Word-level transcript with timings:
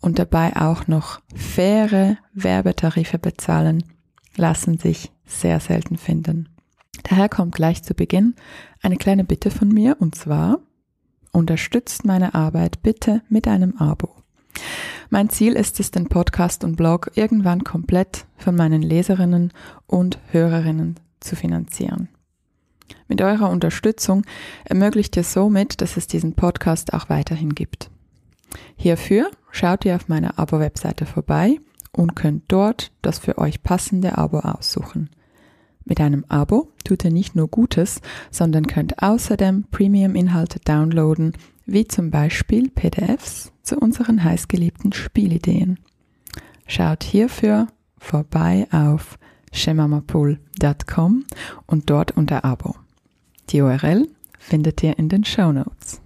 und 0.00 0.18
dabei 0.18 0.56
auch 0.56 0.86
noch 0.86 1.20
faire 1.34 2.18
Werbetarife 2.32 3.18
bezahlen, 3.18 3.84
lassen 4.36 4.78
sich 4.78 5.10
sehr 5.26 5.60
selten 5.60 5.96
finden. 5.96 6.48
Daher 7.04 7.28
kommt 7.28 7.54
gleich 7.54 7.82
zu 7.82 7.94
Beginn 7.94 8.34
eine 8.82 8.96
kleine 8.96 9.24
Bitte 9.24 9.50
von 9.50 9.68
mir 9.68 9.96
und 9.98 10.14
zwar 10.14 10.60
unterstützt 11.32 12.04
meine 12.04 12.34
Arbeit 12.34 12.82
bitte 12.82 13.22
mit 13.28 13.46
einem 13.46 13.76
Abo. 13.76 14.14
Mein 15.10 15.30
Ziel 15.30 15.54
ist 15.54 15.80
es, 15.80 15.90
den 15.90 16.08
Podcast 16.08 16.64
und 16.64 16.76
Blog 16.76 17.12
irgendwann 17.14 17.64
komplett 17.64 18.26
von 18.36 18.56
meinen 18.56 18.82
Leserinnen 18.82 19.52
und 19.86 20.18
Hörerinnen 20.30 20.98
zu 21.20 21.36
finanzieren. 21.36 22.08
Mit 23.06 23.22
eurer 23.22 23.50
Unterstützung 23.50 24.24
ermöglicht 24.64 25.16
ihr 25.16 25.24
somit, 25.24 25.80
dass 25.80 25.96
es 25.96 26.06
diesen 26.06 26.34
Podcast 26.34 26.92
auch 26.92 27.08
weiterhin 27.08 27.54
gibt. 27.54 27.90
Hierfür 28.76 29.30
schaut 29.50 29.84
ihr 29.84 29.96
auf 29.96 30.08
meiner 30.08 30.38
Abo-Webseite 30.38 31.06
vorbei 31.06 31.58
und 31.92 32.16
könnt 32.16 32.44
dort 32.48 32.92
das 33.02 33.18
für 33.18 33.38
euch 33.38 33.62
passende 33.62 34.18
Abo 34.18 34.38
aussuchen. 34.38 35.10
Mit 35.84 36.00
einem 36.00 36.24
Abo 36.28 36.70
tut 36.84 37.04
ihr 37.04 37.10
nicht 37.10 37.34
nur 37.34 37.48
Gutes, 37.48 38.00
sondern 38.30 38.66
könnt 38.66 39.02
außerdem 39.02 39.64
Premium-Inhalte 39.70 40.60
downloaden, 40.60 41.32
wie 41.64 41.88
zum 41.88 42.10
Beispiel 42.10 42.70
PDFs 42.70 43.52
zu 43.62 43.78
unseren 43.78 44.22
heißgeliebten 44.22 44.92
Spielideen. 44.92 45.78
Schaut 46.66 47.04
hierfür 47.04 47.68
vorbei 47.96 48.66
auf 48.70 49.18
shemamapool.com 49.52 51.24
und 51.66 51.90
dort 51.90 52.10
unter 52.12 52.44
Abo. 52.44 52.76
Die 53.50 53.62
URL 53.62 54.08
findet 54.38 54.82
ihr 54.82 54.98
in 54.98 55.08
den 55.08 55.24
Show 55.24 55.52
Notes. 55.52 56.02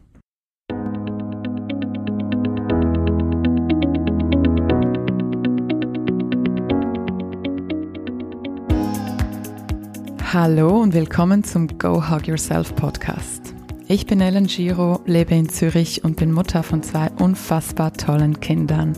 Hallo 10.35 10.81
und 10.81 10.95
willkommen 10.95 11.45
zum 11.45 11.69
Go 11.77 12.09
Hug 12.09 12.27
Yourself 12.27 12.75
Podcast. 12.75 13.53
Ich 13.87 14.07
bin 14.07 14.23
Ellen 14.23 14.47
Giro, 14.47 15.03
lebe 15.05 15.35
in 15.35 15.51
Zürich 15.51 16.05
und 16.05 16.17
bin 16.17 16.33
Mutter 16.33 16.63
von 16.63 16.83
zwei 16.83 17.11
unfassbar 17.19 17.93
tollen 17.93 18.41
Kindern, 18.41 18.97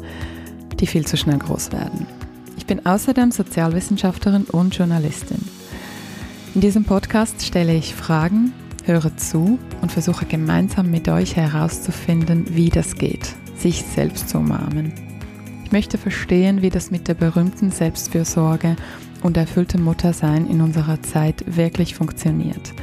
die 0.78 0.86
viel 0.86 1.04
zu 1.04 1.16
schnell 1.16 1.38
groß 1.38 1.72
werden. 1.72 2.06
Ich 2.56 2.66
bin 2.66 2.86
außerdem 2.86 3.32
Sozialwissenschaftlerin 3.32 4.44
und 4.44 4.76
Journalistin. 4.76 5.42
In 6.54 6.60
diesem 6.60 6.84
Podcast 6.84 7.44
stelle 7.44 7.74
ich 7.74 7.96
Fragen, 7.96 8.52
höre 8.84 9.16
zu 9.16 9.58
und 9.82 9.90
versuche 9.90 10.26
gemeinsam 10.26 10.88
mit 10.88 11.08
euch 11.08 11.34
herauszufinden, 11.34 12.54
wie 12.54 12.68
das 12.68 12.94
geht, 12.94 13.34
sich 13.56 13.82
selbst 13.82 14.28
zu 14.28 14.38
umarmen. 14.38 14.92
Ich 15.64 15.72
möchte 15.72 15.98
verstehen, 15.98 16.62
wie 16.62 16.70
das 16.70 16.92
mit 16.92 17.08
der 17.08 17.14
berühmten 17.14 17.72
Selbstfürsorge 17.72 18.76
und 19.24 19.38
erfülltem 19.38 19.82
Muttersein 19.82 20.46
in 20.46 20.60
unserer 20.60 21.02
Zeit 21.02 21.42
wirklich 21.46 21.94
funktioniert 21.94 22.74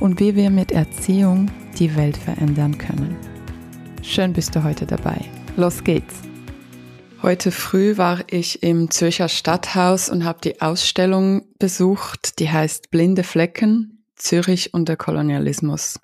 und 0.00 0.18
wie 0.20 0.34
wir 0.34 0.50
mit 0.50 0.72
Erziehung 0.72 1.50
die 1.78 1.96
Welt 1.96 2.16
verändern 2.16 2.76
können. 2.76 3.16
Schön 4.02 4.32
bist 4.32 4.54
du 4.54 4.64
heute 4.64 4.86
dabei. 4.86 5.24
Los 5.56 5.84
geht's! 5.84 6.16
Heute 7.22 7.52
früh 7.52 7.96
war 7.96 8.24
ich 8.26 8.62
im 8.62 8.90
Zürcher 8.90 9.28
Stadthaus 9.28 10.10
und 10.10 10.24
habe 10.24 10.40
die 10.42 10.60
Ausstellung 10.60 11.46
besucht, 11.58 12.40
die 12.40 12.50
heißt 12.50 12.90
Blinde 12.90 13.22
Flecken, 13.22 14.04
Zürich 14.16 14.74
und 14.74 14.88
der 14.88 14.96
Kolonialismus. 14.96 16.00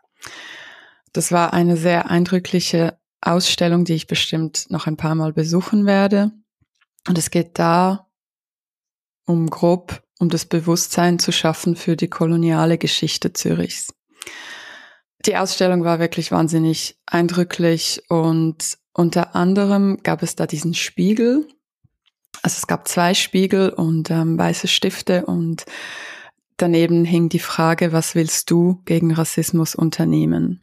Das 1.12 1.32
war 1.32 1.52
eine 1.52 1.76
sehr 1.76 2.08
eindrückliche 2.08 2.96
Ausstellung, 3.20 3.84
die 3.84 3.94
ich 3.94 4.06
bestimmt 4.06 4.66
noch 4.70 4.86
ein 4.86 4.96
paar 4.96 5.16
Mal 5.16 5.32
besuchen 5.32 5.84
werde. 5.84 6.30
Und 7.08 7.18
es 7.18 7.30
geht 7.30 7.58
da 7.58 8.09
um 9.30 9.48
grob 9.48 10.02
um 10.20 10.28
das 10.28 10.44
Bewusstsein 10.44 11.18
zu 11.18 11.32
schaffen 11.32 11.74
für 11.76 11.96
die 11.96 12.08
koloniale 12.08 12.76
Geschichte 12.76 13.32
Zürichs. 13.32 13.94
Die 15.24 15.36
Ausstellung 15.36 15.82
war 15.82 15.98
wirklich 15.98 16.30
wahnsinnig 16.30 16.98
eindrücklich 17.06 18.02
und 18.08 18.78
unter 18.92 19.34
anderem 19.34 19.98
gab 20.02 20.22
es 20.22 20.36
da 20.36 20.46
diesen 20.46 20.74
Spiegel. 20.74 21.48
Also 22.42 22.58
es 22.58 22.66
gab 22.66 22.86
zwei 22.86 23.14
Spiegel 23.14 23.70
und 23.70 24.10
ähm, 24.10 24.38
weiße 24.38 24.68
Stifte 24.68 25.24
und 25.24 25.64
daneben 26.58 27.04
hing 27.04 27.28
die 27.28 27.38
Frage, 27.38 27.92
was 27.92 28.14
willst 28.14 28.50
du 28.50 28.82
gegen 28.84 29.12
Rassismus 29.12 29.74
unternehmen? 29.74 30.62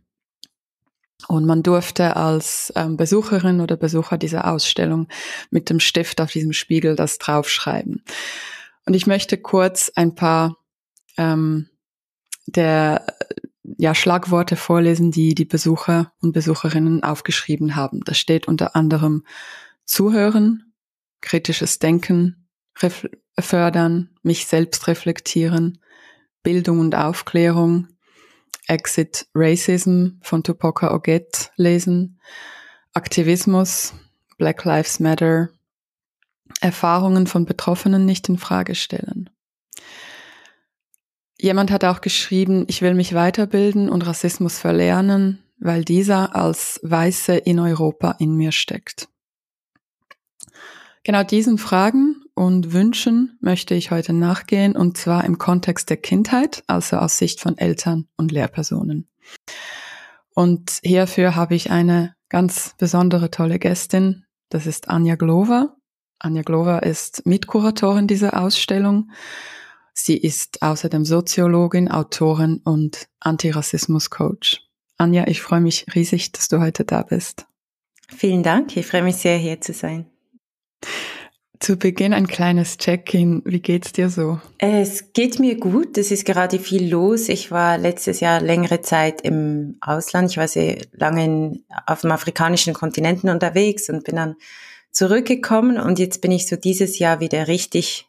Und 1.27 1.45
man 1.45 1.63
durfte 1.63 2.15
als 2.15 2.71
ähm, 2.75 2.95
Besucherin 2.95 3.59
oder 3.59 3.75
Besucher 3.75 4.19
dieser 4.19 4.51
Ausstellung 4.51 5.07
mit 5.49 5.71
dem 5.71 5.79
Stift 5.79 6.21
auf 6.21 6.31
diesem 6.31 6.53
Spiegel 6.53 6.95
das 6.95 7.17
draufschreiben. 7.17 8.03
Und 8.87 8.93
ich 8.93 9.05
möchte 9.05 9.37
kurz 9.37 9.91
ein 9.95 10.15
paar 10.15 10.55
ähm, 11.17 11.69
der 12.45 13.05
ja, 13.63 13.93
Schlagworte 13.93 14.55
vorlesen, 14.55 15.11
die 15.11 15.35
die 15.35 15.43
Besucher 15.43 16.13
und 16.21 16.31
Besucherinnen 16.31 17.03
aufgeschrieben 17.03 17.75
haben. 17.75 17.99
Da 18.05 18.13
steht 18.13 18.47
unter 18.47 18.77
anderem 18.77 19.25
Zuhören, 19.83 20.73
kritisches 21.19 21.79
Denken, 21.79 22.47
fördern, 23.37 24.15
mich 24.23 24.47
selbst 24.47 24.87
reflektieren, 24.87 25.81
Bildung 26.41 26.79
und 26.79 26.95
Aufklärung, 26.95 27.89
Exit 28.67 29.27
Racism 29.35 30.11
von 30.21 30.43
Tupoka 30.43 30.93
Oget 30.93 31.51
lesen, 31.57 32.21
Aktivismus, 32.93 33.93
Black 34.37 34.63
Lives 34.63 35.01
Matter, 35.01 35.49
Erfahrungen 36.61 37.27
von 37.27 37.45
Betroffenen 37.45 38.05
nicht 38.05 38.29
in 38.29 38.37
Frage 38.37 38.75
stellen. 38.75 39.29
Jemand 41.39 41.69
hat 41.69 41.85
auch 41.85 42.01
geschrieben, 42.01 42.65
ich 42.67 42.81
will 42.81 42.95
mich 42.95 43.13
weiterbilden 43.13 43.89
und 43.89 44.05
Rassismus 44.05 44.57
verlernen, 44.57 45.43
weil 45.59 45.83
dieser 45.83 46.35
als 46.35 46.79
Weiße 46.83 47.35
in 47.35 47.59
Europa 47.59 48.15
in 48.19 48.35
mir 48.35 48.51
steckt. 48.51 49.07
Genau 51.03 51.23
diesen 51.23 51.57
Fragen 51.57 52.23
und 52.33 52.73
Wünschen 52.73 53.37
möchte 53.39 53.75
ich 53.75 53.91
heute 53.91 54.13
nachgehen 54.13 54.75
und 54.75 54.97
zwar 54.97 55.23
im 55.23 55.37
Kontext 55.37 55.89
der 55.89 55.97
Kindheit, 55.97 56.63
also 56.67 56.97
aus 56.97 57.17
Sicht 57.17 57.39
von 57.39 57.57
Eltern 57.57 58.07
und 58.17 58.31
Lehrpersonen. 58.31 59.07
Und 60.33 60.79
hierfür 60.83 61.35
habe 61.35 61.55
ich 61.55 61.71
eine 61.71 62.13
ganz 62.29 62.75
besondere 62.77 63.31
tolle 63.31 63.57
Gästin, 63.57 64.25
das 64.49 64.67
ist 64.67 64.89
Anja 64.89 65.15
Glover. 65.15 65.76
Anja 66.19 66.41
Glover 66.41 66.83
ist 66.83 67.25
Mitkuratorin 67.25 68.07
dieser 68.07 68.41
Ausstellung 68.41 69.09
Sie 69.99 70.15
ist 70.15 70.61
außerdem 70.61 71.05
Soziologin, 71.05 71.89
Autorin 71.89 72.61
und 72.63 73.07
Antirassismus-Coach. 73.19 74.61
Anja, 74.97 75.25
ich 75.27 75.41
freue 75.41 75.59
mich 75.59 75.87
riesig, 75.95 76.31
dass 76.31 76.47
du 76.47 76.59
heute 76.59 76.85
da 76.85 77.01
bist. 77.01 77.47
Vielen 78.07 78.43
Dank, 78.43 78.77
ich 78.77 78.85
freue 78.85 79.01
mich 79.01 79.15
sehr, 79.15 79.37
hier 79.37 79.59
zu 79.59 79.73
sein. 79.73 80.05
Zu 81.59 81.77
Beginn 81.77 82.13
ein 82.13 82.27
kleines 82.27 82.77
Check-in. 82.77 83.41
Wie 83.43 83.59
geht's 83.59 83.91
dir 83.91 84.11
so? 84.11 84.39
Es 84.59 85.13
geht 85.13 85.39
mir 85.39 85.57
gut. 85.57 85.97
Es 85.97 86.11
ist 86.11 86.25
gerade 86.25 86.59
viel 86.59 86.87
los. 86.87 87.27
Ich 87.27 87.49
war 87.49 87.79
letztes 87.79 88.19
Jahr 88.19 88.39
längere 88.39 88.81
Zeit 88.81 89.21
im 89.21 89.77
Ausland. 89.81 90.29
Ich 90.29 90.37
war 90.37 90.47
sehr 90.47 90.77
lange 90.91 91.59
auf 91.87 92.01
dem 92.01 92.11
afrikanischen 92.11 92.75
Kontinenten 92.75 93.31
unterwegs 93.31 93.89
und 93.89 94.03
bin 94.03 94.17
dann 94.17 94.35
zurückgekommen 94.97 95.79
und 95.79 95.99
jetzt 95.99 96.21
bin 96.21 96.31
ich 96.31 96.47
so 96.47 96.55
dieses 96.55 96.97
Jahr 96.97 97.19
wieder 97.19 97.47
richtig 97.47 98.07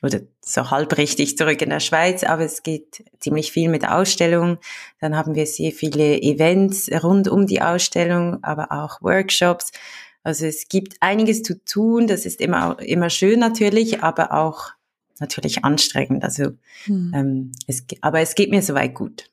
oder 0.00 0.20
so 0.42 0.70
halb 0.70 0.96
richtig 0.96 1.36
zurück 1.36 1.60
in 1.60 1.68
der 1.68 1.80
Schweiz, 1.80 2.24
aber 2.24 2.42
es 2.42 2.62
geht 2.62 3.04
ziemlich 3.20 3.52
viel 3.52 3.68
mit 3.68 3.86
Ausstellungen. 3.86 4.56
Dann 4.98 5.14
haben 5.14 5.34
wir 5.34 5.46
sehr 5.46 5.72
viele 5.72 6.22
Events 6.22 6.90
rund 7.04 7.28
um 7.28 7.46
die 7.46 7.60
Ausstellung, 7.60 8.42
aber 8.42 8.72
auch 8.72 9.02
Workshops. 9.02 9.72
Also 10.22 10.46
es 10.46 10.68
gibt 10.68 10.96
einiges 11.00 11.42
zu 11.42 11.62
tun. 11.66 12.06
Das 12.06 12.24
ist 12.24 12.40
immer, 12.40 12.78
immer 12.80 13.10
schön 13.10 13.38
natürlich, 13.38 14.02
aber 14.02 14.32
auch 14.32 14.70
natürlich 15.20 15.66
anstrengend. 15.66 16.24
Also, 16.24 16.52
hm. 16.84 17.12
ähm, 17.14 17.52
es, 17.66 17.84
aber 18.00 18.20
es 18.20 18.34
geht 18.34 18.50
mir 18.50 18.62
soweit 18.62 18.94
gut. 18.94 19.30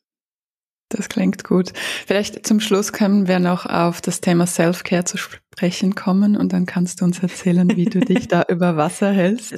Das 0.89 1.07
klingt 1.07 1.43
gut. 1.43 1.71
Vielleicht 2.07 2.47
zum 2.47 2.59
Schluss 2.59 2.91
können 2.91 3.27
wir 3.27 3.39
noch 3.39 3.67
auf 3.67 4.01
das 4.01 4.21
Thema 4.21 4.47
Self-Care 4.47 5.05
zu 5.05 5.17
sprechen 5.17 5.93
kommen 5.93 6.35
und 6.35 6.51
dann 6.51 6.65
kannst 6.65 7.01
du 7.01 7.05
uns 7.05 7.19
erzählen, 7.19 7.75
wie 7.75 7.85
du 7.85 7.99
dich 7.99 8.27
da 8.27 8.43
über 8.49 8.75
Wasser 8.75 9.11
hältst. 9.11 9.53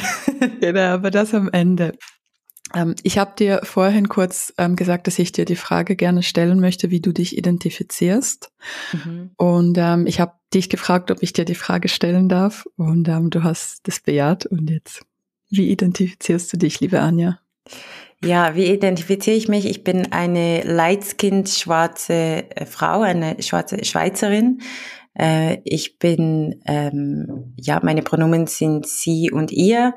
genau, 0.60 0.80
aber 0.80 1.12
das 1.12 1.32
am 1.32 1.48
Ende. 1.52 1.92
Ähm, 2.74 2.96
ich 3.04 3.18
habe 3.18 3.34
dir 3.38 3.60
vorhin 3.62 4.08
kurz 4.08 4.52
ähm, 4.58 4.74
gesagt, 4.74 5.06
dass 5.06 5.20
ich 5.20 5.30
dir 5.30 5.44
die 5.44 5.54
Frage 5.54 5.94
gerne 5.94 6.24
stellen 6.24 6.58
möchte, 6.58 6.90
wie 6.90 7.00
du 7.00 7.12
dich 7.12 7.38
identifizierst. 7.38 8.50
Mhm. 8.92 9.30
Und 9.36 9.78
ähm, 9.78 10.06
ich 10.08 10.18
habe 10.18 10.32
dich 10.52 10.68
gefragt, 10.68 11.12
ob 11.12 11.22
ich 11.22 11.32
dir 11.32 11.44
die 11.44 11.54
Frage 11.54 11.88
stellen 11.88 12.28
darf. 12.28 12.66
Und 12.76 13.08
ähm, 13.08 13.30
du 13.30 13.44
hast 13.44 13.86
das 13.86 14.00
bejaht. 14.00 14.44
Und 14.46 14.70
jetzt, 14.70 15.02
wie 15.50 15.70
identifizierst 15.70 16.52
du 16.52 16.56
dich, 16.56 16.80
liebe 16.80 17.00
Anja? 17.00 17.38
Ja, 18.24 18.54
wie 18.54 18.72
identifiziere 18.72 19.36
ich 19.36 19.48
mich? 19.48 19.66
Ich 19.66 19.84
bin 19.84 20.10
eine 20.12 20.62
light-skinned 20.62 21.48
schwarze 21.48 22.44
äh, 22.50 22.64
Frau, 22.64 23.02
eine 23.02 23.42
schwarze 23.42 23.84
Schweizerin. 23.84 24.62
Äh, 25.18 25.58
ich 25.64 25.98
bin, 25.98 26.62
ähm, 26.66 27.54
ja, 27.56 27.80
meine 27.82 28.02
Pronomen 28.02 28.46
sind 28.46 28.86
sie 28.86 29.30
und 29.30 29.52
ihr. 29.52 29.94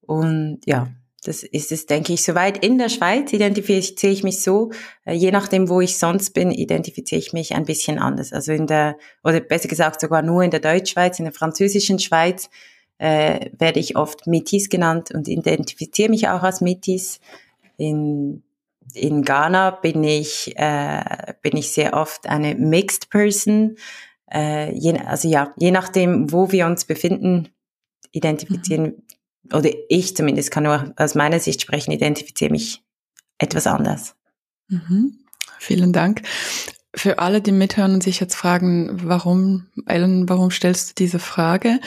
Und 0.00 0.58
ja, 0.66 0.88
das 1.22 1.44
ist 1.44 1.70
es, 1.70 1.86
denke 1.86 2.12
ich, 2.12 2.24
soweit. 2.24 2.64
In 2.64 2.76
der 2.76 2.88
Schweiz 2.88 3.32
identifiziere 3.32 4.12
ich 4.12 4.24
mich 4.24 4.42
so, 4.42 4.72
äh, 5.04 5.14
je 5.14 5.30
nachdem, 5.30 5.68
wo 5.68 5.80
ich 5.80 5.96
sonst 5.96 6.30
bin, 6.30 6.50
identifiziere 6.50 7.20
ich 7.20 7.32
mich 7.32 7.54
ein 7.54 7.66
bisschen 7.66 8.00
anders. 8.00 8.32
Also 8.32 8.50
in 8.52 8.66
der, 8.66 8.96
oder 9.22 9.38
besser 9.38 9.68
gesagt 9.68 10.00
sogar 10.00 10.22
nur 10.22 10.42
in 10.42 10.50
der 10.50 10.60
Deutschschweiz, 10.60 11.20
in 11.20 11.26
der 11.26 11.34
französischen 11.34 12.00
Schweiz 12.00 12.50
äh, 12.98 13.50
werde 13.56 13.78
ich 13.78 13.96
oft 13.96 14.26
Metis 14.26 14.68
genannt 14.68 15.10
und 15.14 15.28
identifiziere 15.28 16.10
mich 16.10 16.28
auch 16.28 16.42
als 16.42 16.60
Metis. 16.60 17.20
In, 17.80 18.42
in 18.94 19.22
Ghana 19.22 19.70
bin 19.70 20.04
ich, 20.04 20.52
äh, 20.56 21.34
bin 21.42 21.56
ich 21.56 21.72
sehr 21.72 21.94
oft 21.94 22.26
eine 22.26 22.54
Mixed 22.54 23.10
Person. 23.10 23.76
Äh, 24.30 24.74
je, 24.74 24.98
also 24.98 25.28
ja, 25.28 25.54
je 25.58 25.70
nachdem, 25.70 26.30
wo 26.30 26.52
wir 26.52 26.66
uns 26.66 26.84
befinden, 26.84 27.48
identifizieren, 28.12 28.82
mhm. 28.82 29.56
oder 29.56 29.70
ich 29.88 30.16
zumindest 30.16 30.50
kann 30.50 30.64
nur 30.64 30.92
aus 30.96 31.14
meiner 31.14 31.40
Sicht 31.40 31.62
sprechen, 31.62 31.92
identifiziere 31.92 32.50
mich 32.50 32.82
etwas 33.38 33.66
anders. 33.66 34.14
Mhm. 34.68 35.18
Vielen 35.58 35.92
Dank. 35.92 36.22
Für 36.94 37.20
alle, 37.20 37.40
die 37.40 37.52
mithören 37.52 37.94
und 37.94 38.02
sich 38.02 38.18
jetzt 38.18 38.34
fragen, 38.34 38.90
warum, 39.04 39.68
Ellen, 39.86 40.28
warum 40.28 40.50
stellst 40.50 40.90
du 40.90 40.94
diese 40.96 41.20
Frage? 41.20 41.78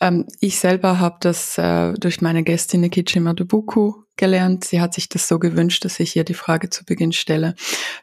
Ähm, 0.00 0.26
ich 0.40 0.60
selber 0.60 1.00
habe 1.00 1.16
das 1.20 1.58
äh, 1.58 1.94
durch 1.94 2.20
meine 2.20 2.44
Gästin 2.44 2.80
Nikichi 2.80 3.18
Madubuku 3.18 4.01
gelernt. 4.16 4.64
Sie 4.64 4.80
hat 4.80 4.94
sich 4.94 5.08
das 5.08 5.28
so 5.28 5.38
gewünscht, 5.38 5.84
dass 5.84 6.00
ich 6.00 6.16
ihr 6.16 6.24
die 6.24 6.34
Frage 6.34 6.70
zu 6.70 6.84
Beginn 6.84 7.12
stelle. 7.12 7.54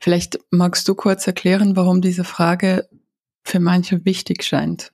Vielleicht 0.02 0.40
magst 0.50 0.88
du 0.88 0.96
kurz 0.96 1.28
erklären, 1.28 1.76
warum 1.76 2.02
diese 2.02 2.24
Frage 2.24 2.88
für 3.44 3.60
manche 3.60 4.06
wichtig 4.06 4.44
scheint. 4.44 4.92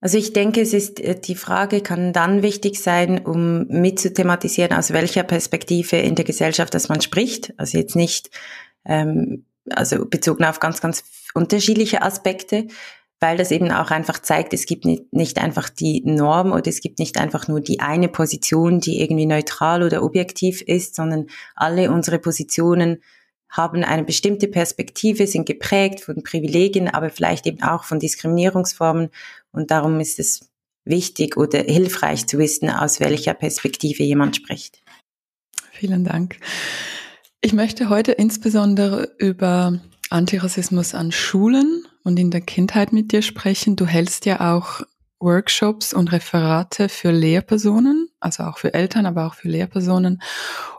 Also 0.00 0.18
ich 0.18 0.32
denke, 0.32 0.60
es 0.60 0.72
ist, 0.72 1.00
äh, 1.00 1.18
die 1.18 1.34
Frage 1.34 1.80
kann 1.80 2.12
dann 2.12 2.42
wichtig 2.42 2.80
sein, 2.80 3.24
um 3.24 3.66
mitzuthematisieren, 3.68 4.72
aus 4.72 4.92
welcher 4.92 5.22
Perspektive 5.22 5.96
in 5.96 6.14
der 6.14 6.24
Gesellschaft 6.24 6.74
dass 6.74 6.88
man 6.88 7.00
spricht. 7.00 7.54
Also 7.56 7.78
jetzt 7.78 7.96
nicht, 7.96 8.30
ähm, 8.84 9.46
also 9.70 10.06
bezogen 10.06 10.44
auf 10.44 10.60
ganz, 10.60 10.80
ganz 10.80 11.02
unterschiedliche 11.34 12.02
Aspekte, 12.02 12.68
weil 13.20 13.36
das 13.38 13.50
eben 13.50 13.70
auch 13.70 13.90
einfach 13.90 14.18
zeigt, 14.20 14.52
es 14.52 14.66
gibt 14.66 14.84
nicht, 14.84 15.12
nicht 15.12 15.38
einfach 15.38 15.68
die 15.68 16.02
Norm 16.04 16.52
oder 16.52 16.68
es 16.68 16.80
gibt 16.80 16.98
nicht 16.98 17.18
einfach 17.18 17.48
nur 17.48 17.60
die 17.60 17.80
eine 17.80 18.08
Position, 18.08 18.80
die 18.80 19.00
irgendwie 19.00 19.26
neutral 19.26 19.82
oder 19.82 20.02
objektiv 20.02 20.60
ist, 20.60 20.94
sondern 20.94 21.26
alle 21.54 21.90
unsere 21.90 22.18
Positionen 22.18 22.98
haben 23.48 23.84
eine 23.84 24.04
bestimmte 24.04 24.48
Perspektive, 24.48 25.26
sind 25.26 25.46
geprägt 25.46 26.00
von 26.00 26.22
Privilegien, 26.22 26.88
aber 26.88 27.10
vielleicht 27.10 27.46
eben 27.46 27.62
auch 27.62 27.84
von 27.84 27.98
Diskriminierungsformen. 27.98 29.08
Und 29.50 29.70
darum 29.70 29.98
ist 30.00 30.18
es 30.18 30.50
wichtig 30.84 31.36
oder 31.36 31.60
hilfreich 31.60 32.26
zu 32.26 32.38
wissen, 32.38 32.68
aus 32.68 33.00
welcher 33.00 33.34
Perspektive 33.34 34.02
jemand 34.02 34.36
spricht. 34.36 34.82
Vielen 35.72 36.04
Dank. 36.04 36.38
Ich 37.40 37.52
möchte 37.52 37.88
heute 37.88 38.12
insbesondere 38.12 39.14
über 39.18 39.80
Antirassismus 40.10 40.94
an 40.94 41.12
Schulen 41.12 41.86
und 42.06 42.20
in 42.20 42.30
der 42.30 42.40
Kindheit 42.40 42.92
mit 42.92 43.10
dir 43.10 43.20
sprechen. 43.20 43.74
Du 43.74 43.84
hältst 43.84 44.26
ja 44.26 44.54
auch 44.54 44.82
Workshops 45.18 45.92
und 45.92 46.12
Referate 46.12 46.88
für 46.88 47.10
Lehrpersonen, 47.10 48.08
also 48.20 48.44
auch 48.44 48.58
für 48.58 48.72
Eltern, 48.74 49.06
aber 49.06 49.26
auch 49.26 49.34
für 49.34 49.48
Lehrpersonen. 49.48 50.22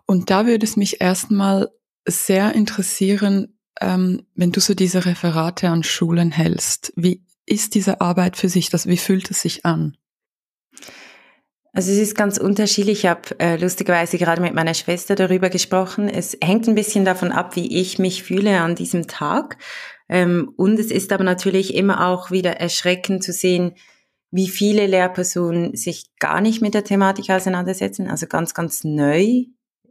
Und 0.06 0.29
da 0.29 0.45
würde 0.45 0.65
es 0.65 0.77
mich 0.77 1.01
erstmal 1.01 1.69
sehr 2.07 2.56
interessieren, 2.56 3.59
ähm, 3.81 4.25
wenn 4.35 4.53
du 4.53 4.62
so 4.62 4.74
diese 4.74 5.03
Referate 5.03 5.68
an 5.68 5.83
Schulen 5.83 6.31
hältst. 6.31 6.94
Wie 6.95 7.25
ist 7.45 7.75
diese 7.75 8.00
Arbeit 8.00 8.38
für 8.38 8.47
sich? 8.47 8.69
Das, 8.69 8.88
wie 8.88 8.95
fühlt 8.95 9.30
es 9.30 9.41
sich 9.41 9.65
an? 9.65 9.97
Also 11.73 11.91
es 11.91 11.97
ist 11.97 12.15
ganz 12.15 12.38
unterschiedlich. 12.38 13.00
Ich 13.00 13.06
habe 13.06 13.38
äh, 13.39 13.57
lustigerweise 13.57 14.18
gerade 14.18 14.41
mit 14.41 14.53
meiner 14.53 14.73
Schwester 14.73 15.15
darüber 15.15 15.50
gesprochen. 15.50 16.07
Es 16.07 16.38
hängt 16.41 16.69
ein 16.69 16.75
bisschen 16.75 17.03
davon 17.03 17.33
ab, 17.33 17.57
wie 17.57 17.80
ich 17.81 18.00
mich 18.00 18.23
fühle 18.23 18.62
an 18.62 18.75
diesem 18.75 19.07
Tag. 19.07 19.57
Ähm, 20.09 20.51
und 20.56 20.80
es 20.80 20.92
ist 20.92 21.12
aber 21.12 21.24
natürlich 21.24 21.75
immer 21.75 22.07
auch 22.07 22.31
wieder 22.31 22.57
erschreckend 22.57 23.24
zu 23.24 23.31
sehen, 23.31 23.74
wie 24.31 24.48
viele 24.48 24.88
Lehrpersonen 24.88 25.75
sich 25.75 26.06
gar 26.19 26.42
nicht 26.42 26.62
mit 26.62 26.74
der 26.74 26.83
Thematik 26.83 27.30
auseinandersetzen, 27.30 28.09
also 28.09 28.27
ganz, 28.27 28.54
ganz 28.54 28.83
neu 28.83 29.45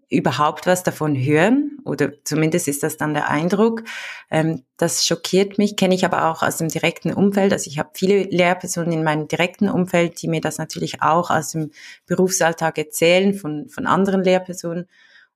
überhaupt 0.09 0.67
was 0.67 0.85
davon 0.85 1.17
hören 1.17 1.79
oder 1.85 2.13
zumindest 2.23 2.69
ist 2.69 2.85
das 2.85 2.97
dann 2.97 3.15
der 3.15 3.29
Eindruck. 3.29 3.83
Ähm, 4.31 4.63
das 4.77 5.05
schockiert 5.05 5.59
mich, 5.59 5.77
kenne 5.77 5.97
ich 5.97 6.05
aber 6.05 6.31
auch 6.31 6.43
aus 6.43 6.59
dem 6.59 6.69
direkten 6.69 7.13
Umfeld. 7.13 7.53
Also 7.53 7.69
ich 7.69 7.79
habe 7.79 7.91
viele 7.95 8.23
Lehrpersonen 8.23 8.93
in 8.93 9.05
meinem 9.05 9.27
direkten 9.27 9.69
Umfeld, 9.69 10.23
die 10.23 10.29
mir 10.29 10.41
das 10.41 10.59
natürlich 10.59 11.03
auch 11.03 11.31
aus 11.31 11.51
dem 11.51 11.73
Berufsalltag 12.07 12.79
erzählen 12.79 13.35
von, 13.35 13.69
von 13.69 13.87
anderen 13.87 14.23
Lehrpersonen. 14.23 14.87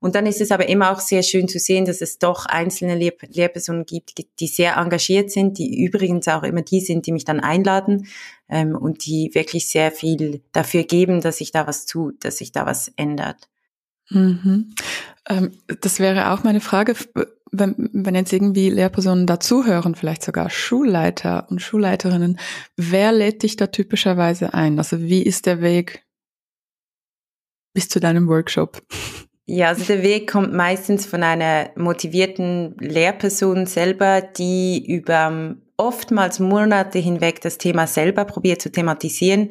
Und 0.01 0.15
dann 0.15 0.27
ist 0.27 0.41
es 0.41 0.51
aber 0.51 0.69
immer 0.69 0.91
auch 0.91 1.01
sehr 1.01 1.23
schön 1.23 1.47
zu 1.47 1.59
sehen, 1.59 1.85
dass 1.85 2.01
es 2.01 2.19
doch 2.19 2.47
einzelne 2.47 2.97
Lehr 2.97 3.13
Lehrpersonen 3.29 3.85
gibt, 3.85 4.15
die 4.41 4.47
sehr 4.47 4.77
engagiert 4.77 5.31
sind, 5.31 5.59
die 5.59 5.85
übrigens 5.85 6.27
auch 6.29 6.43
immer 6.43 6.63
die 6.63 6.81
sind, 6.81 7.07
die 7.07 7.13
mich 7.13 7.27
dann 7.27 7.41
einladen 7.41 8.09
ähm, 8.49 8.75
und 8.75 9.05
die 9.05 9.31
wirklich 9.35 9.69
sehr 9.69 9.93
viel 9.93 10.41
dafür 10.53 10.85
geben, 10.85 11.21
dass 11.21 11.39
sich 11.39 11.53
da 11.53 11.67
was 11.67 11.85
tut, 11.85 12.25
dass 12.25 12.39
sich 12.39 12.51
da 12.51 12.65
was 12.65 12.91
ändert. 12.97 13.49
Mhm. 14.09 14.75
Ähm, 15.29 15.53
das 15.81 16.01
wäre 16.01 16.33
auch 16.33 16.43
meine 16.45 16.61
Frage, 16.61 16.95
wenn, 17.53 17.91
wenn 17.93 18.15
jetzt 18.15 18.33
irgendwie 18.33 18.71
Lehrpersonen 18.71 19.27
dazuhören, 19.27 19.95
vielleicht 19.95 20.23
sogar 20.23 20.51
Schulleiter 20.51 21.47
und 21.51 21.61
Schulleiterinnen, 21.61 22.39
wer 22.77 23.13
lädt 23.13 23.43
dich 23.43 23.57
da 23.57 23.67
typischerweise 23.67 24.55
ein? 24.55 24.79
Also 24.79 25.01
wie 25.01 25.23
ist 25.23 25.47
der 25.47 25.61
Weg 25.61 26.05
bis 27.75 27.89
zu 27.89 28.01
deinem 28.01 28.29
Workshop? 28.29 28.83
Ja, 29.53 29.67
also 29.67 29.83
der 29.83 30.05
Weg 30.05 30.31
kommt 30.31 30.53
meistens 30.53 31.07
von 31.07 31.25
einer 31.25 31.71
motivierten 31.75 32.77
Lehrperson 32.79 33.67
selber, 33.67 34.21
die 34.23 34.87
über 34.87 35.57
oftmals 35.77 36.39
Monate 36.39 37.01
hinweg 37.01 37.41
das 37.41 37.59
Thema 37.59 37.89
selber 37.89 38.27
probiert 38.27 38.63
zu 38.63 38.71
thematisieren, 38.71 39.49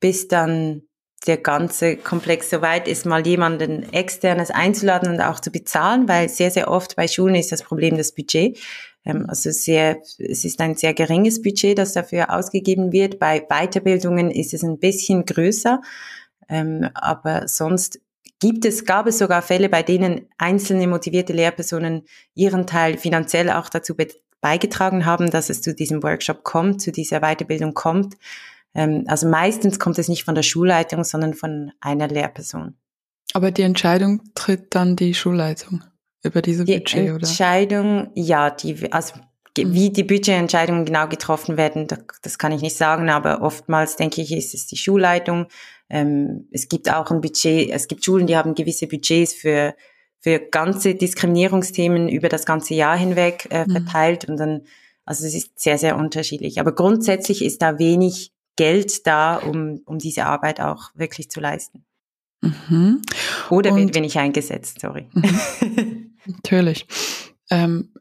bis 0.00 0.28
dann 0.28 0.84
der 1.26 1.36
ganze 1.36 1.98
Komplex 1.98 2.48
so 2.48 2.62
weit 2.62 2.88
ist, 2.88 3.04
mal 3.04 3.26
jemanden 3.26 3.92
externes 3.92 4.50
einzuladen 4.50 5.12
und 5.12 5.20
auch 5.20 5.40
zu 5.40 5.52
bezahlen, 5.52 6.08
weil 6.08 6.30
sehr, 6.30 6.50
sehr 6.50 6.70
oft 6.70 6.96
bei 6.96 7.06
Schulen 7.06 7.34
ist 7.34 7.52
das 7.52 7.62
Problem 7.62 7.98
das 7.98 8.14
Budget. 8.14 8.58
Ähm, 9.04 9.26
also 9.28 9.50
sehr, 9.50 10.00
es 10.16 10.46
ist 10.46 10.58
ein 10.62 10.74
sehr 10.74 10.94
geringes 10.94 11.42
Budget, 11.42 11.76
das 11.76 11.92
dafür 11.92 12.34
ausgegeben 12.34 12.92
wird. 12.92 13.18
Bei 13.18 13.46
Weiterbildungen 13.46 14.30
ist 14.30 14.54
es 14.54 14.62
ein 14.62 14.78
bisschen 14.78 15.26
größer. 15.26 15.82
Ähm, 16.48 16.88
aber 16.94 17.48
sonst 17.48 18.00
gibt 18.44 18.66
es, 18.66 18.84
gab 18.84 19.06
es 19.06 19.16
sogar 19.16 19.40
Fälle, 19.40 19.70
bei 19.70 19.82
denen 19.82 20.28
einzelne 20.36 20.86
motivierte 20.86 21.32
Lehrpersonen 21.32 22.02
ihren 22.34 22.66
Teil 22.66 22.98
finanziell 22.98 23.48
auch 23.48 23.70
dazu 23.70 23.94
beigetragen 24.42 25.06
haben, 25.06 25.30
dass 25.30 25.48
es 25.48 25.62
zu 25.62 25.74
diesem 25.74 26.02
Workshop 26.02 26.44
kommt, 26.44 26.82
zu 26.82 26.92
dieser 26.92 27.20
Weiterbildung 27.20 27.72
kommt. 27.72 28.16
Ähm, 28.74 29.04
also 29.06 29.26
meistens 29.26 29.78
kommt 29.78 29.98
es 29.98 30.08
nicht 30.08 30.24
von 30.24 30.34
der 30.34 30.42
Schulleitung, 30.42 31.04
sondern 31.04 31.32
von 31.32 31.72
einer 31.80 32.06
Lehrperson. 32.06 32.74
Aber 33.32 33.50
die 33.50 33.62
Entscheidung 33.62 34.20
tritt 34.34 34.74
dann 34.74 34.94
die 34.94 35.14
Schulleitung 35.14 35.82
über 36.22 36.42
diese 36.42 36.66
die 36.66 36.74
Budget, 36.74 37.00
oder? 37.00 37.18
Die 37.20 37.24
Entscheidung, 37.24 38.10
ja, 38.14 38.50
die, 38.50 38.92
also 38.92 39.14
mhm. 39.56 39.72
wie 39.72 39.88
die 39.88 40.04
Budgetentscheidungen 40.04 40.84
genau 40.84 41.08
getroffen 41.08 41.56
werden, 41.56 41.88
das 42.20 42.36
kann 42.36 42.52
ich 42.52 42.60
nicht 42.60 42.76
sagen, 42.76 43.08
aber 43.08 43.40
oftmals 43.40 43.96
denke 43.96 44.20
ich, 44.20 44.32
ist 44.32 44.52
es 44.52 44.66
die 44.66 44.76
Schulleitung, 44.76 45.46
ähm, 45.88 46.48
es 46.50 46.68
gibt 46.68 46.90
auch 46.90 47.10
ein 47.10 47.20
Budget, 47.20 47.70
es 47.70 47.88
gibt 47.88 48.04
Schulen, 48.04 48.26
die 48.26 48.36
haben 48.36 48.54
gewisse 48.54 48.86
Budgets 48.86 49.34
für, 49.34 49.74
für 50.20 50.38
ganze 50.38 50.94
Diskriminierungsthemen 50.94 52.08
über 52.08 52.28
das 52.28 52.46
ganze 52.46 52.74
Jahr 52.74 52.96
hinweg 52.96 53.46
äh, 53.50 53.66
mhm. 53.66 53.72
verteilt 53.72 54.26
mhm. 54.26 54.32
und 54.32 54.40
dann, 54.40 54.62
also 55.04 55.26
es 55.26 55.34
ist 55.34 55.58
sehr, 55.60 55.78
sehr 55.78 55.96
unterschiedlich. 55.96 56.58
Aber 56.60 56.74
grundsätzlich 56.74 57.44
ist 57.44 57.60
da 57.60 57.78
wenig 57.78 58.32
Geld 58.56 59.06
da, 59.06 59.36
um, 59.36 59.80
um 59.84 59.98
diese 59.98 60.26
Arbeit 60.26 60.60
auch 60.60 60.90
wirklich 60.94 61.30
zu 61.30 61.40
leisten. 61.40 61.84
Mhm. 62.40 63.02
Oder 63.50 63.72
und, 63.72 63.78
wird 63.78 63.94
wenig 63.94 64.18
eingesetzt, 64.18 64.80
sorry. 64.80 65.08
Mhm. 65.12 66.16
Natürlich. 66.26 66.86
Ähm, 67.50 67.92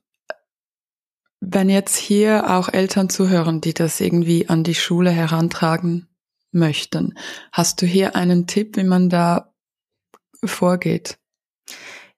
wenn 1.41 1.69
jetzt 1.69 1.97
hier 1.97 2.49
auch 2.49 2.69
Eltern 2.69 3.09
zuhören, 3.09 3.59
die 3.59 3.73
das 3.73 3.99
irgendwie 3.99 4.47
an 4.47 4.63
die 4.63 4.75
Schule 4.75 5.11
herantragen 5.11 6.07
möchten, 6.53 7.13
hast 7.51 7.81
du 7.81 7.85
hier 7.85 8.15
einen 8.15 8.47
Tipp, 8.47 8.77
wie 8.77 8.83
man 8.83 9.09
da 9.09 9.53
vorgeht? 10.43 11.17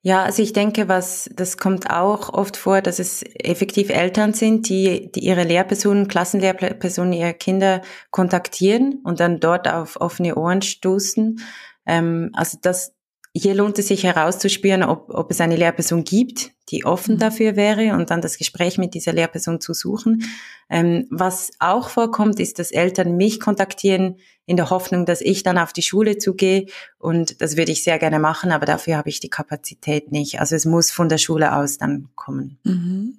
Ja, 0.02 0.24
also 0.24 0.44
ich 0.44 0.54
denke, 0.54 0.88
was 0.88 1.32
das 1.34 1.58
kommt 1.58 1.90
auch 1.90 2.30
oft 2.32 2.58
vor, 2.58 2.82
dass 2.82 3.00
es 3.00 3.24
effektiv 3.24 3.90
Eltern 3.90 4.34
sind, 4.34 4.70
die, 4.70 5.12
die 5.12 5.22
ihre 5.22 5.44
Lehrpersonen, 5.44 6.08
Klassenlehrpersonen, 6.08 7.12
ihre 7.12 7.34
Kinder 7.34 7.82
kontaktieren 8.12 9.02
und 9.04 9.20
dann 9.20 9.40
dort 9.40 9.68
auf 9.68 10.00
offene 10.00 10.36
Ohren 10.36 10.62
stoßen. 10.62 11.42
Ähm, 11.88 12.30
also 12.34 12.60
das, 12.62 12.95
hier 13.38 13.54
lohnt 13.54 13.78
es 13.80 13.90
sich 13.90 14.04
herauszuspüren, 14.04 14.82
ob, 14.82 15.10
ob 15.10 15.30
es 15.30 15.42
eine 15.42 15.58
Lehrperson 15.58 16.06
gibt, 16.06 16.52
die 16.70 16.86
offen 16.86 17.16
mhm. 17.16 17.20
dafür 17.20 17.58
wäre 17.58 17.94
und 17.94 18.10
dann 18.10 18.22
das 18.22 18.38
Gespräch 18.38 18.78
mit 18.78 18.94
dieser 18.94 19.12
Lehrperson 19.12 19.60
zu 19.60 19.74
suchen. 19.74 20.24
Ähm, 20.70 21.06
was 21.12 21.52
auch 21.60 21.90
vorkommt, 21.90 22.40
ist, 22.40 22.60
dass 22.60 22.72
Eltern 22.72 23.18
mich 23.18 23.42
kontaktieren 23.42 24.18
in 24.46 24.56
der 24.56 24.70
Hoffnung, 24.70 25.06
dass 25.06 25.20
ich 25.20 25.44
dann 25.44 25.58
auf 25.58 25.74
die 25.74 25.82
Schule 25.82 26.18
zugehe 26.18 26.68
und 26.98 27.42
das 27.42 27.58
würde 27.58 27.74
ich 27.74 27.84
sehr 27.84 28.00
gerne 28.00 28.20
machen, 28.20 28.54
aber 28.54 28.66
dafür 28.66 28.96
habe 28.96 29.10
ich 29.10 29.20
die 29.20 29.30
Kapazität 29.30 30.14
nicht. 30.14 30.40
Also 30.40 30.56
es 30.56 30.64
muss 30.64 30.90
von 30.90 31.10
der 31.10 31.18
Schule 31.18 31.56
aus 31.56 31.78
dann 31.78 32.08
kommen. 32.16 32.58
Mhm. 32.64 33.18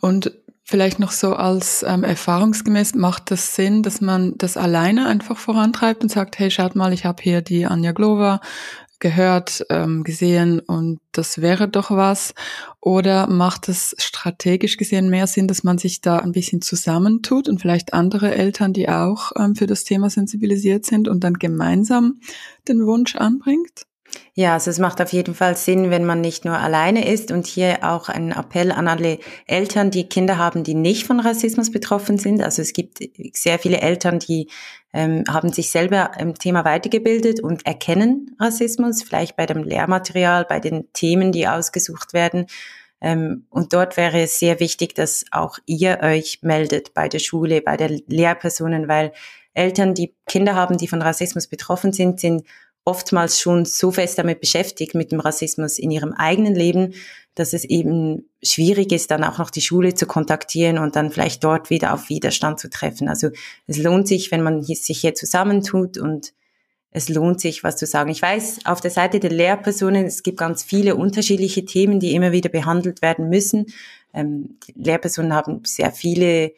Und 0.00 0.32
Vielleicht 0.64 1.00
noch 1.00 1.10
so 1.10 1.34
als 1.34 1.82
ähm, 1.86 2.04
erfahrungsgemäß 2.04 2.94
macht 2.94 3.32
das 3.32 3.56
Sinn, 3.56 3.82
dass 3.82 4.00
man 4.00 4.38
das 4.38 4.56
alleine 4.56 5.06
einfach 5.06 5.36
vorantreibt 5.36 6.02
und 6.02 6.08
sagt, 6.08 6.38
hey, 6.38 6.50
schaut 6.50 6.76
mal, 6.76 6.92
ich 6.92 7.04
habe 7.04 7.22
hier 7.22 7.42
die 7.42 7.66
Anja 7.66 7.90
Glova, 7.90 8.40
gehört, 9.02 9.66
ähm, 9.68 10.04
gesehen 10.04 10.60
und 10.60 11.00
das 11.10 11.42
wäre 11.42 11.68
doch 11.68 11.90
was? 11.90 12.34
Oder 12.80 13.26
macht 13.26 13.68
es 13.68 13.94
strategisch 13.98 14.78
gesehen 14.78 15.10
mehr 15.10 15.26
Sinn, 15.26 15.48
dass 15.48 15.64
man 15.64 15.76
sich 15.76 16.00
da 16.00 16.18
ein 16.18 16.32
bisschen 16.32 16.62
zusammentut 16.62 17.48
und 17.48 17.60
vielleicht 17.60 17.92
andere 17.92 18.34
Eltern, 18.34 18.72
die 18.72 18.88
auch 18.88 19.32
ähm, 19.36 19.56
für 19.56 19.66
das 19.66 19.84
Thema 19.84 20.08
sensibilisiert 20.08 20.86
sind 20.86 21.08
und 21.08 21.24
dann 21.24 21.34
gemeinsam 21.34 22.20
den 22.68 22.86
Wunsch 22.86 23.16
anbringt? 23.16 23.86
Ja, 24.34 24.54
also 24.54 24.70
es 24.70 24.78
macht 24.78 25.00
auf 25.02 25.12
jeden 25.12 25.34
Fall 25.34 25.56
Sinn, 25.56 25.90
wenn 25.90 26.06
man 26.06 26.22
nicht 26.22 26.46
nur 26.46 26.58
alleine 26.58 27.06
ist 27.06 27.30
und 27.30 27.46
hier 27.46 27.80
auch 27.82 28.08
ein 28.08 28.32
Appell 28.32 28.72
an 28.72 28.88
alle 28.88 29.18
Eltern, 29.46 29.90
die 29.90 30.08
Kinder 30.08 30.38
haben, 30.38 30.64
die 30.64 30.74
nicht 30.74 31.06
von 31.06 31.20
Rassismus 31.20 31.70
betroffen 31.70 32.16
sind. 32.16 32.42
Also 32.42 32.62
es 32.62 32.72
gibt 32.72 32.98
sehr 33.34 33.58
viele 33.58 33.80
Eltern, 33.82 34.18
die 34.20 34.48
ähm, 34.94 35.24
haben 35.28 35.52
sich 35.52 35.70
selber 35.70 36.12
im 36.18 36.34
Thema 36.34 36.64
weitergebildet 36.64 37.42
und 37.42 37.66
erkennen 37.66 38.34
Rassismus, 38.40 39.02
vielleicht 39.02 39.36
bei 39.36 39.44
dem 39.44 39.64
Lehrmaterial, 39.64 40.46
bei 40.46 40.60
den 40.60 40.90
Themen, 40.94 41.32
die 41.32 41.46
ausgesucht 41.46 42.14
werden. 42.14 42.46
Ähm, 43.02 43.46
und 43.50 43.74
dort 43.74 43.98
wäre 43.98 44.22
es 44.22 44.38
sehr 44.38 44.60
wichtig, 44.60 44.94
dass 44.94 45.26
auch 45.30 45.58
ihr 45.66 46.00
euch 46.02 46.38
meldet 46.42 46.94
bei 46.94 47.08
der 47.08 47.18
Schule, 47.18 47.60
bei 47.60 47.76
der 47.76 47.90
Lehrpersonen, 48.06 48.88
weil 48.88 49.12
Eltern, 49.54 49.92
die 49.92 50.14
Kinder 50.26 50.54
haben, 50.54 50.78
die 50.78 50.88
von 50.88 51.02
Rassismus 51.02 51.48
betroffen 51.48 51.92
sind, 51.92 52.20
sind 52.20 52.44
oftmals 52.84 53.40
schon 53.40 53.64
so 53.64 53.92
fest 53.92 54.18
damit 54.18 54.40
beschäftigt, 54.40 54.94
mit 54.94 55.12
dem 55.12 55.20
Rassismus 55.20 55.78
in 55.78 55.90
ihrem 55.90 56.12
eigenen 56.12 56.54
Leben, 56.54 56.94
dass 57.34 57.52
es 57.52 57.64
eben 57.64 58.28
schwierig 58.42 58.92
ist, 58.92 59.10
dann 59.10 59.24
auch 59.24 59.38
noch 59.38 59.50
die 59.50 59.60
Schule 59.60 59.94
zu 59.94 60.06
kontaktieren 60.06 60.78
und 60.78 60.96
dann 60.96 61.10
vielleicht 61.10 61.42
dort 61.44 61.70
wieder 61.70 61.94
auf 61.94 62.08
Widerstand 62.08 62.58
zu 62.58 62.68
treffen. 62.68 63.08
Also 63.08 63.30
es 63.66 63.78
lohnt 63.78 64.08
sich, 64.08 64.30
wenn 64.30 64.42
man 64.42 64.62
sich 64.62 65.00
hier 65.00 65.14
zusammentut 65.14 65.96
und 65.96 66.32
es 66.90 67.08
lohnt 67.08 67.40
sich, 67.40 67.64
was 67.64 67.76
zu 67.76 67.86
sagen. 67.86 68.10
Ich 68.10 68.20
weiß, 68.20 68.66
auf 68.66 68.82
der 68.82 68.90
Seite 68.90 69.18
der 69.18 69.30
Lehrpersonen, 69.30 70.04
es 70.04 70.22
gibt 70.22 70.38
ganz 70.38 70.62
viele 70.62 70.94
unterschiedliche 70.94 71.64
Themen, 71.64 72.00
die 72.00 72.14
immer 72.14 72.32
wieder 72.32 72.50
behandelt 72.50 73.00
werden 73.00 73.30
müssen. 73.30 73.66
Ähm, 74.12 74.58
Lehrpersonen 74.74 75.32
haben 75.32 75.62
sehr 75.64 75.90
viele 75.90 76.52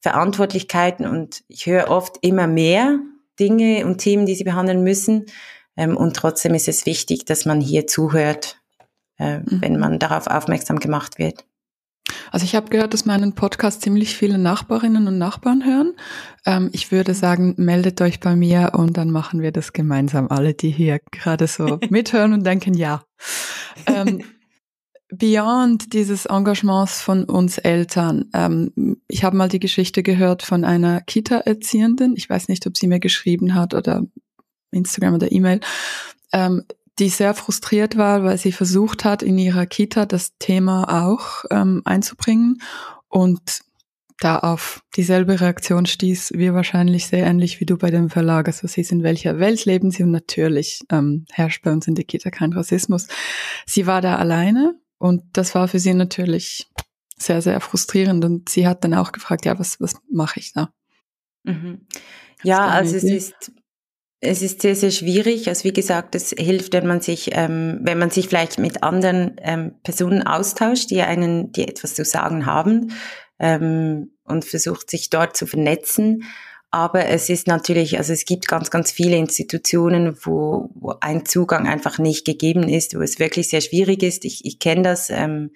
Verantwortlichkeiten 0.00 1.06
und 1.06 1.44
ich 1.48 1.64
höre 1.64 1.90
oft 1.90 2.18
immer 2.20 2.46
mehr 2.46 2.98
Dinge 3.38 3.86
und 3.86 3.98
Themen, 3.98 4.26
die 4.26 4.34
sie 4.34 4.44
behandeln 4.44 4.82
müssen. 4.82 5.26
Ähm, 5.80 5.96
und 5.96 6.14
trotzdem 6.14 6.52
ist 6.52 6.68
es 6.68 6.84
wichtig, 6.84 7.24
dass 7.24 7.46
man 7.46 7.58
hier 7.62 7.86
zuhört, 7.86 8.60
äh, 9.18 9.38
mhm. 9.38 9.62
wenn 9.62 9.78
man 9.78 9.98
darauf 9.98 10.26
aufmerksam 10.26 10.78
gemacht 10.78 11.18
wird. 11.18 11.46
Also 12.30 12.44
ich 12.44 12.54
habe 12.54 12.68
gehört, 12.68 12.92
dass 12.92 13.06
meinen 13.06 13.34
Podcast 13.34 13.80
ziemlich 13.80 14.14
viele 14.14 14.36
Nachbarinnen 14.36 15.08
und 15.08 15.16
Nachbarn 15.16 15.64
hören. 15.64 15.94
Ähm, 16.44 16.68
ich 16.72 16.92
würde 16.92 17.14
sagen, 17.14 17.54
meldet 17.56 18.02
euch 18.02 18.20
bei 18.20 18.36
mir 18.36 18.72
und 18.74 18.98
dann 18.98 19.10
machen 19.10 19.40
wir 19.40 19.52
das 19.52 19.72
gemeinsam. 19.72 20.28
Alle, 20.28 20.52
die 20.52 20.70
hier 20.70 21.00
gerade 21.12 21.46
so 21.46 21.78
mithören 21.88 22.34
und 22.34 22.44
denken, 22.44 22.74
ja. 22.74 23.02
Ähm, 23.86 24.22
beyond 25.08 25.94
dieses 25.94 26.26
Engagements 26.26 27.00
von 27.00 27.24
uns 27.24 27.56
Eltern, 27.56 28.26
ähm, 28.34 29.00
ich 29.08 29.24
habe 29.24 29.34
mal 29.34 29.48
die 29.48 29.60
Geschichte 29.60 30.02
gehört 30.02 30.42
von 30.42 30.62
einer 30.62 31.00
Kita-Erziehenden. 31.00 32.16
Ich 32.16 32.28
weiß 32.28 32.48
nicht, 32.48 32.66
ob 32.66 32.76
sie 32.76 32.86
mir 32.86 33.00
geschrieben 33.00 33.54
hat 33.54 33.72
oder 33.72 34.04
Instagram 34.70 35.14
oder 35.14 35.32
E-Mail, 35.32 35.60
ähm, 36.32 36.64
die 36.98 37.08
sehr 37.08 37.34
frustriert 37.34 37.96
war, 37.96 38.24
weil 38.24 38.38
sie 38.38 38.52
versucht 38.52 39.04
hat, 39.04 39.22
in 39.22 39.38
ihrer 39.38 39.66
Kita 39.66 40.06
das 40.06 40.36
Thema 40.38 41.04
auch 41.06 41.44
ähm, 41.50 41.82
einzubringen 41.84 42.60
und 43.08 43.62
da 44.20 44.38
auf 44.38 44.82
dieselbe 44.96 45.40
Reaktion 45.40 45.86
stieß, 45.86 46.32
wir 46.34 46.52
wahrscheinlich 46.52 47.06
sehr 47.06 47.26
ähnlich 47.26 47.58
wie 47.58 47.64
du 47.64 47.78
bei 47.78 47.90
dem 47.90 48.10
Verlag. 48.10 48.48
Also 48.48 48.66
sie 48.68 48.82
ist 48.82 48.92
in 48.92 49.02
welcher 49.02 49.38
Welt 49.38 49.64
leben 49.64 49.90
sie 49.90 50.02
und 50.02 50.10
natürlich 50.10 50.80
ähm, 50.90 51.24
herrscht 51.30 51.64
bei 51.64 51.72
uns 51.72 51.88
in 51.88 51.94
der 51.94 52.04
Kita 52.04 52.30
kein 52.30 52.52
Rassismus. 52.52 53.08
Sie 53.64 53.86
war 53.86 54.02
da 54.02 54.16
alleine 54.16 54.78
und 54.98 55.22
das 55.32 55.54
war 55.54 55.68
für 55.68 55.78
sie 55.78 55.94
natürlich 55.94 56.70
sehr, 57.16 57.40
sehr 57.40 57.60
frustrierend 57.60 58.24
und 58.24 58.50
sie 58.50 58.68
hat 58.68 58.84
dann 58.84 58.92
auch 58.92 59.12
gefragt, 59.12 59.46
ja, 59.46 59.58
was, 59.58 59.80
was 59.80 59.94
mache 60.10 60.38
ich 60.38 60.52
da? 60.52 60.70
Mhm. 61.44 61.86
Ja, 62.42 62.66
also 62.66 62.96
es 62.96 63.04
ist 63.04 63.52
es 64.20 64.42
ist 64.42 64.60
sehr, 64.60 64.76
sehr 64.76 64.90
schwierig. 64.90 65.48
Also 65.48 65.64
wie 65.64 65.72
gesagt, 65.72 66.14
es 66.14 66.30
hilft, 66.30 66.74
wenn 66.74 66.86
man 66.86 67.00
sich, 67.00 67.30
ähm, 67.32 67.80
wenn 67.82 67.98
man 67.98 68.10
sich 68.10 68.28
vielleicht 68.28 68.58
mit 68.58 68.82
anderen 68.82 69.36
ähm, 69.42 69.72
Personen 69.82 70.26
austauscht, 70.26 70.90
die 70.90 71.00
einen, 71.00 71.52
die 71.52 71.66
etwas 71.66 71.94
zu 71.94 72.04
sagen 72.04 72.44
haben 72.44 72.92
ähm, 73.38 74.12
und 74.24 74.44
versucht, 74.44 74.90
sich 74.90 75.08
dort 75.08 75.36
zu 75.36 75.46
vernetzen. 75.46 76.24
Aber 76.70 77.06
es 77.06 77.30
ist 77.30 77.46
natürlich, 77.46 77.98
also 77.98 78.12
es 78.12 78.26
gibt 78.26 78.46
ganz, 78.46 78.70
ganz 78.70 78.92
viele 78.92 79.16
Institutionen, 79.16 80.16
wo, 80.22 80.70
wo 80.74 80.94
ein 81.00 81.24
Zugang 81.24 81.66
einfach 81.66 81.98
nicht 81.98 82.24
gegeben 82.24 82.68
ist, 82.68 82.94
wo 82.94 83.00
es 83.00 83.18
wirklich 83.18 83.48
sehr 83.48 83.60
schwierig 83.60 84.02
ist. 84.02 84.24
Ich, 84.24 84.44
ich 84.44 84.58
kenne 84.58 84.82
das 84.82 85.10
ähm, 85.10 85.50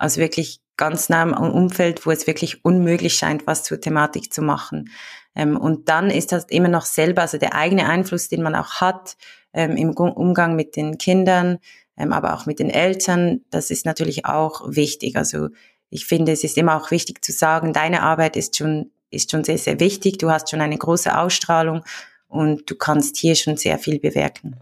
aus 0.00 0.16
wirklich 0.16 0.60
ganz 0.76 1.10
nahem 1.10 1.34
Umfeld, 1.34 2.06
wo 2.06 2.10
es 2.10 2.26
wirklich 2.26 2.64
unmöglich 2.64 3.14
scheint, 3.14 3.46
was 3.46 3.62
zur 3.62 3.80
Thematik 3.80 4.32
zu 4.32 4.40
machen. 4.40 4.90
Ähm, 5.36 5.56
und 5.56 5.88
dann 5.88 6.10
ist 6.10 6.32
das 6.32 6.46
immer 6.46 6.68
noch 6.68 6.86
selber, 6.86 7.22
also 7.22 7.36
der 7.36 7.54
eigene 7.54 7.86
Einfluss, 7.86 8.28
den 8.28 8.42
man 8.42 8.54
auch 8.54 8.80
hat 8.80 9.16
ähm, 9.52 9.76
im 9.76 9.90
Umgang 9.90 10.56
mit 10.56 10.76
den 10.76 10.96
Kindern, 10.96 11.58
ähm, 11.98 12.12
aber 12.12 12.34
auch 12.34 12.46
mit 12.46 12.58
den 12.58 12.70
Eltern, 12.70 13.42
das 13.50 13.70
ist 13.70 13.84
natürlich 13.84 14.24
auch 14.24 14.62
wichtig. 14.74 15.16
Also 15.16 15.50
ich 15.90 16.06
finde, 16.06 16.32
es 16.32 16.44
ist 16.44 16.56
immer 16.56 16.76
auch 16.76 16.90
wichtig 16.90 17.22
zu 17.22 17.32
sagen, 17.32 17.74
deine 17.74 18.02
Arbeit 18.02 18.36
ist 18.36 18.56
schon, 18.56 18.90
ist 19.10 19.30
schon 19.30 19.44
sehr, 19.44 19.58
sehr 19.58 19.80
wichtig. 19.80 20.16
Du 20.16 20.30
hast 20.30 20.48
schon 20.48 20.62
eine 20.62 20.78
große 20.78 21.16
Ausstrahlung 21.16 21.84
und 22.26 22.70
du 22.70 22.74
kannst 22.74 23.18
hier 23.18 23.34
schon 23.34 23.58
sehr 23.58 23.78
viel 23.78 24.00
bewirken. 24.00 24.56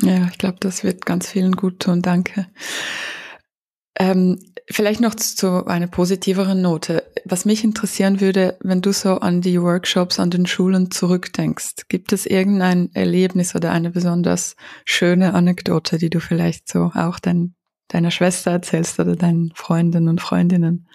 Ja, 0.00 0.26
ich 0.28 0.38
glaube, 0.38 0.56
das 0.58 0.82
wird 0.82 1.06
ganz 1.06 1.28
vielen 1.28 1.52
gut 1.52 1.78
tun. 1.78 2.02
Danke. 2.02 2.48
Ähm, 3.96 4.40
vielleicht 4.68 5.00
noch 5.00 5.14
zu 5.14 5.66
einer 5.66 5.86
positiveren 5.86 6.60
Note. 6.60 7.04
Was 7.24 7.44
mich 7.44 7.62
interessieren 7.64 8.20
würde, 8.20 8.56
wenn 8.60 8.82
du 8.82 8.92
so 8.92 9.18
an 9.18 9.40
die 9.40 9.60
Workshops 9.60 10.18
an 10.18 10.30
den 10.30 10.46
Schulen 10.46 10.90
zurückdenkst, 10.90 11.88
gibt 11.88 12.12
es 12.12 12.26
irgendein 12.26 12.90
Erlebnis 12.94 13.54
oder 13.54 13.70
eine 13.70 13.90
besonders 13.90 14.56
schöne 14.84 15.34
Anekdote, 15.34 15.98
die 15.98 16.10
du 16.10 16.20
vielleicht 16.20 16.68
so 16.68 16.90
auch 16.94 17.20
dein, 17.20 17.54
deiner 17.88 18.10
Schwester 18.10 18.50
erzählst 18.50 18.98
oder 18.98 19.16
deinen 19.16 19.52
Freundinnen 19.54 20.08
und 20.08 20.20
Freundinnen? 20.20 20.88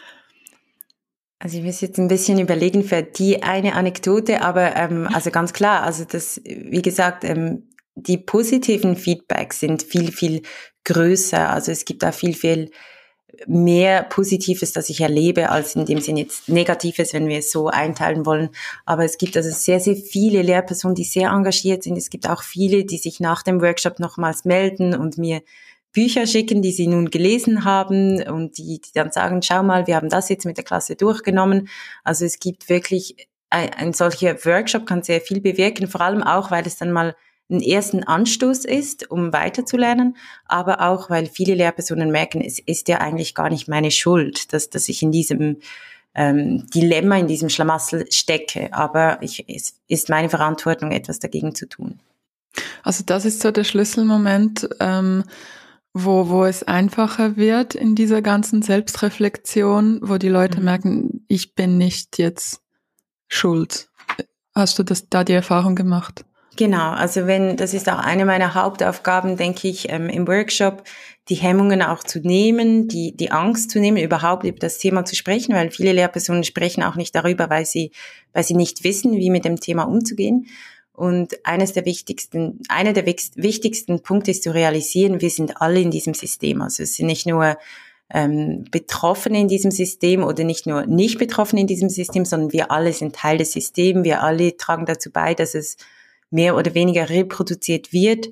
Also 1.42 1.58
ich 1.58 1.64
muss 1.64 1.80
jetzt 1.80 1.98
ein 1.98 2.10
bisschen 2.10 2.38
überlegen 2.38 2.84
für 2.84 3.02
die 3.02 3.44
eine 3.44 3.76
Anekdote, 3.76 4.42
aber 4.42 4.76
ähm, 4.76 5.08
also 5.14 5.32
ganz 5.32 5.54
klar, 5.54 5.84
also 5.84 6.04
das, 6.04 6.42
wie 6.44 6.82
gesagt, 6.82 7.24
ähm, 7.24 7.70
die 7.96 8.18
positiven 8.18 8.98
Feedbacks 8.98 9.62
sind 9.62 9.84
viel, 9.84 10.12
viel 10.12 10.42
größer. 10.90 11.50
Also 11.50 11.72
es 11.72 11.86
gibt 11.86 12.04
da 12.04 12.12
viel, 12.12 12.34
viel 12.34 12.72
mehr 13.48 14.04
Positives, 14.04 14.74
das 14.74 14.90
ich 14.90 15.02
erlebe, 15.02 15.50
als 15.50 15.76
in 15.76 15.86
dem 15.86 16.02
Sinne 16.02 16.22
jetzt 16.22 16.50
Negatives, 16.50 17.14
wenn 17.14 17.28
wir 17.28 17.40
es 17.40 17.52
so 17.52 17.68
einteilen 17.68 18.26
wollen. 18.26 18.50
Aber 18.86 19.06
es 19.06 19.18
gibt 19.18 19.38
also 19.38 19.50
sehr, 19.50 19.80
sehr 19.80 19.96
viele 19.96 20.42
Lehrpersonen, 20.42 20.96
die 20.96 21.04
sehr 21.04 21.30
engagiert 21.30 21.84
sind. 21.84 21.98
Es 21.98 22.10
gibt 22.10 22.28
auch 22.28 22.44
viele, 22.44 22.86
die 22.86 22.98
sich 22.98 23.20
nach 23.20 23.44
dem 23.44 23.62
Workshop 23.62 24.00
nochmals 24.00 24.46
melden 24.46 24.96
und 24.96 25.18
mir 25.18 25.42
Bücher 25.92 26.28
schicken, 26.28 26.62
die 26.62 26.72
sie 26.72 26.88
nun 26.88 27.10
gelesen 27.10 27.66
haben 27.66 28.22
und 28.22 28.58
die, 28.58 28.80
die 28.80 28.92
dann 28.94 29.12
sagen, 29.12 29.42
schau 29.42 29.64
mal, 29.64 29.88
wir 29.88 29.96
haben 29.96 30.10
das 30.10 30.30
jetzt 30.30 30.46
mit 30.46 30.58
der 30.58 30.64
Klasse 30.64 30.96
durchgenommen. 30.96 31.68
Also 32.04 32.26
es 32.26 32.40
gibt 32.40 32.70
wirklich, 32.70 33.28
ein, 33.50 33.74
ein 33.74 33.94
solcher 33.94 34.46
Workshop 34.46 34.86
kann 34.86 35.02
sehr 35.02 35.22
viel 35.22 35.42
bewirken, 35.42 35.88
vor 35.88 36.02
allem 36.02 36.22
auch, 36.22 36.52
weil 36.52 36.68
es 36.68 36.78
dann 36.78 36.92
mal 36.92 37.16
ein 37.50 37.62
ersten 37.62 38.04
Anstoß 38.04 38.66
ist, 38.66 39.10
um 39.10 39.34
weiterzulernen, 39.34 40.16
aber 40.46 40.82
auch, 40.82 41.10
weil 41.10 41.26
viele 41.26 41.56
Lehrpersonen 41.56 42.12
merken, 42.12 42.42
es 42.42 42.60
ist 42.60 42.88
ja 42.88 43.00
eigentlich 43.00 43.34
gar 43.34 43.50
nicht 43.50 43.68
meine 43.68 43.92
Schuld, 43.92 44.54
dass, 44.54 44.70
dass 44.70 44.88
ich 44.88 45.02
in 45.02 45.12
diesem 45.12 45.58
ähm, 46.14 46.68
Dilemma, 46.68 47.18
in 47.18 47.28
diesem 47.28 47.50
Schlamassel 47.50 48.06
stecke. 48.12 48.74
Aber 48.74 49.22
ich, 49.22 49.46
es 49.48 49.80
ist 49.88 50.10
meine 50.10 50.30
Verantwortung, 50.30 50.92
etwas 50.92 51.20
dagegen 51.20 51.56
zu 51.56 51.68
tun. 51.68 52.00
Also 52.84 53.04
das 53.06 53.26
ist 53.26 53.42
so 53.42 53.52
der 53.52 53.64
Schlüsselmoment, 53.64 54.70
ähm, 54.80 55.24
wo, 55.94 56.30
wo 56.30 56.46
es 56.46 56.64
einfacher 56.64 57.36
wird 57.36 57.76
in 57.76 57.96
dieser 57.96 58.22
ganzen 58.22 58.62
Selbstreflexion, 58.62 60.00
wo 60.04 60.18
die 60.18 60.30
Leute 60.30 60.60
mhm. 60.60 60.66
merken, 60.66 61.26
ich 61.28 61.56
bin 61.56 61.78
nicht 61.78 62.18
jetzt 62.18 62.62
schuld. 63.28 63.90
Hast 64.54 64.78
du 64.78 64.84
das 64.84 65.10
da 65.10 65.24
die 65.24 65.34
Erfahrung 65.34 65.76
gemacht? 65.76 66.26
Genau, 66.60 66.92
also 66.92 67.26
wenn, 67.26 67.56
das 67.56 67.74
ist 67.74 67.88
auch 67.88 68.00
eine 68.00 68.26
meiner 68.26 68.54
Hauptaufgaben, 68.54 69.38
denke 69.38 69.70
ich, 69.70 69.88
ähm, 69.90 70.10
im 70.10 70.28
Workshop, 70.28 70.84
die 71.30 71.36
Hemmungen 71.36 71.82
auch 71.82 72.04
zu 72.04 72.20
nehmen, 72.20 72.90
die, 72.90 73.16
die 73.16 73.32
Angst 73.32 73.72
zu 73.72 73.80
nehmen, 73.80 73.96
überhaupt 73.96 74.44
über 74.44 74.60
das 74.60 74.78
Thema 74.78 75.06
zu 75.06 75.16
sprechen, 75.16 75.56
weil 75.56 75.72
viele 75.72 75.94
Lehrpersonen 75.94 76.44
sprechen 76.44 76.84
auch 76.84 76.96
nicht 76.96 77.16
darüber, 77.16 77.50
weil 77.50 77.66
sie, 77.66 77.92
weil 78.34 78.44
sie 78.44 78.56
nicht 78.56 78.84
wissen, 78.84 79.14
wie 79.14 79.30
mit 79.30 79.46
dem 79.46 79.58
Thema 79.62 79.84
umzugehen. 79.84 80.48
Und 80.92 81.46
eines 81.46 81.72
der 81.72 81.86
wichtigsten, 81.86 82.60
einer 82.68 82.92
der 82.92 83.06
wichtigsten 83.06 84.02
Punkte 84.02 84.32
ist 84.32 84.44
zu 84.44 84.54
realisieren, 84.54 85.22
wir 85.22 85.30
sind 85.30 85.62
alle 85.62 85.80
in 85.80 85.92
diesem 85.92 86.14
System. 86.14 86.62
Also 86.62 86.84
es 86.84 86.98
sind 86.98 87.06
nicht 87.06 87.26
nur 87.26 87.58
ähm, 88.14 88.66
Betroffene 88.70 89.40
in 89.40 89.48
diesem 89.48 89.72
System 89.72 90.26
oder 90.26 90.44
nicht 90.44 90.68
nur 90.68 90.86
nicht 90.88 91.20
Betroffene 91.20 91.62
in 91.62 91.68
diesem 91.68 91.88
System, 91.88 92.26
sondern 92.26 92.52
wir 92.52 92.70
alle 92.70 92.92
sind 92.92 93.16
Teil 93.16 93.38
des 93.38 93.54
Systems. 93.54 94.04
Wir 94.04 94.24
alle 94.24 94.58
tragen 94.58 94.86
dazu 94.86 95.10
bei, 95.10 95.34
dass 95.34 95.56
es 95.56 95.78
mehr 96.30 96.56
oder 96.56 96.74
weniger 96.74 97.10
reproduziert 97.10 97.94
wird. 97.94 98.30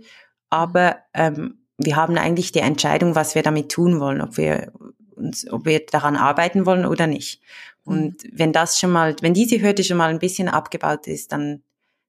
Aber 0.50 0.98
ähm, 1.14 1.60
wir 1.78 1.96
haben 1.96 2.18
eigentlich 2.18 2.52
die 2.52 2.60
Entscheidung, 2.60 3.16
was 3.16 3.36
wir 3.36 3.44
damit 3.44 3.70
tun 3.70 4.00
wollen, 4.00 4.22
ob 4.22 4.38
wir 4.38 4.72
uns, 5.16 5.50
ob 5.52 5.66
wir 5.66 5.86
daran 5.86 6.16
arbeiten 6.16 6.66
wollen 6.66 6.86
oder 6.86 7.08
nicht. 7.08 7.42
Und 7.84 8.24
mhm. 8.24 8.30
wenn 8.34 8.54
das 8.54 8.80
schon 8.80 8.92
mal, 8.92 9.16
wenn 9.22 9.34
diese 9.34 9.62
Hürde 9.62 9.84
schon 9.84 9.98
mal 9.98 10.10
ein 10.10 10.20
bisschen 10.20 10.50
abgebaut 10.50 11.08
ist, 11.08 11.32
dann 11.32 11.62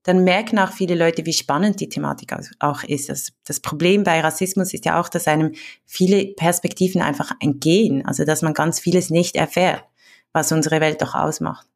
dann 0.09 0.25
merken 0.25 0.59
auch 0.59 0.73
viele 0.73 0.95
Leute, 0.95 1.27
wie 1.27 1.35
spannend 1.35 1.81
die 1.81 1.89
Thematik 1.91 2.35
auch 2.61 2.83
ist. 2.83 3.11
Das, 3.11 3.33
das 3.45 3.61
Problem 3.61 4.05
bei 4.05 4.21
Rassismus 4.21 4.73
ist 4.73 4.87
ja 4.87 4.99
auch, 4.99 5.11
dass 5.11 5.29
einem 5.29 5.53
viele 5.85 6.29
Perspektiven 6.35 7.03
einfach 7.03 7.33
entgehen, 7.41 8.07
also 8.07 8.25
dass 8.25 8.41
man 8.41 8.55
ganz 8.55 8.81
vieles 8.81 9.11
nicht 9.11 9.37
erfährt, 9.37 9.85
was 10.33 10.51
unsere 10.51 10.81
Welt 10.81 11.03
doch 11.03 11.15
ausmacht. 11.15 11.67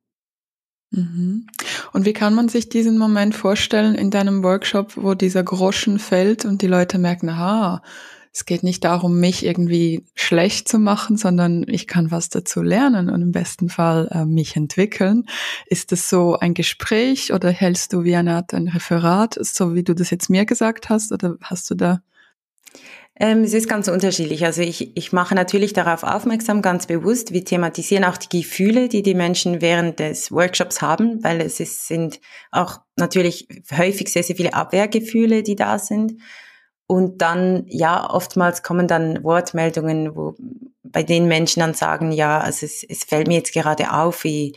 Mhm. 0.92 1.46
Und 1.92 2.04
wie 2.04 2.12
kann 2.12 2.34
man 2.34 2.48
sich 2.48 2.68
diesen 2.68 2.98
Moment 2.98 3.34
vorstellen 3.34 3.94
in 3.94 4.10
deinem 4.10 4.42
Workshop, 4.42 4.96
wo 4.96 5.14
dieser 5.14 5.42
Groschen 5.42 5.98
fällt 5.98 6.44
und 6.44 6.62
die 6.62 6.66
Leute 6.66 6.98
merken, 6.98 7.28
aha, 7.28 7.82
es 8.34 8.46
geht 8.46 8.62
nicht 8.62 8.82
darum, 8.84 9.20
mich 9.20 9.44
irgendwie 9.44 10.06
schlecht 10.14 10.66
zu 10.66 10.78
machen, 10.78 11.18
sondern 11.18 11.66
ich 11.68 11.86
kann 11.86 12.10
was 12.10 12.30
dazu 12.30 12.62
lernen 12.62 13.10
und 13.10 13.20
im 13.20 13.32
besten 13.32 13.68
Fall 13.68 14.08
äh, 14.10 14.24
mich 14.24 14.56
entwickeln. 14.56 15.26
Ist 15.66 15.92
das 15.92 16.08
so 16.08 16.38
ein 16.38 16.54
Gespräch 16.54 17.34
oder 17.34 17.50
hältst 17.50 17.92
du 17.92 18.04
wie 18.04 18.16
eine 18.16 18.36
Art 18.36 18.54
ein 18.54 18.68
Referat, 18.68 19.36
so 19.40 19.74
wie 19.74 19.82
du 19.82 19.94
das 19.94 20.08
jetzt 20.10 20.30
mir 20.30 20.46
gesagt 20.46 20.88
hast, 20.88 21.12
oder 21.12 21.36
hast 21.42 21.70
du 21.70 21.74
da 21.74 22.00
ähm, 23.16 23.44
es 23.44 23.52
ist 23.52 23.68
ganz 23.68 23.88
unterschiedlich. 23.88 24.44
Also 24.44 24.62
ich, 24.62 24.96
ich 24.96 25.12
mache 25.12 25.34
natürlich 25.34 25.74
darauf 25.74 26.02
aufmerksam, 26.02 26.62
ganz 26.62 26.86
bewusst. 26.86 27.32
Wir 27.32 27.44
thematisieren 27.44 28.04
auch 28.04 28.16
die 28.16 28.40
Gefühle, 28.40 28.88
die 28.88 29.02
die 29.02 29.14
Menschen 29.14 29.60
während 29.60 29.98
des 29.98 30.32
Workshops 30.32 30.80
haben, 30.80 31.22
weil 31.22 31.40
es 31.42 31.60
ist, 31.60 31.86
sind 31.86 32.20
auch 32.50 32.80
natürlich 32.96 33.48
häufig 33.76 34.10
sehr, 34.10 34.22
sehr 34.22 34.36
viele 34.36 34.54
Abwehrgefühle, 34.54 35.42
die 35.42 35.56
da 35.56 35.78
sind. 35.78 36.14
Und 36.86 37.20
dann, 37.20 37.64
ja, 37.68 38.08
oftmals 38.08 38.62
kommen 38.62 38.88
dann 38.88 39.22
Wortmeldungen, 39.22 40.16
wo 40.16 40.34
bei 40.82 41.02
den 41.02 41.26
Menschen 41.26 41.60
dann 41.60 41.74
sagen, 41.74 42.12
ja, 42.12 42.40
also 42.40 42.66
es, 42.66 42.82
es 42.82 43.04
fällt 43.04 43.28
mir 43.28 43.36
jetzt 43.36 43.52
gerade 43.52 43.92
auf, 43.92 44.24
wie, 44.24 44.54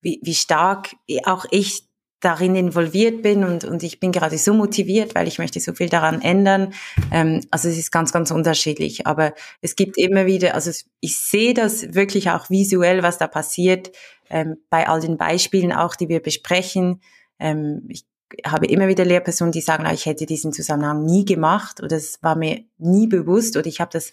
wie, 0.00 0.20
wie 0.22 0.34
stark 0.34 0.94
auch 1.24 1.46
ich 1.50 1.85
darin 2.20 2.56
involviert 2.56 3.22
bin 3.22 3.44
und, 3.44 3.64
und 3.64 3.82
ich 3.82 4.00
bin 4.00 4.10
gerade 4.10 4.38
so 4.38 4.54
motiviert, 4.54 5.14
weil 5.14 5.28
ich 5.28 5.38
möchte 5.38 5.60
so 5.60 5.74
viel 5.74 5.88
daran 5.88 6.22
ändern. 6.22 6.72
Ähm, 7.12 7.42
also 7.50 7.68
es 7.68 7.76
ist 7.76 7.92
ganz, 7.92 8.12
ganz 8.12 8.30
unterschiedlich. 8.30 9.06
Aber 9.06 9.34
es 9.60 9.76
gibt 9.76 9.98
immer 9.98 10.26
wieder, 10.26 10.54
also 10.54 10.70
ich 11.00 11.18
sehe 11.18 11.52
das 11.52 11.94
wirklich 11.94 12.30
auch 12.30 12.48
visuell, 12.48 13.02
was 13.02 13.18
da 13.18 13.26
passiert, 13.26 13.92
ähm, 14.30 14.56
bei 14.70 14.88
all 14.88 15.00
den 15.00 15.18
Beispielen 15.18 15.72
auch, 15.72 15.94
die 15.94 16.08
wir 16.08 16.20
besprechen. 16.20 17.02
Ähm, 17.38 17.84
ich 17.88 18.06
habe 18.44 18.66
immer 18.66 18.88
wieder 18.88 19.04
Lehrpersonen, 19.04 19.52
die 19.52 19.60
sagen, 19.60 19.86
ah, 19.86 19.92
ich 19.92 20.06
hätte 20.06 20.26
diesen 20.26 20.52
Zusammenhang 20.52 21.04
nie 21.04 21.24
gemacht 21.24 21.82
oder 21.82 21.96
es 21.96 22.22
war 22.22 22.34
mir 22.34 22.64
nie 22.78 23.06
bewusst 23.06 23.56
oder 23.56 23.66
ich 23.66 23.80
habe 23.80 23.90
das 23.92 24.12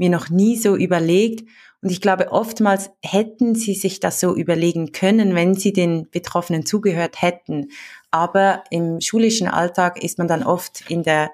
mir 0.00 0.10
noch 0.10 0.30
nie 0.30 0.56
so 0.56 0.74
überlegt. 0.74 1.48
Und 1.82 1.90
ich 1.90 2.00
glaube, 2.00 2.32
oftmals 2.32 2.90
hätten 3.02 3.54
sie 3.54 3.74
sich 3.74 4.00
das 4.00 4.18
so 4.18 4.34
überlegen 4.34 4.92
können, 4.92 5.34
wenn 5.34 5.54
sie 5.54 5.72
den 5.72 6.10
Betroffenen 6.10 6.66
zugehört 6.66 7.22
hätten. 7.22 7.68
Aber 8.10 8.64
im 8.70 9.00
schulischen 9.00 9.46
Alltag 9.46 10.02
ist 10.02 10.18
man 10.18 10.26
dann 10.26 10.42
oft 10.42 10.90
in 10.90 11.02
der, 11.02 11.30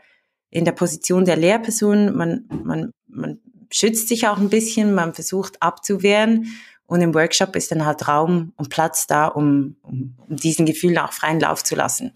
in 0.50 0.64
der 0.64 0.72
Position 0.72 1.24
der 1.24 1.36
Lehrperson. 1.36 2.14
Man, 2.14 2.44
man, 2.64 2.90
man 3.08 3.38
schützt 3.70 4.08
sich 4.08 4.28
auch 4.28 4.38
ein 4.38 4.50
bisschen, 4.50 4.94
man 4.94 5.14
versucht 5.14 5.62
abzuwehren. 5.62 6.46
Und 6.86 7.00
im 7.00 7.14
Workshop 7.14 7.56
ist 7.56 7.70
dann 7.72 7.84
halt 7.84 8.06
Raum 8.06 8.52
und 8.56 8.70
Platz 8.70 9.06
da, 9.06 9.26
um, 9.26 9.76
um, 9.82 10.16
diesen 10.28 10.66
Gefühlen 10.66 10.98
auch 10.98 11.12
freien 11.12 11.40
Lauf 11.40 11.64
zu 11.64 11.74
lassen. 11.74 12.12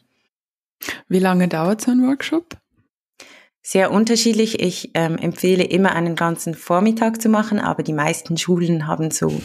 Wie 1.09 1.19
lange 1.19 1.49
dauert 1.49 1.81
so 1.81 1.91
ein 1.91 2.07
Workshop? 2.07 2.60
Sehr 3.63 3.91
unterschiedlich. 3.91 4.61
Ich 4.61 4.91
ähm, 4.95 5.19
empfehle 5.19 5.65
immer 5.65 5.93
einen 5.93 6.17
ganzen 6.17 6.55
Vormittag 6.55 7.21
zu 7.21 7.29
machen, 7.29 7.61
aber 7.61 7.83
die 7.83 7.93
meisten 7.93 8.39
Schulen 8.39 8.87
haben 8.87 9.11
so 9.11 9.41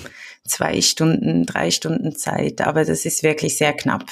zwei 0.47 0.82
Stunden, 0.82 1.45
drei 1.45 1.69
Stunden 1.69 2.15
Zeit. 2.15 2.62
Aber 2.62 2.86
das 2.86 3.06
ist 3.06 3.23
wirklich 3.23 3.58
sehr 3.58 3.73
knapp. 3.73 4.06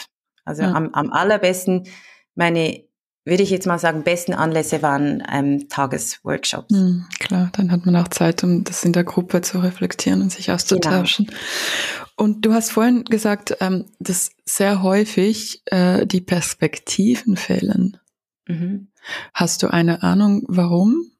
Also 0.44 0.64
ja. 0.64 0.74
am, 0.74 0.90
am 0.94 1.12
allerbesten, 1.12 1.88
meine, 2.36 2.84
würde 3.26 3.44
ich 3.44 3.50
jetzt 3.50 3.66
mal 3.66 3.80
sagen, 3.80 4.04
besten 4.04 4.34
Anlässe 4.34 4.82
waren 4.82 5.24
ähm, 5.32 5.70
Tagesworkshops. 5.70 6.72
Mhm, 6.72 7.06
klar, 7.20 7.50
dann 7.56 7.72
hat 7.72 7.86
man 7.86 7.96
auch 7.96 8.10
Zeit, 8.10 8.44
um 8.44 8.66
das 8.66 8.84
in 8.84 8.92
der 8.92 9.06
Gruppe 9.06 9.42
zu 9.42 9.60
reflektieren 9.60 10.22
und 10.22 10.32
sich 10.32 10.52
auszutauschen. 10.52 11.28
Genau. 11.28 11.40
Und 12.18 12.46
du 12.46 12.54
hast 12.54 12.72
vorhin 12.72 13.06
gesagt, 13.06 13.56
ähm, 13.62 13.86
dass 14.00 14.32
sehr 14.46 14.84
häufig 14.84 15.62
äh, 15.68 16.06
die 16.06 16.22
Perspektiven 16.22 17.38
fehlen. 17.38 17.98
Mhm. 18.48 18.90
Hast 19.34 19.64
du 19.64 19.68
eine 19.68 20.04
Ahnung, 20.04 20.44
warum 20.48 21.12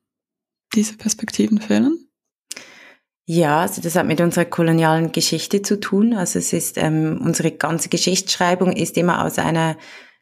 diese 0.74 0.98
Perspektiven 0.98 1.60
fehlen? 1.60 2.08
Ja, 3.26 3.62
also 3.62 3.82
das 3.82 3.96
hat 3.96 4.06
mit 4.06 4.20
unserer 4.20 4.46
kolonialen 4.46 5.12
Geschichte 5.14 5.62
zu 5.62 5.80
tun. 5.80 6.14
Also 6.14 6.40
es 6.40 6.52
ist 6.52 6.78
ähm, 6.78 7.22
unsere 7.24 7.52
ganze 7.52 7.88
Geschichtsschreibung 7.88 8.74
ist 8.74 8.98
immer 8.98 9.24
aus 9.24 9.40
einer 9.40 9.78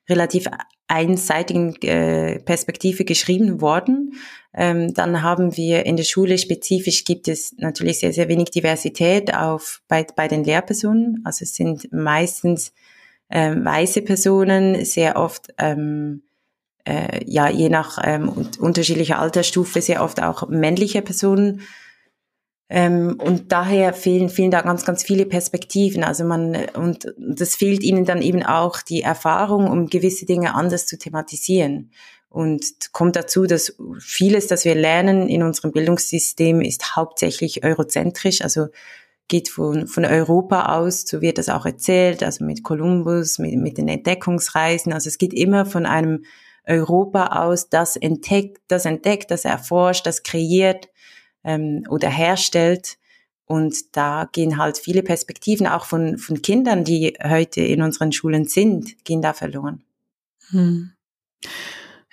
relativ 0.08 0.48
einseitigen 0.88 1.76
äh, 1.82 2.40
Perspektive 2.40 3.06
geschrieben 3.06 3.62
worden. 3.62 4.14
Ähm, 4.54 4.94
dann 4.94 5.24
haben 5.24 5.56
wir 5.56 5.86
in 5.86 5.96
der 5.96 6.04
Schule 6.04 6.38
spezifisch 6.38 7.06
gibt 7.06 7.28
es 7.28 7.56
natürlich 7.58 8.00
sehr, 8.00 8.14
sehr 8.14 8.28
wenig 8.28 8.52
Diversität 8.52 9.34
auf, 9.34 9.82
bei, 9.88 10.06
bei 10.16 10.28
den 10.28 10.44
Lehrpersonen. 10.44 11.22
Also 11.24 11.44
es 11.44 11.56
sind 11.56 11.92
meistens 11.94 12.74
ähm, 13.30 13.64
weiße 13.64 14.02
Personen, 14.02 14.84
sehr 14.84 15.16
oft 15.16 15.54
ähm, 15.58 16.24
äh, 16.86 17.24
ja 17.26 17.50
je 17.50 17.70
nach 17.70 18.00
ähm, 18.04 18.30
unterschiedlicher 18.60 19.20
Altersstufe 19.20 19.82
sehr 19.82 20.04
oft 20.04 20.22
auch 20.22 20.48
männliche 20.50 21.02
Personen. 21.02 21.62
Ähm, 22.70 23.18
und 23.20 23.52
daher 23.52 23.94
fehlen, 23.94 24.30
fehlen 24.30 24.52
da 24.52 24.62
ganz, 24.62 24.86
ganz 24.86 25.04
viele 25.04 25.26
Perspektiven. 25.26 26.04
Also 26.04 26.24
man, 26.24 26.56
und 26.76 27.14
das 27.18 27.56
fehlt 27.56 27.84
ihnen 27.84 28.06
dann 28.06 28.22
eben 28.22 28.44
auch 28.44 28.82
die 28.82 29.02
Erfahrung, 29.02 29.70
um 29.70 29.88
gewisse 29.88 30.26
Dinge 30.26 30.56
anders 30.56 30.88
zu 30.88 30.98
thematisieren. 30.98 31.92
Und 32.30 32.94
kommt 32.94 33.18
dazu, 33.18 33.46
dass 33.46 33.76
vieles, 34.00 34.48
das 34.48 34.64
wir 34.64 34.74
lernen 34.74 35.28
in 35.28 35.44
unserem 35.44 35.74
Bildungssystem, 35.74 36.62
ist 36.62 36.96
hauptsächlich 36.96 37.66
eurozentrisch, 37.66 38.42
also 38.42 38.68
geht 39.28 39.50
von, 39.50 39.88
von 39.88 40.06
Europa 40.06 40.78
aus, 40.78 41.02
so 41.06 41.22
wird 41.22 41.38
das 41.38 41.50
auch 41.50 41.66
erzählt, 41.66 42.24
also 42.24 42.46
mit 42.46 42.64
Kolumbus, 42.64 43.38
mit, 43.38 43.56
mit 43.56 43.78
den 43.78 43.90
Entdeckungsreisen. 43.90 44.94
Also 44.94 45.10
es 45.10 45.18
geht 45.18 45.34
immer 45.34 45.66
von 45.66 45.86
einem 45.86 46.24
Europa 46.66 47.44
aus, 47.44 47.70
das 47.70 47.96
entdeckt, 47.96 48.62
das 48.68 48.86
entdeckt, 48.86 49.32
das 49.32 49.46
erforscht, 49.46 50.06
das 50.06 50.24
kreiert 50.24 50.90
ähm, 51.44 51.84
oder 51.90 52.10
herstellt. 52.10 52.98
Und 53.46 53.98
da 53.98 54.30
gehen 54.32 54.58
halt 54.58 54.78
viele 54.78 55.04
Perspektiven 55.04 55.68
auch 55.68 55.86
von, 55.86 56.18
von 56.18 56.42
Kindern, 56.42 56.86
die 56.86 57.18
heute 57.22 57.62
in 57.62 57.82
unseren 57.82 58.12
Schulen 58.12 58.46
sind, 58.46 59.04
gehen 59.04 59.22
da 59.22 59.34
verloren. 59.34 59.84
Hm. 60.50 60.92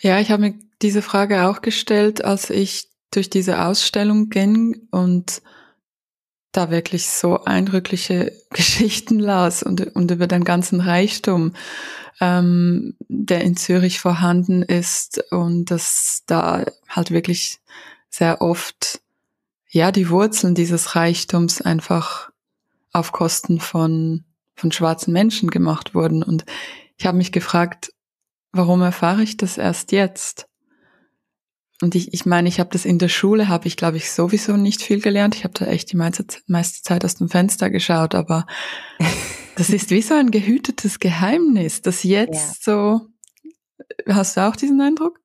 Ja, 0.00 0.18
ich 0.20 0.30
habe 0.30 0.42
mir 0.42 0.54
diese 0.82 1.02
Frage 1.02 1.48
auch 1.48 1.60
gestellt, 1.60 2.24
als 2.24 2.50
ich 2.50 2.88
durch 3.10 3.30
diese 3.30 3.64
Ausstellung 3.64 4.30
ging 4.30 4.88
und 4.90 5.42
da 6.58 6.70
wirklich 6.70 7.08
so 7.08 7.44
eindrückliche 7.44 8.32
Geschichten 8.50 9.18
las 9.18 9.62
und, 9.62 9.94
und 9.94 10.10
über 10.10 10.26
den 10.26 10.44
ganzen 10.44 10.80
Reichtum, 10.80 11.52
ähm, 12.20 12.96
der 13.08 13.42
in 13.42 13.56
Zürich 13.56 14.00
vorhanden 14.00 14.62
ist 14.62 15.22
und 15.30 15.70
dass 15.70 16.24
da 16.26 16.64
halt 16.88 17.10
wirklich 17.10 17.60
sehr 18.10 18.40
oft 18.40 19.00
ja 19.70 19.92
die 19.92 20.10
Wurzeln 20.10 20.54
dieses 20.54 20.96
Reichtums 20.96 21.60
einfach 21.60 22.30
auf 22.92 23.12
Kosten 23.12 23.60
von 23.60 24.24
von 24.56 24.72
schwarzen 24.72 25.12
Menschen 25.12 25.50
gemacht 25.50 25.94
wurden 25.94 26.24
und 26.24 26.44
ich 26.96 27.06
habe 27.06 27.16
mich 27.16 27.30
gefragt, 27.30 27.92
warum 28.50 28.82
erfahre 28.82 29.22
ich 29.22 29.36
das 29.36 29.56
erst 29.56 29.92
jetzt? 29.92 30.48
Und 31.80 31.94
ich, 31.94 32.12
ich 32.12 32.26
meine, 32.26 32.48
ich 32.48 32.58
habe 32.58 32.70
das 32.72 32.84
in 32.84 32.98
der 32.98 33.08
Schule, 33.08 33.48
habe 33.48 33.68
ich, 33.68 33.76
glaube 33.76 33.98
ich, 33.98 34.10
sowieso 34.10 34.56
nicht 34.56 34.82
viel 34.82 35.00
gelernt. 35.00 35.36
Ich 35.36 35.44
habe 35.44 35.54
da 35.54 35.66
echt 35.66 35.92
die 35.92 35.96
meiste, 35.96 36.24
meiste 36.46 36.82
Zeit 36.82 37.04
aus 37.04 37.14
dem 37.14 37.28
Fenster 37.28 37.70
geschaut, 37.70 38.14
aber 38.14 38.46
das 39.56 39.70
ist 39.70 39.90
wie 39.90 40.02
so 40.02 40.14
ein 40.14 40.30
gehütetes 40.30 40.98
Geheimnis, 40.98 41.82
das 41.82 42.02
jetzt 42.02 42.66
ja. 42.66 42.74
so. 42.74 43.00
Hast 44.08 44.36
du 44.36 44.46
auch 44.46 44.56
diesen 44.56 44.80
Eindruck? 44.80 45.20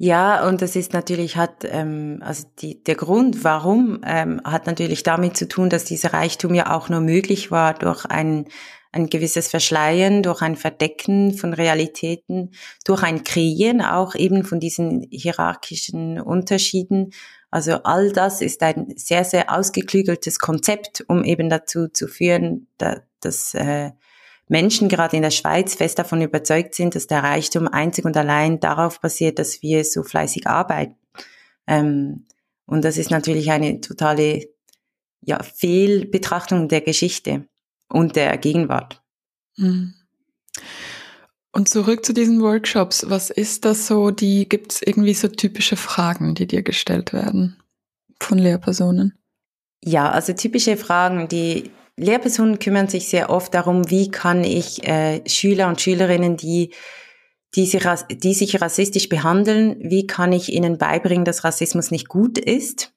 Ja, 0.00 0.46
und 0.46 0.62
das 0.62 0.76
ist 0.76 0.92
natürlich 0.92 1.36
hat 1.36 1.64
ähm, 1.64 2.20
also 2.20 2.46
die, 2.60 2.82
der 2.84 2.94
Grund, 2.94 3.42
warum 3.42 4.00
ähm, 4.04 4.40
hat 4.44 4.66
natürlich 4.66 5.02
damit 5.02 5.36
zu 5.36 5.48
tun, 5.48 5.70
dass 5.70 5.84
dieser 5.84 6.12
Reichtum 6.12 6.54
ja 6.54 6.72
auch 6.72 6.88
nur 6.88 7.00
möglich 7.00 7.50
war 7.50 7.74
durch 7.74 8.04
ein 8.04 8.46
ein 8.92 9.08
gewisses 9.08 9.48
Verschleiern, 9.48 10.22
durch 10.22 10.40
ein 10.40 10.56
Verdecken 10.56 11.34
von 11.34 11.52
Realitäten, 11.52 12.52
durch 12.84 13.02
ein 13.02 13.22
Kreieren 13.22 13.82
auch 13.82 14.14
eben 14.14 14.44
von 14.44 14.60
diesen 14.60 15.06
hierarchischen 15.10 16.20
Unterschieden. 16.20 17.12
Also 17.50 17.82
all 17.84 18.12
das 18.12 18.40
ist 18.40 18.62
ein 18.62 18.92
sehr, 18.96 19.24
sehr 19.24 19.54
ausgeklügeltes 19.54 20.38
Konzept, 20.38 21.04
um 21.08 21.24
eben 21.24 21.48
dazu 21.48 21.88
zu 21.88 22.08
führen, 22.08 22.68
dass 23.20 23.54
äh, 23.54 23.90
Menschen 24.48 24.88
gerade 24.88 25.16
in 25.16 25.22
der 25.22 25.30
Schweiz 25.30 25.74
fest 25.74 25.98
davon 25.98 26.22
überzeugt 26.22 26.74
sind, 26.74 26.94
dass 26.94 27.06
der 27.06 27.22
Reichtum 27.22 27.68
einzig 27.68 28.06
und 28.06 28.16
allein 28.16 28.60
darauf 28.60 29.00
basiert, 29.00 29.38
dass 29.38 29.62
wir 29.62 29.84
so 29.84 30.02
fleißig 30.02 30.46
arbeiten. 30.46 30.96
Ähm, 31.66 32.26
und 32.64 32.84
das 32.84 32.96
ist 32.96 33.10
natürlich 33.10 33.50
eine 33.50 33.80
totale 33.80 34.48
ja, 35.20 35.42
Fehlbetrachtung 35.42 36.68
der 36.68 36.80
Geschichte 36.80 37.46
und 37.88 38.16
der 38.16 38.36
Gegenwart. 38.38 39.02
Mhm. 39.56 39.94
Und 41.52 41.68
zurück 41.68 42.04
zu 42.04 42.12
diesen 42.12 42.40
Workshops. 42.42 43.06
Was 43.08 43.30
ist 43.30 43.64
das 43.64 43.86
so? 43.86 44.10
Die 44.10 44.48
gibt 44.48 44.72
es 44.72 44.82
irgendwie 44.82 45.14
so 45.14 45.28
typische 45.28 45.76
Fragen, 45.76 46.34
die 46.34 46.46
dir 46.46 46.62
gestellt 46.62 47.12
werden 47.12 47.56
von 48.20 48.38
Lehrpersonen? 48.38 49.18
Ja, 49.82 50.10
also 50.10 50.32
typische 50.32 50.76
Fragen, 50.76 51.28
die 51.28 51.70
Lehrpersonen 51.96 52.58
kümmern 52.58 52.88
sich 52.88 53.08
sehr 53.08 53.30
oft 53.30 53.54
darum, 53.54 53.90
wie 53.90 54.10
kann 54.10 54.44
ich 54.44 54.86
äh, 54.86 55.22
Schüler 55.28 55.68
und 55.68 55.80
Schülerinnen, 55.80 56.36
die 56.36 56.72
die 57.54 57.66
sich, 57.66 57.82
die 58.10 58.34
sich 58.34 58.60
rassistisch 58.60 59.08
behandeln, 59.08 59.76
wie 59.80 60.06
kann 60.06 60.32
ich 60.32 60.52
ihnen 60.52 60.76
beibringen, 60.78 61.24
dass 61.24 61.44
Rassismus 61.44 61.90
nicht 61.90 62.08
gut 62.08 62.38
ist? 62.38 62.92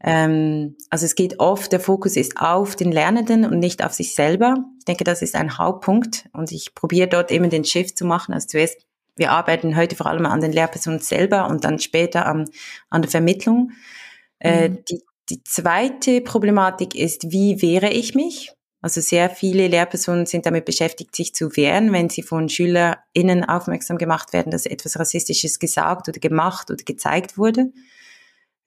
Ähm, 0.00 0.76
also 0.90 1.06
es 1.06 1.14
geht 1.14 1.40
oft, 1.40 1.72
der 1.72 1.80
Fokus 1.80 2.16
ist 2.16 2.36
auf 2.36 2.76
den 2.76 2.92
Lernenden 2.92 3.44
und 3.44 3.58
nicht 3.58 3.84
auf 3.84 3.92
sich 3.92 4.14
selber. 4.14 4.64
Ich 4.78 4.84
denke, 4.84 5.04
das 5.04 5.22
ist 5.22 5.34
ein 5.34 5.58
Hauptpunkt 5.58 6.28
und 6.32 6.52
ich 6.52 6.74
probiere 6.74 7.08
dort 7.08 7.30
eben 7.30 7.50
den 7.50 7.64
Shift 7.64 7.98
zu 7.98 8.04
machen. 8.04 8.32
Also 8.32 8.48
zuerst, 8.48 8.86
wir 9.16 9.32
arbeiten 9.32 9.76
heute 9.76 9.96
vor 9.96 10.06
allem 10.06 10.26
an 10.26 10.40
den 10.40 10.52
Lehrpersonen 10.52 11.00
selber 11.00 11.48
und 11.48 11.64
dann 11.64 11.80
später 11.80 12.26
an, 12.26 12.48
an 12.90 13.02
der 13.02 13.10
Vermittlung. 13.10 13.72
Äh, 14.38 14.68
mhm. 14.68 14.84
die, 14.88 15.02
die 15.30 15.42
zweite 15.42 16.20
Problematik 16.20 16.94
ist, 16.94 17.32
wie 17.32 17.60
wehre 17.60 17.90
ich 17.90 18.14
mich? 18.14 18.52
Also 18.80 19.00
sehr 19.00 19.28
viele 19.28 19.66
Lehrpersonen 19.66 20.26
sind 20.26 20.46
damit 20.46 20.64
beschäftigt, 20.64 21.16
sich 21.16 21.34
zu 21.34 21.56
wehren, 21.56 21.92
wenn 21.92 22.08
sie 22.08 22.22
von 22.22 22.48
SchülerInnen 22.48 23.44
aufmerksam 23.44 23.98
gemacht 23.98 24.32
werden, 24.32 24.52
dass 24.52 24.66
etwas 24.66 24.98
Rassistisches 25.00 25.58
gesagt 25.58 26.08
oder 26.08 26.20
gemacht 26.20 26.70
oder 26.70 26.84
gezeigt 26.84 27.36
wurde. 27.36 27.72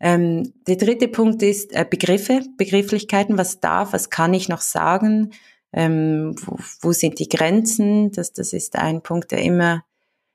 Ähm, 0.02 0.54
der 0.68 0.78
dritte 0.78 1.08
Punkt 1.08 1.44
ist 1.44 1.74
äh, 1.74 1.86
Begriffe, 1.88 2.42
Begrifflichkeiten. 2.58 3.38
Was 3.38 3.60
darf, 3.60 3.94
was 3.94 4.10
kann 4.10 4.34
ich 4.34 4.50
noch 4.50 4.62
sagen? 4.62 5.32
Ähm, 5.72 6.36
wo, 6.44 6.58
wo 6.82 6.92
sind 6.92 7.20
die 7.20 7.30
Grenzen? 7.30 8.12
Das, 8.12 8.34
das 8.34 8.52
ist 8.52 8.76
ein 8.76 9.04
Punkt, 9.04 9.32
der 9.32 9.44
immer 9.44 9.84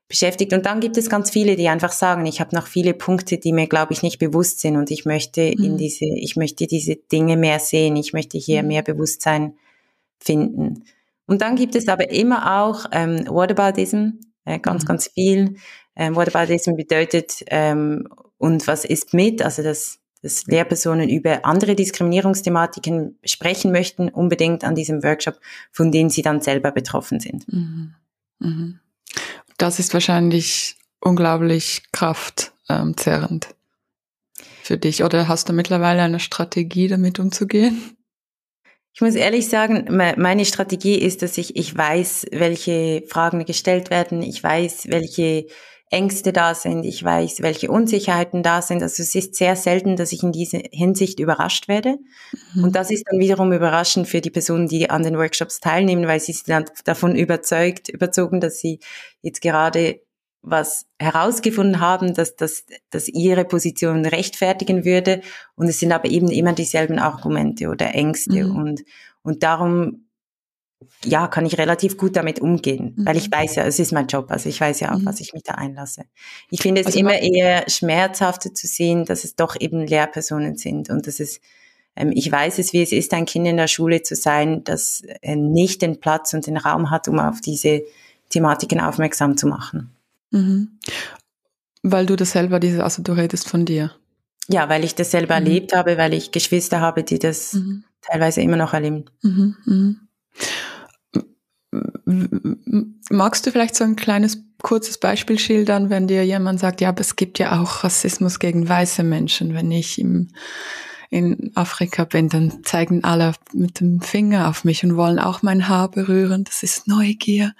beschäftigt. 0.09 0.53
Und 0.53 0.67
dann 0.67 0.79
gibt 0.81 0.97
es 0.97 1.11
ganz 1.11 1.31
viele, 1.31 1.57
die 1.57 1.69
einfach 1.69 1.91
sagen, 1.91 2.27
ich 2.27 2.41
habe 2.41 2.55
noch 2.55 2.69
viele 2.69 2.95
Punkte, 2.95 3.39
die 3.39 3.53
mir, 3.53 3.67
glaube 3.67 3.93
ich, 3.93 4.03
nicht 4.03 4.19
bewusst 4.19 4.61
sind 4.61 4.77
und 4.77 4.93
ich 4.93 5.05
möchte 5.05 5.53
mhm. 5.57 5.65
in 5.65 5.77
diese, 5.79 6.05
ich 6.05 6.37
möchte 6.37 6.69
diese 6.69 6.95
Dinge 6.95 7.37
mehr 7.37 7.59
sehen, 7.59 7.97
ich 7.97 8.13
möchte 8.13 8.39
hier 8.39 8.63
mhm. 8.63 8.69
mehr 8.69 8.83
Bewusstsein 8.83 9.55
finden. 10.21 10.85
Und 11.27 11.43
dann 11.43 11.57
gibt 11.57 11.75
es 11.75 11.89
aber 11.89 12.11
immer 12.11 12.63
auch 12.63 12.87
ähm, 12.93 13.27
Whataboutism, 13.27 14.11
äh, 14.45 14.61
ganz, 14.61 14.85
mhm. 14.85 14.87
ganz 14.87 15.09
viel. 15.09 15.57
Ähm, 15.97 16.15
Whataboutism 16.15 16.77
bedeutet 16.77 17.43
ähm, 17.49 18.09
und 18.39 18.67
was 18.67 18.85
ist 18.85 19.15
mit, 19.15 19.43
also 19.43 19.63
dass, 19.63 19.99
dass 20.23 20.47
Lehrpersonen 20.47 21.09
über 21.09 21.45
andere 21.45 21.75
Diskriminierungsthematiken 21.75 23.19
sprechen 23.25 23.73
möchten, 23.73 24.09
unbedingt 24.09 24.65
an 24.65 24.75
diesem 24.75 25.03
Workshop, 25.03 25.39
von 25.73 25.93
denen 25.93 26.11
sie 26.11 26.23
dann 26.23 26.41
selber 26.41 26.71
betroffen 26.73 27.21
sind. 27.21 27.51
Mhm. 27.53 27.95
Mhm. 28.39 28.81
Das 29.59 29.79
ist 29.79 29.95
wahrscheinlich 29.95 30.77
unglaublich 31.01 31.83
kraftzerrend 31.93 33.55
für 34.63 34.77
dich. 34.77 35.05
Oder 35.05 35.29
hast 35.29 35.49
du 35.49 35.53
mittlerweile 35.53 36.03
eine 36.03 36.21
Strategie, 36.21 36.89
damit 36.89 37.19
umzugehen? 37.19 37.97
Ich 38.93 39.03
muss 39.03 39.15
ehrlich 39.15 39.49
sagen, 39.49 39.85
meine 39.91 40.45
Strategie 40.47 40.95
ist, 40.95 41.21
dass 41.21 41.37
ich, 41.37 41.55
ich 41.57 41.77
weiß, 41.77 42.29
welche 42.33 43.03
Fragen 43.07 43.45
gestellt 43.45 43.91
werden. 43.91 44.23
Ich 44.23 44.43
weiß, 44.43 44.89
welche 44.89 45.47
Ängste 45.89 46.33
da 46.33 46.55
sind, 46.55 46.85
ich 46.85 47.05
weiß, 47.05 47.43
welche 47.43 47.71
Unsicherheiten 47.71 48.43
da 48.43 48.61
sind. 48.61 48.83
Also 48.83 49.03
es 49.05 49.15
ist 49.15 49.37
sehr 49.37 49.55
selten, 49.55 49.95
dass 49.95 50.11
ich 50.11 50.25
in 50.25 50.33
dieser 50.33 50.59
Hinsicht 50.73 51.21
überrascht 51.21 51.69
werde. 51.69 51.99
Mhm. 52.55 52.65
Und 52.65 52.77
das 52.77 52.91
ist 52.91 53.05
dann 53.09 53.21
wiederum 53.21 53.53
überraschend 53.53 54.09
für 54.09 54.21
die 54.21 54.31
Personen, 54.31 54.67
die 54.67 54.91
an 54.91 55.05
den 55.05 55.17
Workshops 55.17 55.61
teilnehmen, 55.61 56.09
weil 56.09 56.19
sie 56.19 56.33
sind 56.33 56.49
dann 56.49 56.65
davon 56.85 57.15
überzeugt, 57.15 57.89
überzogen, 57.89 58.41
dass 58.41 58.59
sie 58.59 58.81
jetzt 59.23 59.41
gerade 59.41 60.01
was 60.43 60.87
herausgefunden 60.99 61.81
haben, 61.81 62.15
dass, 62.15 62.35
dass, 62.35 62.65
dass 62.91 63.09
ihre 63.09 63.45
Position 63.45 64.07
rechtfertigen 64.07 64.85
würde. 64.85 65.21
Und 65.55 65.69
es 65.69 65.79
sind 65.79 65.93
aber 65.93 66.09
eben 66.09 66.31
immer 66.31 66.53
dieselben 66.53 66.99
Argumente 66.99 67.69
oder 67.69 67.95
Ängste. 67.95 68.45
Mhm. 68.45 68.57
Und, 68.57 68.85
und 69.23 69.43
darum 69.45 70.06
ja, 71.05 71.29
kann 71.29 71.47
ich 71.47 71.59
relativ 71.59 71.97
gut 71.97 72.17
damit 72.17 72.41
umgehen, 72.41 72.95
mhm. 72.97 73.07
weil 73.07 73.17
ich 73.17 73.29
mhm. 73.29 73.35
weiß 73.35 73.57
ja, 73.57 73.65
es 73.65 73.79
ist 73.79 73.93
mein 73.93 74.07
Job, 74.07 74.31
also 74.31 74.49
ich 74.49 74.61
weiß 74.61 74.81
ja, 74.81 74.93
auf 74.93 75.01
mhm. 75.01 75.07
was 75.07 75.21
ich 75.21 75.33
mich 75.33 75.43
da 75.43 75.55
einlasse. 75.55 76.05
Ich 76.51 76.63
finde 76.63 76.81
es 76.81 76.89
also 76.89 76.99
immer 76.99 77.19
eher 77.19 77.69
schmerzhafter 77.69 78.55
zu 78.55 78.67
sehen, 78.67 79.05
dass 79.05 79.25
es 79.25 79.37
doch 79.37 79.57
eben 79.59 79.87
Lehrpersonen 79.87 80.57
sind 80.57 80.91
und 80.91 81.07
dass 81.07 81.21
es, 81.21 81.41
ähm, 81.97 82.13
ich 82.15 82.31
weiß 82.31 82.59
es, 82.59 82.73
wie 82.73 82.83
es 82.83 82.93
ist, 82.93 83.13
ein 83.15 83.27
Kind 83.27 83.47
in 83.47 83.57
der 83.57 83.69
Schule 83.69 84.03
zu 84.03 84.15
sein, 84.15 84.65
das 84.65 85.03
äh, 85.23 85.37
nicht 85.37 85.83
den 85.83 86.01
Platz 86.01 86.35
und 86.35 86.47
den 86.47 86.57
Raum 86.57 86.91
hat, 86.91 87.09
um 87.09 87.19
auf 87.19 87.41
diese 87.41 87.83
Thematiken 88.31 88.81
aufmerksam 88.81 89.37
zu 89.37 89.47
machen. 89.47 89.91
Mhm. 90.31 90.79
Weil 91.83 92.07
du 92.07 92.17
das 92.17 92.33
selber, 92.33 92.59
diese, 92.59 92.83
also 92.83 93.03
du 93.03 93.13
redest 93.13 93.49
von 93.49 93.65
dir. 93.65 93.93
Ja, 94.49 94.69
weil 94.69 94.85
ich 94.85 94.95
das 94.95 95.11
selber 95.11 95.41
mhm. 95.41 95.47
erlebt 95.47 95.75
habe, 95.75 95.99
weil 95.99 96.15
ich 96.15 96.31
Geschwister 96.31 96.81
habe, 96.81 97.03
die 97.03 97.19
das 97.19 97.55
mhm. 97.55 97.85
teilweise 98.01 98.41
immer 98.43 98.57
noch 98.57 98.75
erleben. 98.75 99.07
Magst 102.07 103.47
du 103.47 103.51
vielleicht 103.51 103.75
so 103.75 103.83
ein 103.83 103.97
kleines, 103.97 104.45
kurzes 104.63 104.99
Beispiel 104.99 105.39
schildern, 105.39 105.91
wenn 105.91 106.07
dir 106.07 106.25
jemand 106.25 106.61
sagt, 106.61 106.81
ja, 106.81 106.91
aber 106.91 107.01
es 107.01 107.17
gibt 107.17 107.39
ja 107.39 107.61
auch 107.61 107.85
Rassismus 107.85 108.39
gegen 108.39 108.69
weiße 108.69 109.03
Menschen. 109.03 109.55
Wenn 109.55 109.71
ich 109.73 110.01
im, 110.01 110.29
in 111.11 111.51
Afrika 111.57 112.05
bin, 112.05 112.29
dann 112.29 112.63
zeigen 112.65 113.03
alle 113.03 113.33
mit 113.53 113.81
dem 113.81 114.01
Finger 114.01 114.49
auf 114.49 114.65
mich 114.65 114.85
und 114.85 114.97
wollen 114.97 115.19
auch 115.19 115.43
mein 115.43 115.69
Haar 115.69 115.91
berühren. 115.91 116.45
Das 116.45 116.63
ist 116.63 116.87
Neugier. 116.87 117.55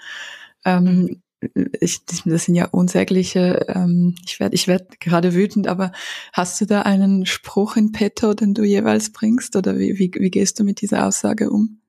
Ähm, 0.63 1.19
mhm. 1.43 1.69
ich, 1.81 2.05
das 2.05 2.45
sind 2.45 2.55
ja 2.55 2.65
unsägliche, 2.69 3.65
ähm, 3.67 4.15
ich 4.25 4.39
werde 4.39 4.55
ich 4.55 4.67
werd 4.67 4.99
gerade 5.01 5.33
wütend, 5.33 5.67
aber 5.67 5.91
hast 6.33 6.59
du 6.61 6.65
da 6.65 6.83
einen 6.83 7.25
Spruch 7.25 7.75
in 7.75 7.91
petto, 7.91 8.33
den 8.33 8.53
du 8.53 8.63
jeweils 8.63 9.11
bringst 9.11 9.55
oder 9.57 9.77
wie, 9.77 9.99
wie, 9.99 10.11
wie 10.17 10.31
gehst 10.31 10.59
du 10.59 10.63
mit 10.63 10.81
dieser 10.81 11.05
Aussage 11.05 11.49
um? 11.49 11.79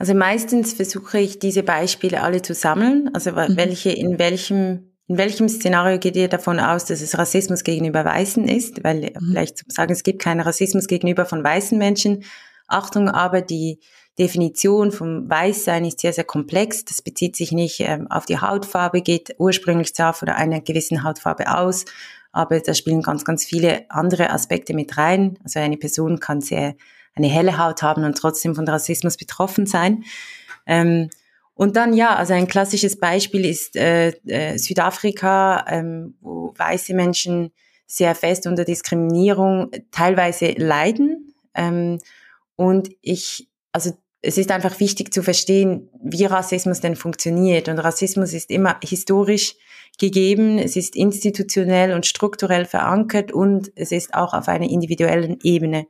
Also 0.00 0.14
meistens 0.14 0.72
versuche 0.72 1.18
ich 1.18 1.38
diese 1.38 1.62
Beispiele 1.62 2.22
alle 2.22 2.40
zu 2.40 2.54
sammeln. 2.54 3.10
Also 3.12 3.32
mhm. 3.32 3.54
welche, 3.56 3.90
in 3.90 4.18
welchem, 4.18 4.94
in 5.08 5.18
welchem 5.18 5.46
Szenario 5.46 5.98
geht 5.98 6.16
ihr 6.16 6.28
davon 6.28 6.58
aus, 6.58 6.86
dass 6.86 7.02
es 7.02 7.18
Rassismus 7.18 7.64
gegenüber 7.64 8.02
Weißen 8.02 8.48
ist? 8.48 8.82
Weil 8.82 9.12
mhm. 9.12 9.28
vielleicht 9.28 9.58
zu 9.58 9.64
sagen, 9.68 9.92
es 9.92 10.02
gibt 10.02 10.22
keinen 10.22 10.40
Rassismus 10.40 10.86
gegenüber 10.86 11.26
von 11.26 11.44
weißen 11.44 11.76
Menschen. 11.76 12.24
Achtung, 12.66 13.10
aber 13.10 13.42
die 13.42 13.78
Definition 14.18 14.90
vom 14.90 15.28
Weißsein 15.28 15.84
ist 15.84 16.00
sehr, 16.00 16.14
sehr 16.14 16.24
komplex. 16.24 16.86
Das 16.86 17.02
bezieht 17.02 17.36
sich 17.36 17.52
nicht 17.52 17.80
ähm, 17.80 18.10
auf 18.10 18.24
die 18.24 18.40
Hautfarbe, 18.40 19.02
geht 19.02 19.34
ursprünglich 19.36 19.94
zwar 19.94 20.14
von 20.14 20.30
einer 20.30 20.62
gewissen 20.62 21.04
Hautfarbe 21.04 21.54
aus, 21.54 21.84
aber 22.32 22.58
da 22.60 22.72
spielen 22.72 23.02
ganz, 23.02 23.26
ganz 23.26 23.44
viele 23.44 23.84
andere 23.90 24.30
Aspekte 24.30 24.72
mit 24.72 24.96
rein. 24.96 25.38
Also 25.44 25.58
eine 25.58 25.76
Person 25.76 26.20
kann 26.20 26.40
sehr 26.40 26.74
eine 27.14 27.28
helle 27.28 27.58
Haut 27.58 27.82
haben 27.82 28.04
und 28.04 28.16
trotzdem 28.16 28.54
von 28.54 28.68
Rassismus 28.68 29.16
betroffen 29.16 29.66
sein. 29.66 30.04
Ähm, 30.66 31.10
und 31.54 31.76
dann 31.76 31.92
ja, 31.92 32.16
also 32.16 32.32
ein 32.32 32.48
klassisches 32.48 32.98
Beispiel 32.98 33.44
ist 33.44 33.76
äh, 33.76 34.12
äh, 34.26 34.56
Südafrika, 34.56 35.66
ähm, 35.68 36.14
wo 36.20 36.54
weiße 36.56 36.94
Menschen 36.94 37.52
sehr 37.86 38.14
fest 38.14 38.46
unter 38.46 38.64
Diskriminierung 38.64 39.70
teilweise 39.90 40.52
leiden. 40.52 41.34
Ähm, 41.54 41.98
und 42.56 42.90
ich, 43.02 43.48
also 43.72 43.92
es 44.22 44.38
ist 44.38 44.50
einfach 44.50 44.80
wichtig 44.80 45.12
zu 45.12 45.22
verstehen, 45.22 45.88
wie 46.02 46.24
Rassismus 46.24 46.80
denn 46.80 46.96
funktioniert. 46.96 47.68
Und 47.68 47.78
Rassismus 47.78 48.32
ist 48.32 48.50
immer 48.50 48.78
historisch 48.82 49.56
gegeben, 49.98 50.58
es 50.58 50.76
ist 50.76 50.96
institutionell 50.96 51.92
und 51.92 52.06
strukturell 52.06 52.64
verankert 52.64 53.32
und 53.32 53.72
es 53.76 53.92
ist 53.92 54.14
auch 54.14 54.32
auf 54.32 54.48
einer 54.48 54.68
individuellen 54.68 55.38
Ebene. 55.42 55.86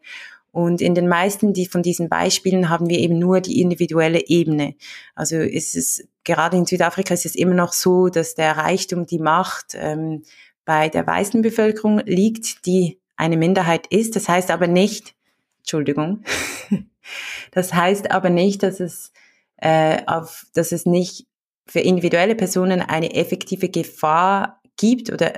Und 0.52 0.80
in 0.80 0.94
den 0.94 1.08
meisten 1.08 1.52
die 1.52 1.66
von 1.66 1.82
diesen 1.82 2.08
Beispielen 2.08 2.68
haben 2.68 2.88
wir 2.88 2.98
eben 2.98 3.18
nur 3.18 3.40
die 3.40 3.60
individuelle 3.60 4.26
Ebene. 4.26 4.74
Also 5.14 5.36
ist 5.36 5.76
es 5.76 6.08
gerade 6.24 6.56
in 6.56 6.66
Südafrika 6.66 7.14
ist 7.14 7.26
es 7.26 7.34
immer 7.34 7.54
noch 7.54 7.72
so, 7.72 8.08
dass 8.08 8.34
der 8.34 8.56
Reichtum, 8.56 9.06
die 9.06 9.18
Macht 9.18 9.74
ähm, 9.74 10.22
bei 10.64 10.88
der 10.88 11.06
weißen 11.06 11.42
Bevölkerung 11.42 12.00
liegt, 12.04 12.66
die 12.66 12.98
eine 13.16 13.36
Minderheit 13.36 13.86
ist. 13.88 14.16
Das 14.16 14.28
heißt 14.28 14.50
aber 14.50 14.66
nicht, 14.66 15.14
Entschuldigung, 15.58 16.24
das 17.52 17.74
heißt 17.74 18.10
aber 18.10 18.30
nicht, 18.30 18.62
dass 18.62 18.80
es 18.80 19.12
äh, 19.56 20.02
auf, 20.06 20.46
dass 20.54 20.72
es 20.72 20.86
nicht 20.86 21.26
für 21.66 21.80
individuelle 21.80 22.34
Personen 22.34 22.80
eine 22.80 23.14
effektive 23.14 23.68
Gefahr 23.68 24.60
gibt 24.76 25.12
oder 25.12 25.36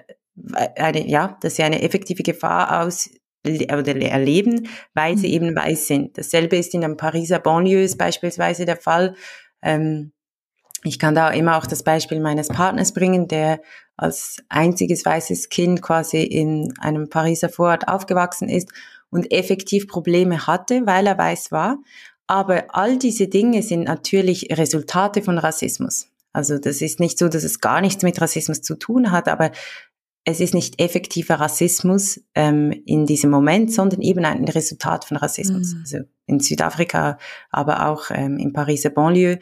äh, 0.55 0.69
eine, 0.77 1.07
ja, 1.07 1.37
dass 1.41 1.57
sie 1.57 1.63
eine 1.63 1.83
effektive 1.83 2.23
Gefahr 2.23 2.83
aus 2.83 3.11
oder 3.47 3.97
erleben, 3.97 4.69
weil 4.95 5.17
sie 5.19 5.29
mhm. 5.29 5.35
eben 5.35 5.57
weiß 5.57 5.87
sind. 5.87 6.19
Dasselbe 6.19 6.57
ist 6.57 6.75
in 6.75 6.83
den 6.83 6.97
Pariser 6.97 7.39
Banlieues 7.39 7.97
beispielsweise 7.97 8.65
der 8.65 8.77
Fall. 8.77 9.15
Ähm, 9.63 10.13
ich 10.85 10.99
kann 10.99 11.15
da 11.15 11.31
immer 11.31 11.59
auch 11.59 11.67
das 11.67 11.83
Beispiel 11.83 12.21
meines 12.21 12.49
Partners 12.49 12.93
bringen, 12.93 13.29
der 13.29 13.61
als 13.97 14.39
einziges 14.49 15.05
weißes 15.05 15.49
Kind 15.49 15.81
quasi 15.81 16.23
in 16.23 16.73
einem 16.81 17.09
Pariser 17.09 17.49
Vorort 17.49 17.87
aufgewachsen 17.87 18.49
ist 18.49 18.71
und 19.11 19.31
effektiv 19.33 19.87
Probleme 19.87 20.47
hatte, 20.47 20.87
weil 20.87 21.07
er 21.07 21.19
weiß 21.19 21.53
war. 21.53 21.79
Aber 22.27 22.65
all 22.71 22.99
diese 22.99 23.29
Dinge 23.29 23.63
sind 23.63 23.85
natürlich 23.85 24.49
Resultate 24.51 25.23
von 25.23 25.39
Rassismus. 25.39 26.09
Also 26.33 26.59
das 26.59 26.81
ist 26.81 26.99
nicht 26.99 27.19
so, 27.19 27.29
dass 27.29 27.45
es 27.45 27.61
gar 27.61 27.81
nichts 27.81 28.03
mit 28.03 28.21
Rassismus 28.21 28.63
zu 28.63 28.75
tun 28.75 29.13
hat, 29.13 29.29
aber 29.29 29.53
es 30.25 30.41
ist 30.41 30.55
nicht 30.55 30.81
effektiver 30.81 31.37
Rassismus 31.37 32.21
ähm, 32.35 32.73
in 32.87 33.07
diesem 33.07 33.31
Moment, 33.31 33.73
sondern 33.73 34.01
eben 34.03 34.25
ein 34.25 34.45
Resultat 34.45 35.05
von 35.05 35.17
Rassismus. 35.17 35.75
Mhm. 35.75 35.81
Also 35.81 35.99
in 36.27 36.41
Südafrika, 36.41 37.19
aber 37.51 37.89
auch 37.89 38.05
ähm, 38.11 38.39
im 38.39 38.53
Pariser 38.53 38.91
Banlieue. 38.91 39.39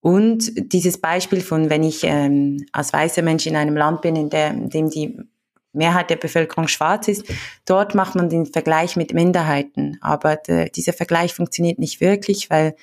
Und 0.00 0.72
dieses 0.72 1.00
Beispiel 1.00 1.40
von, 1.40 1.70
wenn 1.70 1.82
ich 1.82 2.02
ähm, 2.04 2.64
als 2.72 2.92
weißer 2.92 3.22
Mensch 3.22 3.46
in 3.46 3.56
einem 3.56 3.76
Land 3.76 4.02
bin, 4.02 4.16
in, 4.16 4.30
der, 4.30 4.50
in 4.50 4.68
dem 4.68 4.90
die 4.90 5.18
Mehrheit 5.72 6.10
der 6.10 6.16
Bevölkerung 6.16 6.68
schwarz 6.68 7.08
ist, 7.08 7.24
dort 7.64 7.94
macht 7.94 8.14
man 8.14 8.28
den 8.28 8.46
Vergleich 8.46 8.96
mit 8.96 9.12
Minderheiten. 9.14 9.98
Aber 10.00 10.36
de, 10.36 10.70
dieser 10.70 10.92
Vergleich 10.92 11.34
funktioniert 11.34 11.78
nicht 11.78 12.00
wirklich, 12.00 12.50
weil 12.50 12.76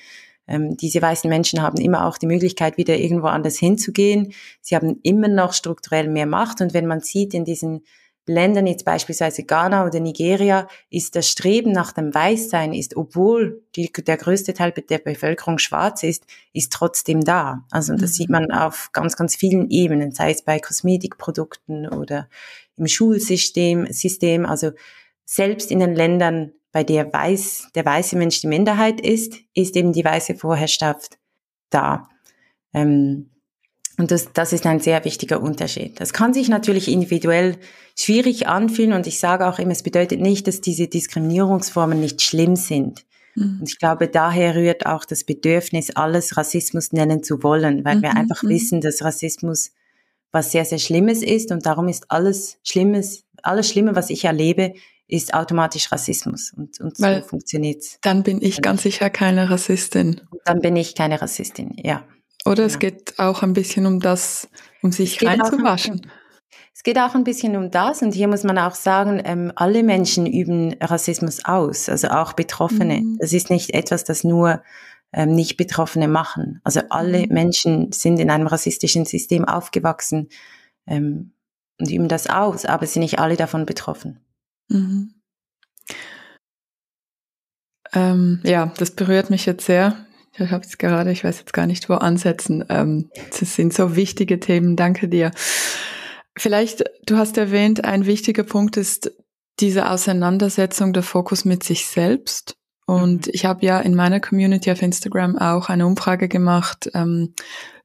ähm, 0.46 0.76
diese 0.76 1.00
weißen 1.00 1.28
Menschen 1.28 1.62
haben 1.62 1.78
immer 1.80 2.06
auch 2.06 2.18
die 2.18 2.26
Möglichkeit, 2.26 2.76
wieder 2.76 2.96
irgendwo 2.96 3.28
anders 3.28 3.56
hinzugehen. 3.58 4.32
Sie 4.60 4.74
haben 4.74 4.98
immer 5.02 5.28
noch 5.28 5.52
strukturell 5.52 6.08
mehr 6.08 6.26
Macht. 6.26 6.60
Und 6.60 6.74
wenn 6.74 6.86
man 6.86 7.00
sieht 7.00 7.34
in 7.34 7.44
diesen 7.44 7.82
Ländern, 8.26 8.68
jetzt 8.68 8.84
beispielsweise 8.84 9.42
Ghana 9.42 9.84
oder 9.84 9.98
Nigeria, 9.98 10.68
ist 10.90 11.16
das 11.16 11.28
Streben 11.28 11.72
nach 11.72 11.92
dem 11.92 12.14
Weißsein, 12.14 12.72
ist, 12.72 12.96
obwohl 12.96 13.64
die, 13.74 13.90
der 13.92 14.16
größte 14.16 14.54
Teil 14.54 14.72
der 14.72 14.98
Bevölkerung 14.98 15.58
schwarz 15.58 16.04
ist, 16.04 16.24
ist 16.52 16.72
trotzdem 16.72 17.22
da. 17.22 17.64
Also 17.72 17.94
das 17.94 18.10
mhm. 18.10 18.14
sieht 18.14 18.30
man 18.30 18.52
auf 18.52 18.90
ganz, 18.92 19.16
ganz 19.16 19.34
vielen 19.34 19.70
Ebenen, 19.70 20.12
sei 20.12 20.30
es 20.30 20.42
bei 20.42 20.60
Kosmetikprodukten 20.60 21.88
oder 21.88 22.28
im 22.76 22.86
Schulsystem, 22.86 23.92
System. 23.92 24.46
Also 24.46 24.70
selbst 25.24 25.72
in 25.72 25.80
den 25.80 25.94
Ländern, 25.94 26.52
bei 26.72 26.82
der 26.82 27.12
weiß, 27.12 27.68
der 27.74 27.84
weiße 27.84 28.16
Mensch 28.16 28.40
die 28.40 28.46
Minderheit 28.46 29.00
ist, 29.00 29.34
ist 29.54 29.76
eben 29.76 29.92
die 29.92 30.04
weiße 30.04 30.34
Vorherrschaft 30.34 31.18
da. 31.70 32.08
Ähm, 32.72 33.30
und 33.98 34.10
das, 34.10 34.32
das 34.32 34.52
ist 34.54 34.66
ein 34.66 34.80
sehr 34.80 35.04
wichtiger 35.04 35.42
Unterschied. 35.42 36.00
Das 36.00 36.14
kann 36.14 36.32
sich 36.32 36.48
natürlich 36.48 36.88
individuell 36.88 37.58
schwierig 37.96 38.48
anfühlen 38.48 38.94
und 38.94 39.06
ich 39.06 39.18
sage 39.18 39.46
auch 39.46 39.58
immer, 39.58 39.72
es 39.72 39.82
bedeutet 39.82 40.20
nicht, 40.20 40.48
dass 40.48 40.62
diese 40.62 40.88
Diskriminierungsformen 40.88 42.00
nicht 42.00 42.22
schlimm 42.22 42.56
sind. 42.56 43.04
Mhm. 43.34 43.58
Und 43.60 43.68
ich 43.68 43.78
glaube, 43.78 44.08
daher 44.08 44.56
rührt 44.56 44.86
auch 44.86 45.04
das 45.04 45.24
Bedürfnis, 45.24 45.90
alles 45.90 46.38
Rassismus 46.38 46.92
nennen 46.92 47.22
zu 47.22 47.42
wollen, 47.42 47.84
weil 47.84 47.98
mhm. 47.98 48.02
wir 48.02 48.16
einfach 48.16 48.42
mhm. 48.42 48.48
wissen, 48.48 48.80
dass 48.80 49.02
Rassismus 49.02 49.72
was 50.32 50.50
sehr, 50.50 50.64
sehr 50.64 50.78
Schlimmes 50.78 51.22
ist 51.22 51.52
und 51.52 51.66
darum 51.66 51.88
ist 51.88 52.10
alles 52.10 52.58
Schlimmes, 52.62 53.24
alles 53.42 53.68
Schlimme, 53.68 53.94
was 53.94 54.08
ich 54.08 54.24
erlebe, 54.24 54.72
ist 55.12 55.34
automatisch 55.34 55.92
Rassismus 55.92 56.52
und, 56.56 56.80
und 56.80 56.96
so 56.96 57.20
funktioniert's. 57.22 57.98
Dann 58.00 58.22
bin 58.22 58.40
ich 58.40 58.62
ganz 58.62 58.82
sicher 58.82 59.10
keine 59.10 59.50
Rassistin. 59.50 60.22
Dann 60.46 60.60
bin 60.60 60.74
ich 60.74 60.94
keine 60.94 61.20
Rassistin, 61.20 61.72
ja. 61.76 62.04
Oder 62.46 62.64
es 62.64 62.78
geht 62.78 63.18
auch 63.18 63.42
ein 63.42 63.52
bisschen 63.52 63.86
um 63.86 64.00
das, 64.00 64.48
um 64.80 64.90
sich 64.90 65.24
reinzuwaschen. 65.24 66.10
Es 66.74 66.82
geht 66.82 66.98
auch 66.98 67.14
ein 67.14 67.24
bisschen 67.24 67.56
um 67.56 67.70
das 67.70 68.00
und 68.00 68.14
hier 68.14 68.26
muss 68.26 68.42
man 68.42 68.56
auch 68.58 68.74
sagen, 68.74 69.20
ähm, 69.24 69.52
alle 69.54 69.82
Menschen 69.82 70.26
üben 70.26 70.74
Rassismus 70.80 71.44
aus, 71.44 71.90
also 71.90 72.08
auch 72.08 72.32
Betroffene. 72.32 73.02
Mhm. 73.02 73.18
Das 73.20 73.34
ist 73.34 73.50
nicht 73.50 73.74
etwas, 73.74 74.04
das 74.04 74.24
nur 74.24 74.62
ähm, 75.12 75.34
nicht 75.34 75.58
Betroffene 75.58 76.08
machen. 76.08 76.60
Also 76.64 76.80
alle 76.88 77.26
mhm. 77.26 77.34
Menschen 77.34 77.92
sind 77.92 78.18
in 78.18 78.30
einem 78.30 78.46
rassistischen 78.46 79.04
System 79.04 79.44
aufgewachsen 79.44 80.30
ähm, 80.86 81.32
und 81.78 81.90
üben 81.90 82.08
das 82.08 82.28
aus, 82.28 82.64
aber 82.64 82.86
sind 82.86 83.02
nicht 83.02 83.18
alle 83.18 83.36
davon 83.36 83.66
betroffen. 83.66 84.18
Mhm. 84.72 85.14
Ähm, 87.94 88.40
ja, 88.44 88.72
das 88.78 88.92
berührt 88.92 89.30
mich 89.30 89.46
jetzt 89.46 89.66
sehr. 89.66 90.06
Ich 90.34 90.50
habe 90.50 90.64
es 90.64 90.78
gerade, 90.78 91.12
ich 91.12 91.24
weiß 91.24 91.40
jetzt 91.40 91.52
gar 91.52 91.66
nicht, 91.66 91.90
wo 91.90 91.94
ansetzen. 91.94 92.64
Ähm, 92.70 93.10
das 93.38 93.54
sind 93.54 93.74
so 93.74 93.96
wichtige 93.96 94.40
Themen. 94.40 94.76
Danke 94.76 95.08
dir. 95.08 95.30
Vielleicht, 96.38 96.84
du 97.04 97.18
hast 97.18 97.36
erwähnt, 97.36 97.84
ein 97.84 98.06
wichtiger 98.06 98.44
Punkt 98.44 98.78
ist 98.78 99.12
diese 99.60 99.90
Auseinandersetzung, 99.90 100.94
der 100.94 101.02
Fokus 101.02 101.44
mit 101.44 101.62
sich 101.62 101.86
selbst. 101.86 102.56
Und 102.86 103.26
mhm. 103.26 103.32
ich 103.34 103.44
habe 103.44 103.66
ja 103.66 103.78
in 103.80 103.94
meiner 103.94 104.20
Community 104.20 104.72
auf 104.72 104.80
Instagram 104.80 105.36
auch 105.36 105.68
eine 105.68 105.86
Umfrage 105.86 106.28
gemacht 106.28 106.90
ähm, 106.94 107.34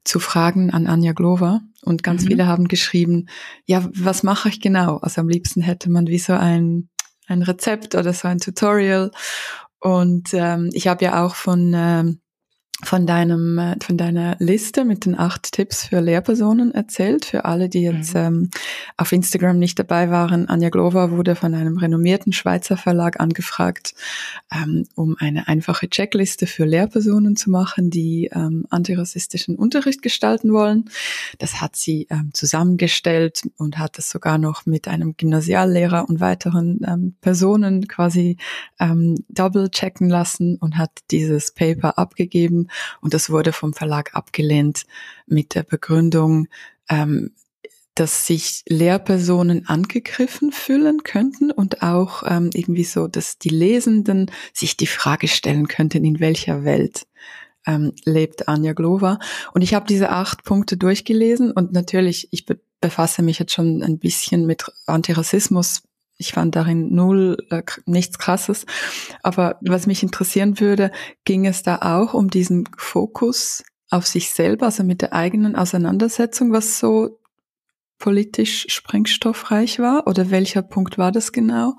zu 0.08 0.20
Fragen 0.20 0.70
an 0.70 0.86
Anja 0.86 1.12
Glover. 1.12 1.60
Und 1.82 2.02
ganz 2.02 2.24
mhm. 2.24 2.28
viele 2.28 2.46
haben 2.46 2.66
geschrieben, 2.66 3.28
ja, 3.66 3.86
was 3.94 4.22
mache 4.22 4.48
ich 4.48 4.60
genau? 4.60 4.96
Also 4.96 5.20
am 5.20 5.28
liebsten 5.28 5.60
hätte 5.60 5.90
man 5.90 6.06
wie 6.06 6.18
so 6.18 6.32
ein, 6.32 6.88
ein 7.26 7.42
Rezept 7.42 7.94
oder 7.94 8.14
so 8.14 8.26
ein 8.26 8.38
Tutorial. 8.38 9.10
Und 9.80 10.30
ähm, 10.32 10.70
ich 10.72 10.88
habe 10.88 11.04
ja 11.04 11.24
auch 11.24 11.34
von 11.34 11.72
ähm, 11.76 12.20
von 12.84 13.06
deinem, 13.06 13.58
äh, 13.58 13.76
von 13.82 13.96
deiner 13.96 14.36
Liste 14.38 14.84
mit 14.84 15.04
den 15.04 15.18
acht 15.18 15.50
Tipps 15.50 15.86
für 15.86 16.00
Lehrpersonen 16.00 16.72
erzählt. 16.72 17.24
Für 17.24 17.44
alle, 17.44 17.68
die 17.68 17.82
jetzt 17.82 18.14
mhm. 18.14 18.20
ähm, 18.20 18.50
auf 18.96 19.10
Instagram 19.10 19.58
nicht 19.58 19.78
dabei 19.78 20.10
waren, 20.10 20.48
Anja 20.48 20.68
Glover 20.68 21.10
wurde 21.10 21.34
von 21.34 21.54
einem 21.54 21.78
renommierten 21.78 22.32
Schweizer 22.32 22.76
Verlag 22.76 23.18
angefragt, 23.18 23.94
ähm, 24.54 24.84
um 24.94 25.16
eine 25.18 25.48
einfache 25.48 25.90
Checkliste 25.90 26.46
für 26.46 26.64
Lehrpersonen 26.64 27.34
zu 27.34 27.50
machen, 27.50 27.90
die 27.90 28.30
ähm, 28.32 28.64
antirassistischen 28.70 29.56
Unterricht 29.56 30.00
gestalten 30.00 30.52
wollen. 30.52 30.88
Das 31.38 31.60
hat 31.60 31.74
sie 31.74 32.06
ähm, 32.10 32.30
zusammengestellt 32.32 33.42
und 33.56 33.78
hat 33.78 33.98
es 33.98 34.08
sogar 34.08 34.38
noch 34.38 34.66
mit 34.66 34.86
einem 34.86 35.16
Gymnasiallehrer 35.16 36.08
und 36.08 36.20
weiteren 36.20 36.80
ähm, 36.86 37.16
Personen 37.20 37.88
quasi 37.88 38.36
ähm, 38.78 39.16
double 39.28 39.68
checken 39.68 40.08
lassen 40.08 40.56
und 40.58 40.78
hat 40.78 40.92
dieses 41.10 41.50
Paper 41.50 41.98
abgegeben 41.98 42.67
und 43.00 43.14
das 43.14 43.30
wurde 43.30 43.52
vom 43.52 43.72
Verlag 43.72 44.14
abgelehnt 44.14 44.84
mit 45.26 45.54
der 45.54 45.62
Begründung, 45.62 46.48
ähm, 46.88 47.32
dass 47.94 48.26
sich 48.26 48.62
Lehrpersonen 48.68 49.66
angegriffen 49.66 50.52
fühlen 50.52 51.02
könnten 51.02 51.50
und 51.50 51.82
auch 51.82 52.22
ähm, 52.24 52.50
irgendwie 52.54 52.84
so, 52.84 53.08
dass 53.08 53.38
die 53.38 53.48
Lesenden 53.48 54.30
sich 54.52 54.76
die 54.76 54.86
Frage 54.86 55.26
stellen 55.26 55.66
könnten, 55.66 56.04
in 56.04 56.20
welcher 56.20 56.64
Welt 56.64 57.06
ähm, 57.66 57.92
lebt 58.04 58.46
Anja 58.46 58.72
Glover. 58.72 59.18
Und 59.52 59.62
ich 59.62 59.74
habe 59.74 59.86
diese 59.86 60.10
acht 60.10 60.44
Punkte 60.44 60.76
durchgelesen 60.76 61.50
und 61.50 61.72
natürlich, 61.72 62.28
ich 62.30 62.46
be 62.46 62.60
befasse 62.80 63.22
mich 63.22 63.40
jetzt 63.40 63.52
schon 63.52 63.82
ein 63.82 63.98
bisschen 63.98 64.46
mit 64.46 64.64
Antirassismus 64.86 65.82
ich 66.18 66.32
fand 66.32 66.56
darin 66.56 66.94
null 66.94 67.38
äh, 67.50 67.62
nichts 67.86 68.18
Krasses. 68.18 68.66
Aber 69.22 69.58
was 69.62 69.86
mich 69.86 70.02
interessieren 70.02 70.60
würde, 70.60 70.90
ging 71.24 71.46
es 71.46 71.62
da 71.62 71.76
auch 71.76 72.12
um 72.12 72.28
diesen 72.28 72.68
Fokus 72.76 73.62
auf 73.90 74.06
sich 74.06 74.30
selber, 74.30 74.66
also 74.66 74.84
mit 74.84 75.00
der 75.00 75.14
eigenen 75.14 75.56
Auseinandersetzung, 75.56 76.52
was 76.52 76.78
so 76.78 77.20
politisch 77.98 78.66
sprengstoffreich 78.68 79.78
war? 79.78 80.06
Oder 80.06 80.30
welcher 80.30 80.62
Punkt 80.62 80.98
war 80.98 81.12
das 81.12 81.32
genau, 81.32 81.74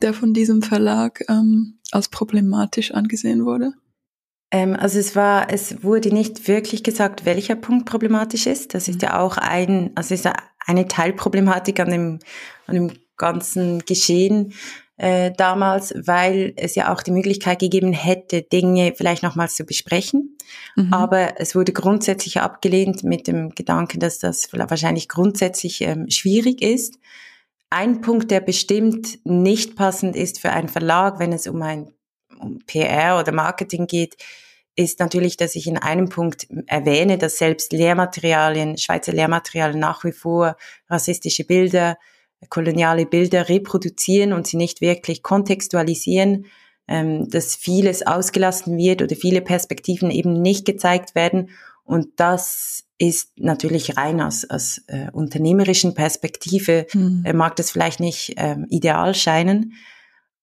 der 0.00 0.14
von 0.14 0.32
diesem 0.32 0.62
Verlag 0.62 1.24
ähm, 1.28 1.78
als 1.90 2.08
problematisch 2.08 2.92
angesehen 2.92 3.44
wurde? 3.44 3.72
Ähm, 4.52 4.76
also 4.76 4.98
es 4.98 5.16
war, 5.16 5.52
es 5.52 5.82
wurde 5.82 6.12
nicht 6.12 6.46
wirklich 6.46 6.84
gesagt, 6.84 7.24
welcher 7.24 7.56
Punkt 7.56 7.86
problematisch 7.86 8.46
ist. 8.46 8.74
Das 8.74 8.86
ist 8.86 9.02
mhm. 9.02 9.08
ja 9.08 9.20
auch 9.20 9.38
ein, 9.38 9.90
also 9.96 10.14
ist 10.14 10.28
eine 10.66 10.86
Teilproblematik 10.86 11.80
an 11.80 11.90
dem, 11.90 12.18
an 12.66 12.74
dem 12.74 12.92
ganzen 13.16 13.80
Geschehen 13.80 14.52
äh, 14.96 15.32
damals, 15.32 15.94
weil 15.96 16.52
es 16.56 16.74
ja 16.74 16.92
auch 16.92 17.02
die 17.02 17.10
Möglichkeit 17.10 17.58
gegeben 17.58 17.92
hätte, 17.92 18.42
Dinge 18.42 18.94
vielleicht 18.96 19.22
nochmals 19.22 19.56
zu 19.56 19.64
besprechen. 19.64 20.36
Mhm. 20.76 20.92
Aber 20.92 21.40
es 21.40 21.54
wurde 21.54 21.72
grundsätzlich 21.72 22.40
abgelehnt 22.40 23.02
mit 23.02 23.26
dem 23.26 23.50
Gedanken, 23.50 24.00
dass 24.00 24.18
das 24.18 24.48
wahrscheinlich 24.52 25.08
grundsätzlich 25.08 25.80
ähm, 25.80 26.08
schwierig 26.10 26.62
ist. 26.62 26.98
Ein 27.70 28.00
Punkt, 28.00 28.30
der 28.30 28.40
bestimmt 28.40 29.18
nicht 29.24 29.76
passend 29.76 30.14
ist 30.14 30.40
für 30.40 30.50
einen 30.50 30.68
Verlag, 30.68 31.18
wenn 31.18 31.32
es 31.32 31.46
um 31.46 31.62
ein 31.62 31.92
um 32.38 32.58
PR 32.66 33.18
oder 33.18 33.32
Marketing 33.32 33.86
geht, 33.86 34.16
ist 34.74 35.00
natürlich, 35.00 35.36
dass 35.36 35.54
ich 35.54 35.66
in 35.66 35.78
einem 35.78 36.08
Punkt 36.08 36.46
erwähne, 36.66 37.18
dass 37.18 37.38
selbst 37.38 37.72
Lehrmaterialien, 37.72 38.78
Schweizer 38.78 39.12
Lehrmaterialien 39.12 39.78
nach 39.78 40.04
wie 40.04 40.12
vor 40.12 40.56
rassistische 40.88 41.44
Bilder, 41.44 41.98
koloniale 42.48 43.06
Bilder 43.06 43.48
reproduzieren 43.48 44.32
und 44.32 44.46
sie 44.46 44.56
nicht 44.56 44.80
wirklich 44.80 45.22
kontextualisieren, 45.22 46.46
ähm, 46.88 47.28
dass 47.28 47.54
vieles 47.54 48.06
ausgelassen 48.06 48.76
wird 48.76 49.02
oder 49.02 49.16
viele 49.16 49.40
Perspektiven 49.40 50.10
eben 50.10 50.40
nicht 50.40 50.64
gezeigt 50.64 51.14
werden. 51.14 51.50
Und 51.84 52.08
das 52.16 52.84
ist 52.98 53.32
natürlich 53.38 53.96
rein 53.96 54.20
aus, 54.20 54.48
aus 54.48 54.82
äh, 54.86 55.10
unternehmerischen 55.12 55.94
Perspektive, 55.94 56.86
mhm. 56.92 57.22
äh, 57.24 57.32
mag 57.32 57.56
das 57.56 57.70
vielleicht 57.70 58.00
nicht 58.00 58.38
äh, 58.38 58.56
ideal 58.68 59.14
scheinen, 59.14 59.74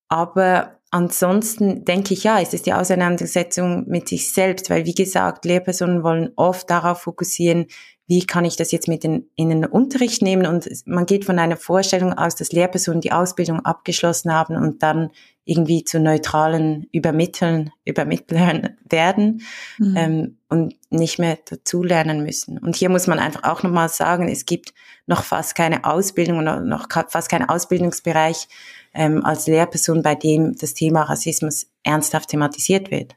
aber 0.10 0.80
ansonsten 0.92 1.86
denke 1.86 2.14
ich, 2.14 2.24
ja, 2.24 2.42
es 2.42 2.54
ist 2.54 2.66
die 2.66 2.74
Auseinandersetzung 2.74 3.88
mit 3.88 4.10
sich 4.10 4.34
selbst, 4.34 4.70
weil 4.70 4.86
wie 4.86 4.96
gesagt, 4.96 5.46
Lehrpersonen 5.46 6.04
wollen 6.04 6.32
oft 6.36 6.70
darauf 6.70 7.02
fokussieren, 7.02 7.68
wie 8.10 8.26
kann 8.26 8.44
ich 8.44 8.56
das 8.56 8.72
jetzt 8.72 8.88
mit 8.88 9.06
in, 9.06 9.30
in 9.36 9.50
den 9.50 9.66
Unterricht 9.66 10.24
nehmen 10.24 10.48
und 10.48 10.68
man 10.88 11.06
geht 11.06 11.26
von 11.26 11.38
einer 11.38 11.58
Vorstellung 11.58 12.12
aus, 12.12 12.36
dass 12.36 12.52
Lehrpersonen 12.52 13.02
die 13.02 13.12
Ausbildung 13.12 13.60
abgeschlossen 13.60 14.34
haben 14.34 14.56
und 14.56 14.82
dann 14.82 15.12
irgendwie 15.46 15.84
zu 15.84 16.00
neutralen 16.00 16.88
Übermitteln, 16.92 17.70
Übermittlern 17.86 18.78
werden 18.90 19.44
mhm. 19.78 19.96
ähm, 19.96 20.38
und 20.50 20.74
nicht 20.90 21.20
mehr 21.20 21.38
dazulernen 21.46 22.24
müssen. 22.24 22.58
Und 22.58 22.76
hier 22.76 22.90
muss 22.90 23.06
man 23.06 23.20
einfach 23.20 23.44
auch 23.44 23.62
nochmal 23.62 23.90
sagen, 23.90 24.28
es 24.28 24.48
gibt 24.48 24.74
noch 25.06 25.24
fast 25.24 25.54
keine 25.54 25.86
Ausbildung 25.86 26.40
und 26.40 26.68
noch 26.68 26.88
fast 27.10 27.30
keinen 27.30 27.48
Ausbildungsbereich, 27.48 28.48
ähm, 28.96 29.24
als 29.24 29.46
Lehrperson, 29.46 30.02
bei 30.02 30.16
dem 30.16 30.56
das 30.56 30.74
Thema 30.74 31.04
Rassismus 31.04 31.68
ernsthaft 31.84 32.30
thematisiert 32.30 32.90
wird. 32.90 33.16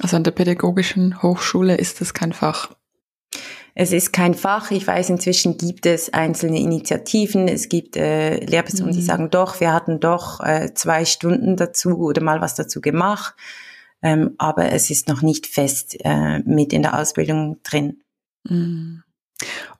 Also 0.00 0.16
an 0.16 0.24
der 0.24 0.32
pädagogischen 0.32 1.22
Hochschule 1.22 1.76
ist 1.76 2.02
das 2.02 2.12
kein 2.12 2.34
Fach. 2.34 2.74
Es 3.80 3.92
ist 3.92 4.12
kein 4.12 4.34
Fach. 4.34 4.70
Ich 4.72 4.86
weiß, 4.86 5.08
inzwischen 5.08 5.56
gibt 5.56 5.86
es 5.86 6.12
einzelne 6.12 6.60
Initiativen. 6.60 7.48
Es 7.48 7.70
gibt 7.70 7.96
äh, 7.96 8.36
Lehrpersonen, 8.44 8.92
mhm. 8.92 8.94
die 8.94 9.00
sagen, 9.00 9.30
doch, 9.30 9.58
wir 9.58 9.72
hatten 9.72 10.00
doch 10.00 10.40
äh, 10.40 10.74
zwei 10.74 11.06
Stunden 11.06 11.56
dazu 11.56 11.96
oder 12.00 12.22
mal 12.22 12.42
was 12.42 12.54
dazu 12.54 12.82
gemacht. 12.82 13.34
Ähm, 14.02 14.34
aber 14.36 14.70
es 14.72 14.90
ist 14.90 15.08
noch 15.08 15.22
nicht 15.22 15.46
fest 15.46 15.96
äh, 16.04 16.40
mit 16.40 16.74
in 16.74 16.82
der 16.82 16.98
Ausbildung 17.00 17.56
drin. 17.62 18.02
Mhm. 18.44 19.02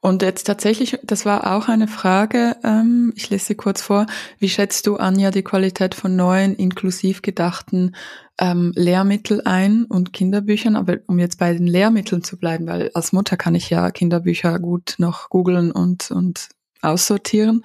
Und 0.01 0.23
jetzt 0.23 0.45
tatsächlich, 0.45 0.99
das 1.03 1.27
war 1.27 1.55
auch 1.55 1.69
eine 1.69 1.89
Frage, 1.89 2.57
ähm, 2.65 3.13
ich 3.17 3.29
lese 3.31 3.47
sie 3.47 3.55
kurz 3.55 3.83
vor. 3.83 4.07
Wie 4.39 4.49
schätzt 4.49 4.87
du, 4.87 4.97
Anja, 4.97 5.31
die 5.31 5.43
Qualität 5.43 5.95
von 5.95 6.17
neuen, 6.17 6.55
inklusiv 6.55 7.23
gedachten 7.23 7.95
ähm, 8.39 8.73
Lehrmittel 8.75 9.43
ein 9.45 9.85
und 9.85 10.13
Kinderbüchern? 10.13 10.77
Aber 10.77 10.99
um 11.07 11.19
jetzt 11.19 11.39
bei 11.39 11.53
den 11.53 11.67
Lehrmitteln 11.67 12.25
zu 12.25 12.39
bleiben, 12.39 12.67
weil 12.67 12.91
als 12.95 13.13
Mutter 13.13 13.37
kann 13.37 13.55
ich 13.55 13.69
ja 13.69 13.91
Kinderbücher 13.91 14.59
gut 14.59 14.95
noch 14.99 15.29
googeln 15.29 15.71
und, 15.71 16.11
und 16.11 16.49
aussortieren. 16.83 17.63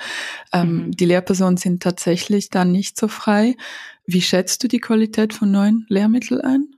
Ähm, 0.52 0.88
mhm. 0.88 0.92
Die 0.92 1.06
Lehrpersonen 1.06 1.58
sind 1.58 1.82
tatsächlich 1.82 2.50
dann 2.50 2.72
nicht 2.72 3.00
so 3.00 3.08
frei. 3.08 3.56
Wie 4.06 4.22
schätzt 4.22 4.64
du 4.64 4.68
die 4.68 4.80
Qualität 4.80 5.34
von 5.34 5.52
neuen 5.52 5.86
Lehrmitteln 5.90 6.42
ein? 6.42 6.75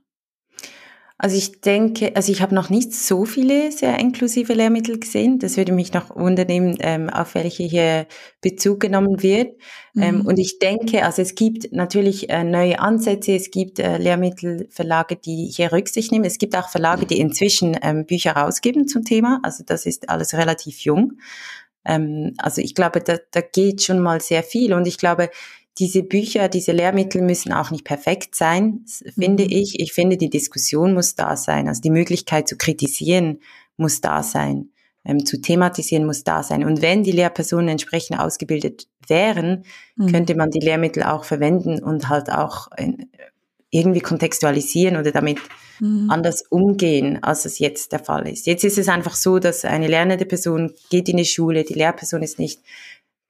Also 1.20 1.36
ich 1.36 1.60
denke, 1.60 2.14
also 2.14 2.30
ich 2.30 2.40
habe 2.42 2.54
noch 2.54 2.70
nicht 2.70 2.92
so 2.94 3.24
viele 3.24 3.72
sehr 3.72 3.98
inklusive 3.98 4.54
Lehrmittel 4.54 5.00
gesehen. 5.00 5.40
Das 5.40 5.56
würde 5.56 5.72
mich 5.72 5.92
noch 5.92 6.14
wundern, 6.14 6.76
ähm, 6.78 7.10
auf 7.10 7.34
welche 7.34 7.64
hier 7.64 8.06
Bezug 8.40 8.78
genommen 8.78 9.20
wird. 9.20 9.56
Ähm, 10.00 10.18
mhm. 10.18 10.26
und 10.26 10.38
ich 10.38 10.60
denke, 10.60 11.04
also 11.04 11.20
es 11.20 11.34
gibt 11.34 11.72
natürlich 11.72 12.30
äh, 12.30 12.44
neue 12.44 12.78
Ansätze, 12.78 13.32
es 13.32 13.50
gibt 13.50 13.80
äh, 13.80 13.98
Lehrmittelverlage, 13.98 15.16
die 15.16 15.50
hier 15.52 15.72
Rücksicht 15.72 16.12
nehmen. 16.12 16.24
Es 16.24 16.38
gibt 16.38 16.54
auch 16.56 16.68
Verlage, 16.68 17.04
die 17.04 17.18
inzwischen 17.18 17.76
ähm, 17.82 18.06
Bücher 18.06 18.32
rausgeben 18.36 18.86
zum 18.86 19.04
Thema. 19.04 19.40
Also 19.42 19.64
das 19.66 19.86
ist 19.86 20.08
alles 20.08 20.34
relativ 20.34 20.78
jung. 20.80 21.14
Ähm, 21.84 22.34
also 22.38 22.60
ich 22.60 22.76
glaube, 22.76 23.00
da, 23.00 23.16
da 23.32 23.40
geht 23.40 23.82
schon 23.82 23.98
mal 23.98 24.20
sehr 24.20 24.44
viel. 24.44 24.72
Und 24.72 24.86
ich 24.86 24.98
glaube, 24.98 25.30
diese 25.78 26.02
Bücher, 26.02 26.48
diese 26.48 26.72
Lehrmittel 26.72 27.22
müssen 27.22 27.52
auch 27.52 27.70
nicht 27.70 27.84
perfekt 27.84 28.34
sein, 28.34 28.84
finde 29.14 29.44
mhm. 29.44 29.50
ich. 29.50 29.80
Ich 29.80 29.92
finde, 29.92 30.16
die 30.16 30.30
Diskussion 30.30 30.94
muss 30.94 31.14
da 31.14 31.36
sein. 31.36 31.68
Also 31.68 31.80
die 31.80 31.90
Möglichkeit 31.90 32.48
zu 32.48 32.56
kritisieren 32.56 33.40
muss 33.76 34.00
da 34.00 34.22
sein. 34.22 34.70
Ähm, 35.04 35.24
zu 35.24 35.40
thematisieren 35.40 36.04
muss 36.04 36.24
da 36.24 36.42
sein. 36.42 36.64
Und 36.64 36.82
wenn 36.82 37.04
die 37.04 37.12
Lehrpersonen 37.12 37.68
entsprechend 37.68 38.18
ausgebildet 38.18 38.88
wären, 39.06 39.64
mhm. 39.96 40.08
könnte 40.08 40.34
man 40.34 40.50
die 40.50 40.60
Lehrmittel 40.60 41.04
auch 41.04 41.24
verwenden 41.24 41.82
und 41.82 42.08
halt 42.08 42.30
auch 42.30 42.68
irgendwie 43.70 44.00
kontextualisieren 44.00 44.96
oder 44.96 45.12
damit 45.12 45.38
mhm. 45.78 46.10
anders 46.10 46.42
umgehen, 46.48 47.22
als 47.22 47.44
es 47.44 47.58
jetzt 47.58 47.92
der 47.92 48.00
Fall 48.00 48.26
ist. 48.26 48.46
Jetzt 48.46 48.64
ist 48.64 48.78
es 48.78 48.88
einfach 48.88 49.14
so, 49.14 49.38
dass 49.38 49.64
eine 49.64 49.88
lernende 49.88 50.24
Person 50.24 50.72
geht 50.90 51.08
in 51.08 51.18
die 51.18 51.24
Schule, 51.24 51.64
die 51.64 51.74
Lehrperson 51.74 52.22
ist 52.22 52.38
nicht 52.38 52.60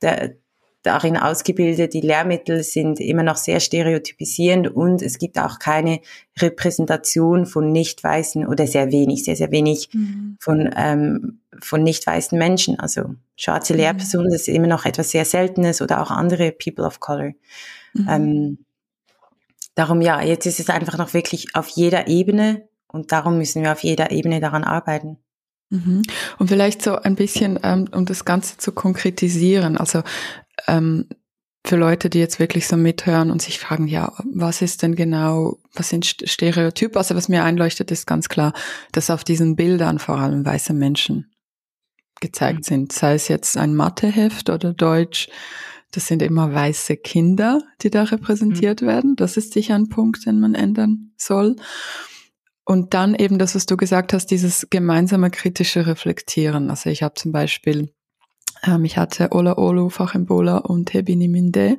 der, 0.00 0.36
darin 0.82 1.16
ausgebildet. 1.16 1.92
Die 1.92 2.00
Lehrmittel 2.00 2.62
sind 2.62 3.00
immer 3.00 3.22
noch 3.22 3.36
sehr 3.36 3.60
stereotypisierend 3.60 4.68
und 4.68 5.02
es 5.02 5.18
gibt 5.18 5.38
auch 5.38 5.58
keine 5.58 6.00
Repräsentation 6.38 7.46
von 7.46 7.72
nicht 7.72 8.02
weißen 8.04 8.46
oder 8.46 8.66
sehr 8.66 8.92
wenig, 8.92 9.24
sehr, 9.24 9.36
sehr 9.36 9.50
wenig 9.50 9.90
mhm. 9.92 10.36
von, 10.40 10.70
ähm, 10.76 11.40
von 11.60 11.82
nicht 11.82 12.06
weißen 12.06 12.38
Menschen. 12.38 12.78
Also 12.78 13.14
schwarze 13.36 13.72
mhm. 13.72 13.80
Lehrpersonen, 13.80 14.30
das 14.30 14.42
ist 14.42 14.48
immer 14.48 14.68
noch 14.68 14.84
etwas 14.84 15.10
sehr 15.10 15.24
Seltenes 15.24 15.82
oder 15.82 16.00
auch 16.00 16.10
andere 16.10 16.52
People 16.52 16.84
of 16.84 17.00
Color. 17.00 17.32
Mhm. 17.94 18.08
Ähm, 18.08 18.58
darum 19.74 20.00
ja, 20.00 20.22
jetzt 20.22 20.46
ist 20.46 20.60
es 20.60 20.70
einfach 20.70 20.96
noch 20.96 21.12
wirklich 21.12 21.54
auf 21.54 21.68
jeder 21.68 22.06
Ebene 22.06 22.68
und 22.86 23.12
darum 23.12 23.38
müssen 23.38 23.62
wir 23.62 23.72
auf 23.72 23.82
jeder 23.82 24.10
Ebene 24.12 24.40
daran 24.40 24.64
arbeiten. 24.64 25.18
Mhm. 25.70 26.02
Und 26.38 26.48
vielleicht 26.48 26.82
so 26.82 26.96
ein 26.96 27.14
bisschen, 27.14 27.58
ähm, 27.62 27.88
um 27.92 28.06
das 28.06 28.24
Ganze 28.24 28.56
zu 28.56 28.72
konkretisieren. 28.72 29.76
Also 29.76 30.02
ähm, 30.66 31.08
für 31.64 31.76
Leute, 31.76 32.08
die 32.08 32.18
jetzt 32.18 32.40
wirklich 32.40 32.66
so 32.66 32.76
mithören 32.76 33.30
und 33.30 33.42
sich 33.42 33.58
fragen, 33.58 33.88
ja, 33.88 34.12
was 34.32 34.62
ist 34.62 34.82
denn 34.82 34.94
genau, 34.94 35.58
was 35.74 35.90
sind 35.90 36.06
Stereotype? 36.06 36.98
Also 36.98 37.14
was 37.14 37.28
mir 37.28 37.44
einleuchtet, 37.44 37.90
ist 37.90 38.06
ganz 38.06 38.28
klar, 38.28 38.52
dass 38.92 39.10
auf 39.10 39.24
diesen 39.24 39.56
Bildern 39.56 39.98
vor 39.98 40.18
allem 40.18 40.44
weiße 40.44 40.72
Menschen 40.72 41.30
gezeigt 42.20 42.60
mhm. 42.60 42.64
sind. 42.64 42.92
Sei 42.92 43.14
es 43.14 43.28
jetzt 43.28 43.56
ein 43.56 43.74
Matheheft 43.74 44.50
oder 44.50 44.72
Deutsch, 44.72 45.28
das 45.90 46.06
sind 46.06 46.22
immer 46.22 46.52
weiße 46.52 46.96
Kinder, 46.96 47.62
die 47.82 47.90
da 47.90 48.04
repräsentiert 48.04 48.82
mhm. 48.82 48.86
werden. 48.86 49.16
Das 49.16 49.36
ist 49.36 49.52
sicher 49.52 49.74
ein 49.74 49.88
Punkt, 49.88 50.26
den 50.26 50.40
man 50.40 50.54
ändern 50.54 51.12
soll. 51.16 51.56
Und 52.64 52.92
dann 52.92 53.14
eben 53.14 53.38
das, 53.38 53.54
was 53.54 53.64
du 53.64 53.76
gesagt 53.76 54.12
hast, 54.12 54.26
dieses 54.26 54.68
gemeinsame 54.68 55.30
kritische 55.30 55.86
Reflektieren. 55.86 56.70
Also 56.70 56.90
ich 56.90 57.02
habe 57.02 57.14
zum 57.14 57.32
Beispiel 57.32 57.92
ich 58.82 58.98
hatte 58.98 59.28
Ola 59.32 59.58
Olu, 59.58 59.88
Fachembola 59.88 60.58
und 60.58 60.92
Hebini 60.92 61.28
Minde 61.28 61.76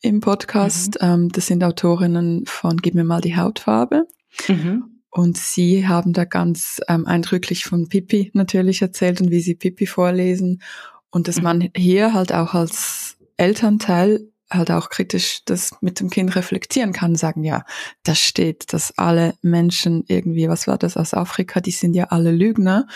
im 0.00 0.20
Podcast. 0.20 0.98
Mhm. 1.00 1.08
Ähm, 1.08 1.28
das 1.30 1.46
sind 1.46 1.64
Autorinnen 1.64 2.44
von 2.46 2.76
Gib 2.76 2.94
mir 2.94 3.04
mal 3.04 3.20
die 3.20 3.36
Hautfarbe. 3.36 4.06
Mhm. 4.46 4.84
Und 5.10 5.36
sie 5.36 5.88
haben 5.88 6.12
da 6.12 6.24
ganz 6.24 6.80
ähm, 6.88 7.06
eindrücklich 7.06 7.64
von 7.64 7.88
Pipi 7.88 8.30
natürlich 8.34 8.82
erzählt 8.82 9.20
und 9.20 9.30
wie 9.30 9.40
sie 9.40 9.54
Pipi 9.54 9.86
vorlesen. 9.86 10.62
Und 11.10 11.28
dass 11.28 11.38
mhm. 11.38 11.44
man 11.44 11.68
hier 11.74 12.12
halt 12.12 12.32
auch 12.32 12.54
als 12.54 13.16
Elternteil 13.36 14.28
halt 14.50 14.70
auch 14.70 14.88
kritisch 14.88 15.40
das 15.44 15.72
mit 15.80 16.00
dem 16.00 16.10
Kind 16.10 16.34
reflektieren 16.34 16.92
kann, 16.92 17.16
sagen, 17.16 17.44
ja, 17.44 17.64
da 18.02 18.14
steht, 18.14 18.72
dass 18.72 18.96
alle 18.96 19.34
Menschen 19.42 20.04
irgendwie, 20.08 20.48
was 20.48 20.66
war 20.66 20.78
das 20.78 20.96
aus 20.96 21.14
Afrika, 21.14 21.60
die 21.60 21.70
sind 21.70 21.94
ja 21.94 22.04
alle 22.04 22.32
Lügner. 22.32 22.86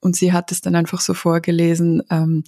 Und 0.00 0.16
sie 0.16 0.32
hat 0.32 0.52
es 0.52 0.60
dann 0.60 0.74
einfach 0.74 1.00
so 1.00 1.14
vorgelesen, 1.14 2.02
ähm, 2.10 2.44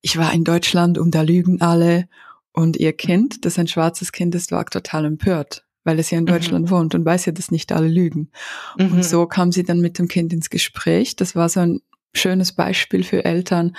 ich 0.00 0.18
war 0.18 0.32
in 0.32 0.44
Deutschland 0.44 0.98
und 0.98 1.14
da 1.14 1.22
lügen 1.22 1.60
alle. 1.60 2.08
Und 2.52 2.76
ihr 2.76 2.92
Kind, 2.92 3.44
das 3.44 3.58
ein 3.58 3.68
schwarzes 3.68 4.12
Kind 4.12 4.34
ist, 4.34 4.52
war 4.52 4.64
total 4.66 5.06
empört, 5.06 5.64
weil 5.82 5.98
es 5.98 6.10
ja 6.10 6.18
in 6.18 6.24
mhm. 6.24 6.28
Deutschland 6.28 6.66
mhm. 6.66 6.70
wohnt 6.70 6.94
und 6.94 7.04
weiß 7.04 7.26
ja, 7.26 7.32
dass 7.32 7.50
nicht 7.50 7.72
alle 7.72 7.88
lügen. 7.88 8.30
Mhm. 8.78 8.92
Und 8.92 9.04
so 9.04 9.26
kam 9.26 9.50
sie 9.50 9.62
dann 9.62 9.80
mit 9.80 9.98
dem 9.98 10.08
Kind 10.08 10.32
ins 10.32 10.50
Gespräch. 10.50 11.16
Das 11.16 11.34
war 11.34 11.48
so 11.48 11.60
ein 11.60 11.80
schönes 12.12 12.52
Beispiel 12.52 13.02
für 13.02 13.24
Eltern, 13.24 13.76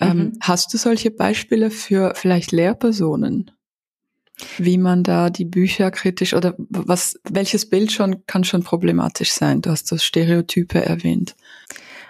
mhm. 0.00 0.32
Hast 0.40 0.72
du 0.72 0.78
solche 0.78 1.10
Beispiele 1.10 1.70
für 1.70 2.14
vielleicht 2.14 2.52
Lehrpersonen? 2.52 3.50
wie 4.58 4.78
man 4.78 5.02
da 5.02 5.30
die 5.30 5.44
Bücher 5.44 5.90
kritisch 5.90 6.34
oder 6.34 6.54
was, 6.58 7.18
welches 7.24 7.68
Bild 7.68 7.92
schon 7.92 8.24
kann 8.26 8.44
schon 8.44 8.62
problematisch 8.62 9.32
sein? 9.32 9.62
Du 9.62 9.70
hast 9.70 9.90
das 9.90 10.04
Stereotype 10.04 10.84
erwähnt. 10.84 11.34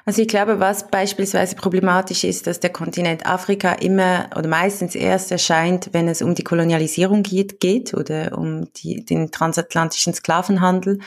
Also 0.08 0.22
ich 0.22 0.28
glaube, 0.28 0.58
was 0.58 0.88
beispielsweise 0.88 1.54
problematisch 1.54 2.24
ist, 2.24 2.46
dass 2.46 2.60
der 2.60 2.70
Kontinent 2.70 3.26
Afrika 3.26 3.72
immer 3.72 4.30
oder 4.34 4.48
meistens 4.48 4.94
erst 4.94 5.30
erscheint, 5.30 5.90
wenn 5.92 6.08
es 6.08 6.22
um 6.22 6.34
die 6.34 6.44
Kolonialisierung 6.44 7.22
geht, 7.22 7.60
geht 7.60 7.92
oder 7.92 8.38
um 8.38 8.72
die, 8.72 9.04
den 9.04 9.30
transatlantischen 9.30 10.14
Sklavenhandel. 10.14 11.00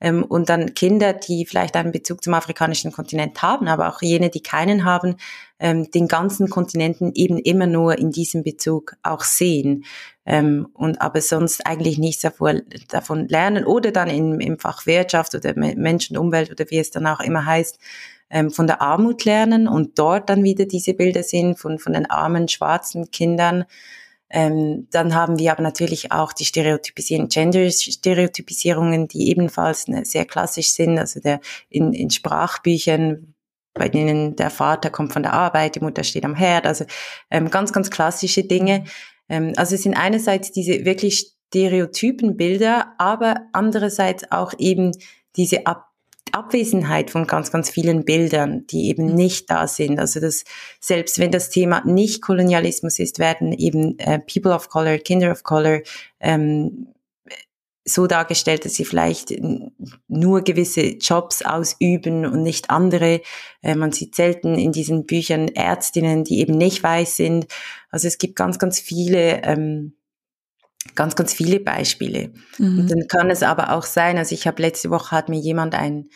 Ähm, 0.00 0.24
und 0.24 0.48
dann 0.48 0.74
Kinder, 0.74 1.12
die 1.12 1.46
vielleicht 1.46 1.76
einen 1.76 1.92
Bezug 1.92 2.24
zum 2.24 2.34
afrikanischen 2.34 2.90
Kontinent 2.90 3.40
haben, 3.42 3.68
aber 3.68 3.88
auch 3.88 4.02
jene, 4.02 4.28
die 4.28 4.42
keinen 4.42 4.84
haben, 4.84 5.14
ähm, 5.60 5.88
den 5.92 6.08
ganzen 6.08 6.50
Kontinenten 6.50 7.12
eben 7.14 7.38
immer 7.38 7.66
nur 7.68 7.96
in 7.96 8.10
diesem 8.10 8.42
Bezug 8.42 8.96
auch 9.04 9.22
sehen. 9.22 9.84
Ähm, 10.26 10.66
und 10.74 11.00
aber 11.00 11.20
sonst 11.20 11.64
eigentlich 11.64 11.98
nichts 11.98 12.22
davon, 12.88 13.28
lernen 13.28 13.64
oder 13.64 13.92
dann 13.92 14.10
im, 14.10 14.40
im 14.40 14.58
Fach 14.58 14.84
Wirtschaft 14.84 15.36
oder 15.36 15.54
Menschen, 15.54 16.18
Umwelt 16.18 16.50
oder 16.50 16.64
wie 16.70 16.78
es 16.78 16.90
dann 16.90 17.06
auch 17.06 17.20
immer 17.20 17.46
heißt, 17.46 17.78
ähm, 18.30 18.50
von 18.50 18.66
der 18.66 18.82
Armut 18.82 19.24
lernen 19.24 19.68
und 19.68 19.98
dort 19.98 20.28
dann 20.30 20.44
wieder 20.44 20.66
diese 20.66 20.94
Bilder 20.94 21.22
sehen 21.22 21.56
von, 21.56 21.78
von 21.78 21.92
den 21.92 22.10
armen 22.10 22.48
schwarzen 22.48 23.10
Kindern. 23.10 23.64
Ähm, 24.30 24.88
dann 24.90 25.14
haben 25.14 25.38
wir 25.38 25.52
aber 25.52 25.62
natürlich 25.62 26.12
auch 26.12 26.32
die 26.32 26.44
Stereotypisierung, 26.44 27.28
Gender-Stereotypisierungen, 27.28 29.08
die 29.08 29.28
ebenfalls 29.30 29.88
ne, 29.88 30.04
sehr 30.04 30.26
klassisch 30.26 30.72
sind, 30.72 30.98
also 30.98 31.20
der, 31.20 31.40
in, 31.70 31.94
in 31.94 32.10
Sprachbüchern, 32.10 33.34
bei 33.72 33.88
denen 33.88 34.36
der 34.36 34.50
Vater 34.50 34.90
kommt 34.90 35.14
von 35.14 35.22
der 35.22 35.32
Arbeit, 35.32 35.76
die 35.76 35.80
Mutter 35.80 36.04
steht 36.04 36.24
am 36.24 36.34
Herd, 36.34 36.66
also 36.66 36.84
ähm, 37.30 37.48
ganz, 37.50 37.72
ganz 37.72 37.90
klassische 37.90 38.44
Dinge. 38.44 38.84
Ähm, 39.30 39.54
also 39.56 39.76
es 39.76 39.82
sind 39.82 39.94
einerseits 39.94 40.52
diese 40.52 40.84
wirklich 40.84 41.32
stereotypen 41.48 42.36
Bilder, 42.36 42.92
aber 42.98 43.46
andererseits 43.52 44.30
auch 44.30 44.52
eben 44.58 44.92
diese 45.36 45.66
Ab 45.66 45.87
Abwesenheit 46.34 47.10
von 47.10 47.26
ganz, 47.26 47.50
ganz 47.50 47.70
vielen 47.70 48.04
Bildern, 48.04 48.66
die 48.66 48.88
eben 48.88 49.06
mhm. 49.06 49.14
nicht 49.14 49.50
da 49.50 49.66
sind. 49.66 49.98
Also 49.98 50.20
dass 50.20 50.44
selbst 50.80 51.18
wenn 51.18 51.30
das 51.30 51.50
Thema 51.50 51.82
nicht 51.84 52.22
Kolonialismus 52.22 52.98
ist, 52.98 53.18
werden 53.18 53.52
eben 53.52 53.98
äh, 53.98 54.18
People 54.18 54.54
of 54.54 54.68
Color, 54.68 54.98
Kinder 54.98 55.30
of 55.30 55.42
Color 55.42 55.80
ähm, 56.20 56.88
so 57.88 58.06
dargestellt, 58.06 58.64
dass 58.64 58.74
sie 58.74 58.84
vielleicht 58.84 59.34
nur 60.08 60.42
gewisse 60.42 60.82
Jobs 60.98 61.42
ausüben 61.42 62.26
und 62.26 62.42
nicht 62.42 62.70
andere. 62.70 63.22
Äh, 63.62 63.74
man 63.74 63.92
sieht 63.92 64.14
selten 64.14 64.54
in 64.54 64.72
diesen 64.72 65.06
Büchern 65.06 65.48
Ärztinnen, 65.48 66.24
die 66.24 66.40
eben 66.40 66.56
nicht 66.56 66.82
weiß 66.82 67.16
sind. 67.16 67.46
Also 67.90 68.06
es 68.06 68.18
gibt 68.18 68.36
ganz, 68.36 68.58
ganz 68.58 68.78
viele 68.78 69.42
ähm, 69.42 69.94
ganz, 70.94 71.16
ganz 71.16 71.32
viele 71.32 71.60
Beispiele. 71.60 72.32
Mhm. 72.58 72.80
Und 72.80 72.90
dann 72.90 73.06
kann 73.08 73.30
es 73.30 73.42
aber 73.42 73.72
auch 73.72 73.84
sein, 73.84 74.18
also 74.18 74.34
ich 74.34 74.46
habe 74.46 74.62
letzte 74.62 74.90
Woche 74.90 75.12
hat 75.12 75.28
mir 75.28 75.38
jemand 75.38 75.74
ein, 75.74 76.08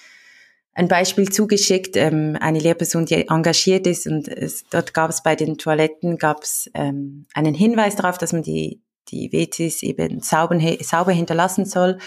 ein 0.74 0.88
Beispiel 0.88 1.30
zugeschickt, 1.30 1.96
ähm, 1.96 2.36
eine 2.40 2.58
Lehrperson, 2.58 3.04
die 3.04 3.28
engagiert 3.28 3.86
ist 3.86 4.06
und 4.06 4.28
es, 4.28 4.64
dort 4.70 4.94
gab 4.94 5.10
es 5.10 5.22
bei 5.22 5.36
den 5.36 5.58
Toiletten 5.58 6.16
gab 6.16 6.42
es 6.42 6.70
ähm, 6.74 7.26
einen 7.34 7.54
Hinweis 7.54 7.96
darauf, 7.96 8.18
dass 8.18 8.32
man 8.32 8.42
die, 8.42 8.80
die 9.08 9.32
WCs 9.32 9.82
eben 9.82 10.20
sauber, 10.20 10.58
sauber 10.80 11.12
hinterlassen 11.12 11.66
soll. 11.66 11.98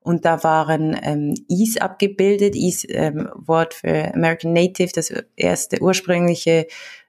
Und 0.00 0.26
da 0.26 0.44
waren 0.44 0.98
ähm, 1.02 1.34
Is 1.48 1.78
abgebildet, 1.78 2.54
Is 2.54 2.86
ähm, 2.88 3.28
Wort 3.34 3.72
für 3.74 4.12
American 4.14 4.52
Native, 4.52 4.90
das 4.94 5.12
erste 5.34 5.80
ursprüngliche 5.80 6.66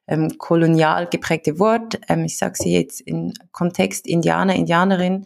ähm, 0.08 0.38
kolonial 0.38 1.08
geprägte 1.08 1.60
Wort, 1.60 2.00
ähm, 2.10 2.26
ich 2.26 2.38
sage 2.38 2.56
sie 2.58 2.74
jetzt 2.74 3.02
in 3.02 3.34
Kontext 3.52 4.08
Indianer, 4.08 4.56
Indianerin, 4.56 5.26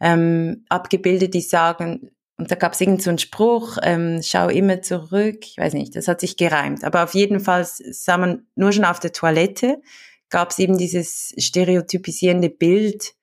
ähm, 0.00 0.64
abgebildet, 0.68 1.34
die 1.34 1.40
sagen, 1.40 2.10
und 2.38 2.50
da 2.50 2.56
gab 2.56 2.72
es 2.72 2.80
irgendeinen 2.80 3.02
so 3.02 3.10
einen 3.10 3.18
Spruch, 3.18 3.78
ähm, 3.82 4.20
schau 4.22 4.48
immer 4.48 4.82
zurück, 4.82 5.46
ich 5.46 5.58
weiß 5.58 5.74
nicht, 5.74 5.94
das 5.94 6.08
hat 6.08 6.20
sich 6.20 6.36
gereimt, 6.36 6.82
aber 6.84 7.04
auf 7.04 7.14
jeden 7.14 7.40
Fall 7.40 7.64
sah 7.64 8.18
man 8.18 8.46
nur 8.56 8.72
schon 8.72 8.84
auf 8.84 9.00
der 9.00 9.12
Toilette, 9.12 9.80
gab 10.28 10.50
es 10.50 10.58
eben 10.58 10.78
dieses 10.78 11.34
stereotypisierende 11.36 12.48
Bild 12.48 13.14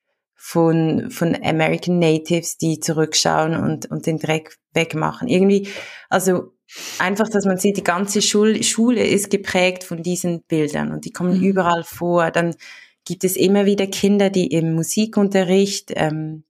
von, 0.42 1.12
von 1.12 1.38
American 1.44 2.00
Natives, 2.00 2.58
die 2.58 2.80
zurückschauen 2.80 3.56
und, 3.56 3.92
und 3.92 4.06
den 4.06 4.20
Dreck 4.20 4.56
wegmachen. 4.74 5.28
Irgendwie, 5.28 5.68
also 6.10 6.54
einfach, 6.98 7.28
dass 7.28 7.46
man 7.46 7.58
sieht, 7.58 7.76
die 7.76 7.84
ganze 7.84 8.22
Schule, 8.22 8.64
Schule 8.64 9.06
ist 9.06 9.30
geprägt 9.30 9.84
von 9.84 10.02
diesen 10.02 10.42
Bildern 10.44 10.94
und 10.94 11.04
die 11.04 11.12
kommen 11.12 11.40
mhm. 11.40 11.44
überall 11.44 11.84
vor. 11.84 12.32
Dann 12.32 12.56
gibt 13.04 13.26
es 13.26 13.36
immer 13.36 13.66
wieder 13.66 13.86
Kinder, 13.86 14.30
die 14.30 14.48
im 14.48 14.74
Musikunterricht 14.76 15.92
ähm, 15.96 16.46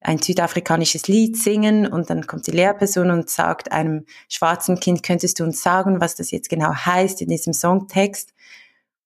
ein 0.00 0.18
südafrikanisches 0.18 1.08
Lied 1.08 1.38
singen 1.38 1.86
und 1.86 2.10
dann 2.10 2.26
kommt 2.26 2.46
die 2.46 2.50
Lehrperson 2.50 3.10
und 3.10 3.30
sagt 3.30 3.72
einem 3.72 4.04
schwarzen 4.28 4.78
Kind, 4.78 5.02
könntest 5.02 5.40
du 5.40 5.44
uns 5.44 5.62
sagen, 5.62 5.98
was 6.02 6.14
das 6.14 6.30
jetzt 6.30 6.50
genau 6.50 6.74
heißt 6.74 7.22
in 7.22 7.28
diesem 7.28 7.54
Songtext? 7.54 8.33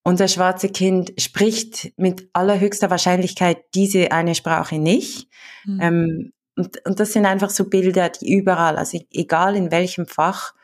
Und 0.08 0.20
das 0.20 0.32
schwarze 0.32 0.70
Kind 0.70 1.12
spricht 1.18 1.92
mit 1.98 2.30
allerhöchster 2.32 2.88
Wahrscheinlichkeit 2.88 3.58
diese 3.74 4.10
eine 4.10 4.34
Sprache 4.34 4.78
nicht. 4.78 5.28
Mhm. 5.66 5.80
Ähm, 5.82 6.32
und, 6.56 6.86
und 6.86 6.98
das 6.98 7.12
sind 7.12 7.26
einfach 7.26 7.50
so 7.50 7.68
Bilder, 7.68 8.08
die 8.08 8.32
überall, 8.32 8.78
also 8.78 8.98
egal 9.12 9.54
in 9.54 9.70
welchem 9.70 10.06
Fach, 10.06 10.54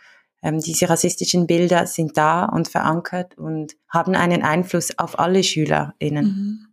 ähm, 0.42 0.61
diese 0.61 0.88
rassistischen 0.88 1.47
Bilder 1.47 1.86
sind 1.86 2.16
da 2.16 2.47
und 2.47 2.68
verankert 2.68 3.36
und 3.36 3.74
haben 3.88 4.14
einen 4.14 4.42
Einfluss 4.42 4.99
auf 4.99 5.18
alle 5.18 5.42
SchülerInnen. 5.42 6.24
Mhm. 6.24 6.66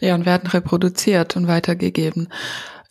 Ja, 0.00 0.16
und 0.16 0.26
werden 0.26 0.48
reproduziert 0.48 1.36
und 1.36 1.46
weitergegeben. 1.46 2.28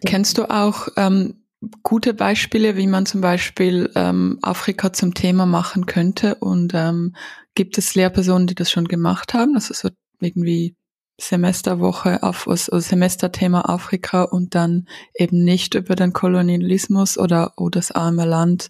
Ja. 0.02 0.10
Kennst 0.10 0.38
du 0.38 0.50
auch 0.50 0.88
ähm, 0.96 1.44
gute 1.84 2.14
Beispiele, 2.14 2.78
wie 2.78 2.88
man 2.88 3.06
zum 3.06 3.20
Beispiel 3.20 3.92
ähm, 3.96 4.40
Afrika 4.42 4.94
zum 4.94 5.14
Thema 5.14 5.46
machen 5.46 5.86
könnte? 5.86 6.36
Und 6.36 6.74
ähm, 6.74 7.14
gibt 7.56 7.78
es 7.78 7.96
Lehrpersonen, 7.96 8.48
die 8.48 8.56
das 8.56 8.70
schon 8.70 8.88
gemacht 8.88 9.34
haben? 9.34 9.54
Das 9.54 9.70
ist 9.70 9.80
so 9.80 9.90
irgendwie 10.20 10.76
Semesterwoche 11.20 12.22
auf 12.24 12.48
also 12.48 12.80
Semesterthema 12.80 13.62
Afrika 13.62 14.24
und 14.24 14.54
dann 14.54 14.88
eben 15.18 15.44
nicht 15.44 15.74
über 15.76 15.96
den 15.96 16.14
Kolonialismus 16.14 17.18
oder, 17.18 17.54
oder 17.58 17.80
das 17.80 17.92
arme 17.92 18.26
Land, 18.26 18.70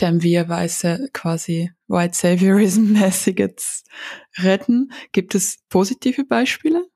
dem 0.00 0.22
wir 0.22 0.48
Weiße 0.48 1.10
quasi 1.12 1.70
White 1.86 2.16
Saviorism 2.16 2.92
mäßig 2.92 3.38
jetzt 3.38 3.86
retten. 4.38 4.92
Gibt 5.12 5.34
es 5.34 5.58
positive 5.68 6.24
Beispiele? 6.24 6.86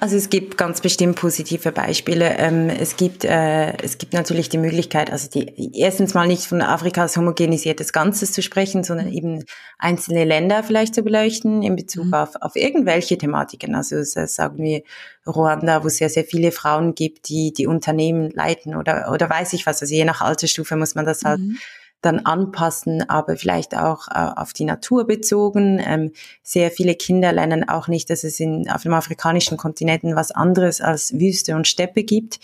Also 0.00 0.16
es 0.16 0.30
gibt 0.30 0.56
ganz 0.56 0.80
bestimmt 0.80 1.16
positive 1.16 1.72
Beispiele. 1.72 2.38
Ähm, 2.38 2.70
es 2.70 2.96
gibt 2.96 3.22
äh, 3.22 3.76
es 3.82 3.98
gibt 3.98 4.14
natürlich 4.14 4.48
die 4.48 4.56
Möglichkeit, 4.56 5.12
also 5.12 5.28
die 5.28 5.78
erstens 5.78 6.14
mal 6.14 6.26
nicht 6.26 6.44
von 6.44 6.62
Afrika 6.62 7.02
als 7.02 7.18
homogenisiertes 7.18 7.92
Ganzes 7.92 8.32
zu 8.32 8.40
sprechen, 8.42 8.82
sondern 8.82 9.12
eben 9.12 9.44
einzelne 9.78 10.24
Länder 10.24 10.62
vielleicht 10.62 10.94
zu 10.94 11.02
beleuchten 11.02 11.62
in 11.62 11.76
Bezug 11.76 12.06
mhm. 12.06 12.14
auf 12.14 12.30
auf 12.40 12.56
irgendwelche 12.56 13.18
Thematiken. 13.18 13.74
Also 13.74 14.02
sagen 14.02 14.64
wir 14.64 14.82
Ruanda, 15.26 15.82
wo 15.84 15.88
es 15.88 15.98
sehr 15.98 16.08
sehr 16.08 16.24
viele 16.24 16.50
Frauen 16.50 16.94
gibt, 16.94 17.28
die 17.28 17.52
die 17.52 17.66
Unternehmen 17.66 18.30
leiten 18.30 18.76
oder 18.76 19.12
oder 19.12 19.28
weiß 19.28 19.52
ich 19.52 19.66
was. 19.66 19.82
Also 19.82 19.94
je 19.94 20.06
nach 20.06 20.22
Altersstufe 20.22 20.76
muss 20.76 20.94
man 20.94 21.04
das 21.04 21.24
halt 21.24 21.40
mhm 21.40 21.58
dann 22.00 22.20
anpassen, 22.20 23.08
aber 23.08 23.36
vielleicht 23.36 23.76
auch 23.76 24.08
äh, 24.08 24.30
auf 24.36 24.52
die 24.52 24.64
Natur 24.64 25.06
bezogen. 25.06 25.80
Ähm, 25.84 26.12
sehr 26.42 26.70
viele 26.70 26.94
Kinder 26.94 27.32
lernen 27.32 27.68
auch 27.68 27.88
nicht, 27.88 28.10
dass 28.10 28.24
es 28.24 28.40
in, 28.40 28.70
auf 28.70 28.82
dem 28.82 28.94
afrikanischen 28.94 29.56
Kontinenten 29.56 30.16
was 30.16 30.30
anderes 30.30 30.80
als 30.80 31.12
Wüste 31.12 31.54
und 31.56 31.68
Steppe 31.68 32.02
gibt. 32.04 32.40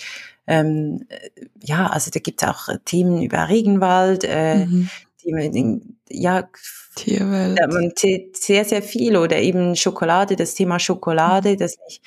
Ähm, 0.47 1.07
äh, 1.09 1.47
ja, 1.63 1.87
also 1.87 2.11
da 2.11 2.21
gibt 2.21 2.43
es 2.43 2.49
auch 2.49 2.69
Themen 2.85 3.23
über 3.23 3.49
Regenwald, 3.49 4.25
äh, 4.25 4.67
mhm. 4.67 4.91
die, 5.25 5.81
ja, 6.09 6.49
Tierwelt. 6.95 7.59
Man 7.69 7.93
sehr, 7.97 8.65
sehr 8.65 8.83
viel 8.83 9.17
oder 9.17 9.39
eben 9.39 9.77
Schokolade, 9.77 10.37
das 10.37 10.55
Thema 10.55 10.79
Schokolade, 10.79 11.53
mhm. 11.53 11.59
dass 11.59 11.77
ich 11.89 12.01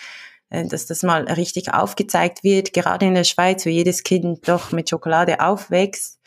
äh, 0.50 0.66
dass 0.66 0.86
das 0.86 1.04
mal 1.04 1.24
richtig 1.26 1.74
aufgezeigt 1.74 2.44
wird, 2.44 2.74
gerade 2.74 3.06
in 3.06 3.16
der 3.16 3.24
Schweiz, 3.24 3.66
wo 3.66 3.70
jedes 3.70 4.04
Kind 4.04 4.48
doch 4.48 4.72
mit 4.72 4.90
Schokolade 4.90 5.42
aufwächst, 5.42 6.20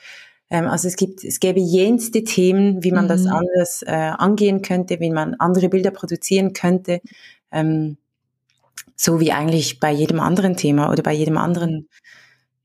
ähm, 0.53 0.69
also 0.69 0.87
es 0.87 0.97
gibt, 0.97 1.25
es 1.25 1.41
gäbe 1.41 1.61
jenste 1.61 2.25
Themen, 2.25 2.85
wie 2.85 2.93
man 2.93 3.07
mhm. 3.07 3.09
das 3.09 3.27
anders 3.27 3.83
äh, 3.87 3.91
angehen 3.91 4.61
könnte, 4.61 5.01
wie 5.01 5.11
man 5.11 5.35
andere 5.35 5.71
Bilder 5.71 5.91
produzieren 5.91 6.53
könnte. 6.53 7.01
Ähm, 7.51 7.97
so 8.95 9.19
wie 9.19 9.33
eigentlich 9.33 9.81
bei 9.81 9.91
jedem 9.91 10.21
anderen 10.21 10.55
Thema 10.55 10.91
oder 10.93 11.03
bei 11.03 11.15
jedem 11.15 11.39
anderen, 11.39 11.89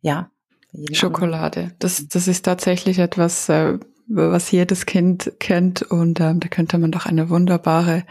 ja. 0.02 0.30
Schokolade. 0.92 1.62
Anderen. 1.62 1.76
Das, 1.80 2.06
das 2.10 2.28
ist 2.28 2.44
tatsächlich 2.44 3.00
etwas, 3.00 3.48
äh, 3.48 3.80
was 4.08 4.52
jedes 4.52 4.86
Kind 4.86 5.32
kennt 5.40 5.82
und 5.82 6.20
ähm, 6.20 6.42
da 6.42 6.50
könnte 6.50 6.78
man 6.78 6.92
doch 6.92 7.06
eine 7.06 7.30
wunderbare 7.30 8.04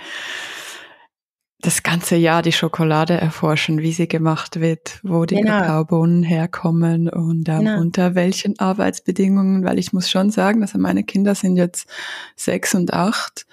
das 1.66 1.82
ganze 1.82 2.16
Jahr 2.16 2.42
die 2.42 2.52
Schokolade 2.52 3.14
erforschen, 3.14 3.80
wie 3.80 3.92
sie 3.92 4.06
gemacht 4.06 4.60
wird, 4.60 5.00
wo 5.02 5.24
die 5.24 5.34
genau. 5.36 5.58
Kakaobohnen 5.58 6.22
herkommen 6.22 7.08
und 7.08 7.48
ähm, 7.48 7.58
genau. 7.58 7.80
unter 7.80 8.14
welchen 8.14 8.58
Arbeitsbedingungen, 8.58 9.64
weil 9.64 9.78
ich 9.78 9.92
muss 9.92 10.08
schon 10.08 10.30
sagen, 10.30 10.60
dass 10.60 10.74
meine 10.74 11.04
Kinder 11.04 11.34
sind 11.34 11.56
jetzt 11.56 11.88
sechs 12.36 12.74
und 12.74 12.92
acht 12.92 13.46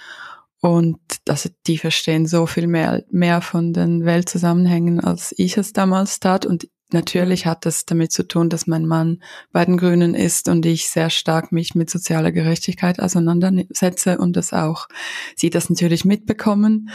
Und 0.64 1.00
also 1.28 1.50
die 1.68 1.78
verstehen 1.78 2.26
so 2.26 2.46
viel 2.46 2.68
mehr, 2.68 3.04
mehr 3.12 3.42
von 3.42 3.74
den 3.74 4.06
Weltzusammenhängen, 4.06 5.02
als 5.02 5.34
ich 5.38 5.58
es 5.58 5.74
damals 5.74 6.22
tat. 6.22 6.46
Und 6.46 6.70
natürlich 6.94 7.46
hat 7.46 7.66
das 7.66 7.86
damit 7.86 8.14
zu 8.14 8.26
tun, 8.26 8.50
dass 8.50 8.66
mein 8.66 8.86
Mann 8.86 9.22
bei 9.52 9.66
den 9.66 9.76
Grünen 9.76 10.16
ist 10.16 10.48
und 10.48 10.66
ich 10.66 10.88
sehr 10.88 11.10
stark 11.10 11.52
mich 11.52 11.76
mit 11.76 11.90
sozialer 11.90 12.32
Gerechtigkeit 12.32 13.02
auseinandersetze 13.02 14.18
und 14.20 14.38
das 14.38 14.54
auch, 14.54 14.88
sie 15.36 15.50
das 15.50 15.70
natürlich 15.70 16.06
mitbekommen. 16.06 16.90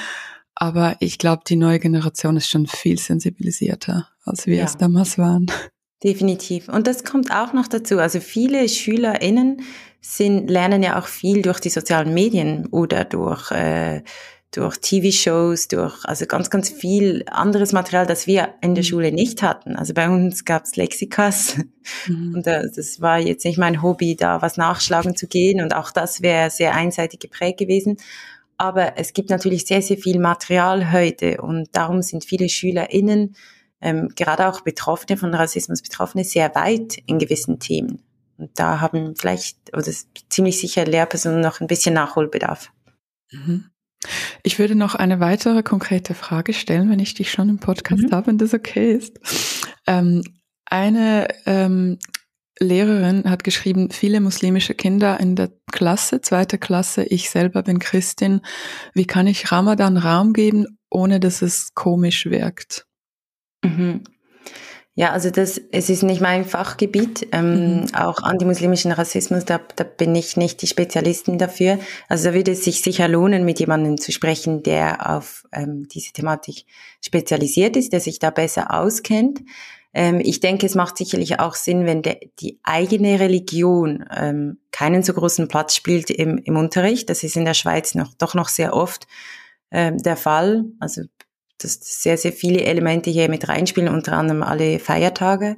Aber 0.61 0.97
ich 0.99 1.19
glaube, 1.19 1.43
die 1.47 1.55
neue 1.55 1.79
Generation 1.79 2.37
ist 2.37 2.51
schon 2.51 2.67
viel 2.67 2.99
sensibilisierter, 2.99 4.09
als 4.25 4.47
wir 4.47 4.57
ja. 4.57 4.65
es 4.65 4.77
damals 4.77 5.17
waren. 5.17 5.47
Definitiv. 6.03 6.69
Und 6.69 6.89
das 6.89 7.05
kommt 7.05 7.31
auch 7.31 7.53
noch 7.53 7.69
dazu. 7.69 8.01
Also 8.01 8.19
viele 8.19 8.69
SchülerInnen 8.69 9.63
sind, 10.01 10.51
lernen 10.51 10.83
ja 10.83 10.99
auch 10.99 11.07
viel 11.07 11.43
durch 11.43 11.61
die 11.61 11.71
sozialen 11.71 12.13
Medien 12.13 12.67
oder 12.73 13.05
durch, 13.05 13.53
äh, 13.53 14.03
durch 14.51 14.79
TV-Shows, 14.79 15.69
durch 15.69 16.05
also 16.05 16.27
ganz, 16.27 16.51
ganz 16.51 16.71
viel 16.71 17.25
anderes 17.31 17.73
Material, 17.73 18.07
das 18.07 18.27
wir 18.27 18.55
in 18.61 18.75
der 18.75 18.83
mhm. 18.83 18.89
Schule 18.89 19.13
nicht 19.13 19.43
hatten. 19.43 19.77
Also 19.77 19.95
bei 19.95 20.09
uns 20.09 20.45
gab's 20.45 20.75
Lexikas 20.75 21.57
mhm. 22.09 22.35
und 22.35 22.47
äh, 22.49 22.65
das 22.75 23.01
war 23.01 23.21
jetzt 23.21 23.45
nicht 23.45 23.59
mein 23.59 23.81
Hobby, 23.81 24.17
da 24.17 24.43
was 24.43 24.57
nachschlagen 24.57 25.15
zu 25.15 25.29
gehen 25.29 25.61
und 25.61 25.73
auch 25.73 25.93
das 25.93 26.21
wäre 26.21 26.51
sehr 26.51 26.75
einseitig 26.75 27.21
geprägt 27.21 27.59
gewesen. 27.59 27.97
Aber 28.59 28.99
es 28.99 29.13
gibt 29.13 29.31
natürlich 29.31 29.67
sehr, 29.67 29.83
sehr 29.83 29.97
viel 29.97 30.19
Material 30.19 30.93
heute 30.93 31.41
und 31.41 31.69
darum 31.73 32.03
sind 32.03 32.25
viele 32.25 32.49
SchülerInnen, 32.49 33.37
ähm, 33.81 34.09
gerade 34.17 34.49
auch 34.49 34.63
Betroffene 34.63 35.17
von 35.17 35.33
Rassismus 35.33 35.81
Betroffene, 35.81 36.25
sehr 36.25 36.55
weit 36.57 36.99
in 37.07 37.21
gewissen 37.21 37.61
Themen. 37.61 38.03
Und 38.37 38.51
da 38.59 38.81
haben 38.81 39.15
vielleicht, 39.17 39.57
oder 39.77 39.91
ziemlich 40.29 40.61
sicher 40.61 40.85
Lehrpersonen 40.85 41.41
noch 41.41 41.61
ein 41.61 41.69
bisschen 41.69 41.95
Nachholbedarf. 41.95 42.73
Mhm. 43.31 43.71
Ich 44.43 44.59
würde 44.59 44.75
noch 44.75 44.95
eine 44.95 45.21
weitere 45.21 45.63
konkrete 45.63 46.15
Frage 46.15 46.53
stellen, 46.53 46.91
wenn 46.91 47.01
ich 47.01 47.15
dich 47.15 47.31
schon 47.31 47.49
im 47.49 47.59
Podcast 47.59 48.05
mhm. 48.05 48.13
habe, 48.13 48.29
wenn 48.29 48.39
das 48.39 48.55
okay 48.55 48.93
ist. 48.93 49.19
Ähm, 49.87 50.23
eine 50.67 51.29
ähm, 51.47 51.99
Lehrerin 52.61 53.31
hat 53.31 53.45
geschrieben, 53.45 53.91
viele 53.91 54.21
muslimische 54.21 54.75
Kinder 54.75 55.21
in 55.21 55.37
der 55.37 55.51
Klasse, 55.71 56.21
zweite 56.21 56.59
Klasse, 56.59 57.05
ich 57.05 57.31
selber 57.31 57.63
bin 57.63 57.79
Christin. 57.79 58.41
Wie 58.95 59.07
kann 59.07 59.27
ich 59.27 59.53
Ramadan 59.53 59.97
Raum 59.97 60.33
geben, 60.33 60.67
ohne 60.91 61.21
dass 61.21 61.43
es 61.43 61.75
komisch 61.75 62.27
wirkt? 62.27 62.87
Mhm. 63.65 64.03
Ja, 64.99 65.13
also 65.13 65.31
das, 65.31 65.61
es 65.71 65.91
ist 65.91 66.03
nicht 66.03 66.21
mein 66.21 66.45
Fachgebiet, 66.45 67.29
ähm, 67.31 67.83
mhm. 67.83 67.95
auch 67.95 68.21
antimuslimischen 68.21 68.91
Rassismus, 68.91 69.45
da, 69.45 69.61
da 69.77 69.85
bin 69.85 70.13
ich 70.17 70.37
nicht 70.37 70.61
die 70.61 70.67
Spezialistin 70.67 71.39
dafür. 71.39 71.79
Also 72.09 72.31
da 72.31 72.35
würde 72.35 72.51
es 72.51 72.65
sich 72.65 72.83
sicher 72.83 73.07
lohnen, 73.07 73.45
mit 73.45 73.61
jemandem 73.61 73.99
zu 73.99 74.11
sprechen, 74.11 74.65
der 74.65 75.09
auf 75.15 75.45
ähm, 75.53 75.87
diese 75.87 76.13
Thematik 76.13 76.65
spezialisiert 77.01 77.77
ist, 77.77 77.93
der 77.93 78.01
sich 78.01 78.19
da 78.19 78.31
besser 78.31 78.75
auskennt. 78.75 79.39
Ähm, 79.95 80.21
ich 80.23 80.41
denke, 80.41 80.67
es 80.67 80.75
macht 80.75 80.97
sicherlich 80.97 81.41
auch 81.41 81.55
Sinn, 81.55 81.87
wenn 81.87 82.03
de, 82.03 82.31
die 82.41 82.59
eigene 82.63 83.21
Religion 83.21 84.05
ähm, 84.15 84.59
keinen 84.71 85.03
so 85.03 85.13
großen 85.13 85.49
Platz 85.49 85.75
spielt 85.75 86.11
im, 86.11 86.39
im 86.39 86.57
Unterricht. 86.57 87.09
Das 87.11 87.23
ist 87.23 87.37
in 87.37 87.45
der 87.45 87.55
Schweiz 87.55 87.95
noch, 87.95 88.13
doch 88.15 88.35
noch 88.35 88.49
sehr 88.49 88.75
oft 88.75 89.07
ähm, 89.71 89.99
der 89.99 90.17
Fall. 90.17 90.65
Also 90.81 91.03
dass 91.61 91.81
sehr, 91.81 92.17
sehr 92.17 92.33
viele 92.33 92.63
Elemente 92.63 93.11
hier 93.11 93.29
mit 93.29 93.49
reinspielen, 93.49 93.93
unter 93.93 94.13
anderem 94.13 94.43
alle 94.43 94.79
Feiertage, 94.79 95.57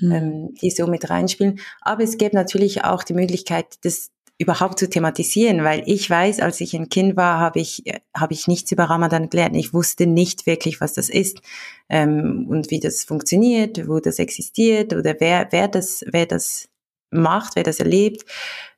mhm. 0.00 0.12
ähm, 0.12 0.54
die 0.60 0.70
so 0.70 0.86
mit 0.86 1.10
reinspielen. 1.10 1.60
Aber 1.82 2.02
es 2.02 2.16
gibt 2.16 2.34
natürlich 2.34 2.84
auch 2.84 3.04
die 3.04 3.14
Möglichkeit, 3.14 3.66
das 3.82 4.10
überhaupt 4.42 4.78
zu 4.78 4.88
thematisieren, 4.88 5.64
weil 5.64 5.82
ich 5.86 6.08
weiß, 6.08 6.40
als 6.40 6.60
ich 6.60 6.74
ein 6.74 6.88
Kind 6.88 7.16
war, 7.16 7.38
habe 7.38 7.60
ich, 7.60 7.84
habe 8.14 8.34
ich 8.34 8.48
nichts 8.48 8.70
über 8.72 8.84
Ramadan 8.84 9.30
gelernt. 9.30 9.56
Ich 9.56 9.72
wusste 9.72 10.06
nicht 10.06 10.46
wirklich, 10.46 10.80
was 10.80 10.92
das 10.92 11.08
ist 11.08 11.40
ähm, 11.88 12.46
und 12.48 12.70
wie 12.70 12.80
das 12.80 13.04
funktioniert, 13.04 13.88
wo 13.88 14.00
das 14.00 14.18
existiert 14.18 14.92
oder 14.92 15.16
wer, 15.18 15.48
wer 15.50 15.68
das, 15.68 16.04
wer 16.10 16.26
das 16.26 16.68
macht, 17.10 17.56
wer 17.56 17.62
das 17.62 17.78
erlebt. 17.78 18.24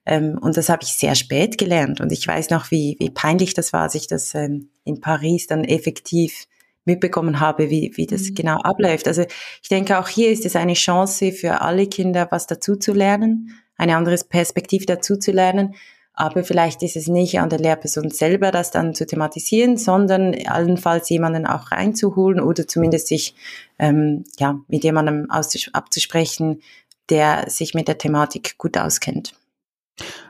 Ähm, 0.07 0.39
und 0.41 0.57
das 0.57 0.69
habe 0.69 0.83
ich 0.83 0.93
sehr 0.93 1.15
spät 1.15 1.59
gelernt. 1.59 2.01
Und 2.01 2.13
ich 2.13 2.27
weiß 2.27 2.51
noch, 2.51 2.71
wie, 2.71 2.97
wie 2.99 3.11
peinlich 3.11 3.55
das 3.55 3.73
war, 3.73 3.83
als 3.83 3.95
ich 3.95 4.07
das 4.07 4.35
ähm, 4.35 4.71
in 4.85 5.01
Paris 5.01 5.47
dann 5.47 5.65
effektiv 5.65 6.47
mitbekommen 6.85 7.41
habe, 7.41 7.71
wie, 7.71 7.93
wie 7.95 8.07
das 8.07 8.31
mhm. 8.31 8.35
genau 8.35 8.59
abläuft. 8.59 9.09
Also 9.09 9.25
ich 9.63 9.69
denke, 9.69 9.99
auch 9.99 10.09
hier 10.09 10.31
ist 10.31 10.45
es 10.45 10.57
eine 10.57 10.75
Chance 10.75 11.33
für 11.33 11.63
alle 11.63 11.87
Kinder, 11.87 12.29
was 12.31 12.47
dazu 12.47 12.77
zu 12.77 12.93
lernen, 12.93 13.53
eine 13.77 13.97
andere 13.97 14.17
Perspektive 14.29 14.87
dazu 14.87 15.17
zu 15.17 15.33
lernen. 15.33 15.75
Aber 16.17 16.45
vielleicht 16.45 16.83
ist 16.85 16.95
es 16.97 17.09
nicht 17.09 17.41
an 17.41 17.51
der 17.51 17.59
Lehrperson 17.59 18.11
selber, 18.11 18.53
das 18.53 18.71
dann 18.71 18.95
zu 18.95 19.05
thematisieren, 19.05 19.77
sondern 19.77 20.35
allenfalls 20.47 21.09
jemanden 21.09 21.45
auch 21.45 21.73
reinzuholen 21.73 22.41
oder 22.41 22.69
zumindest 22.69 23.09
sich 23.09 23.35
ähm, 23.81 24.25
ja 24.39 24.61
mit 24.69 24.85
jemandem 24.85 25.29
abzusprechen, 25.31 26.63
der 27.11 27.51
sich 27.51 27.75
mit 27.75 27.89
der 27.89 27.99
Thematik 27.99 28.57
gut 28.59 28.79
auskennt. 28.79 29.35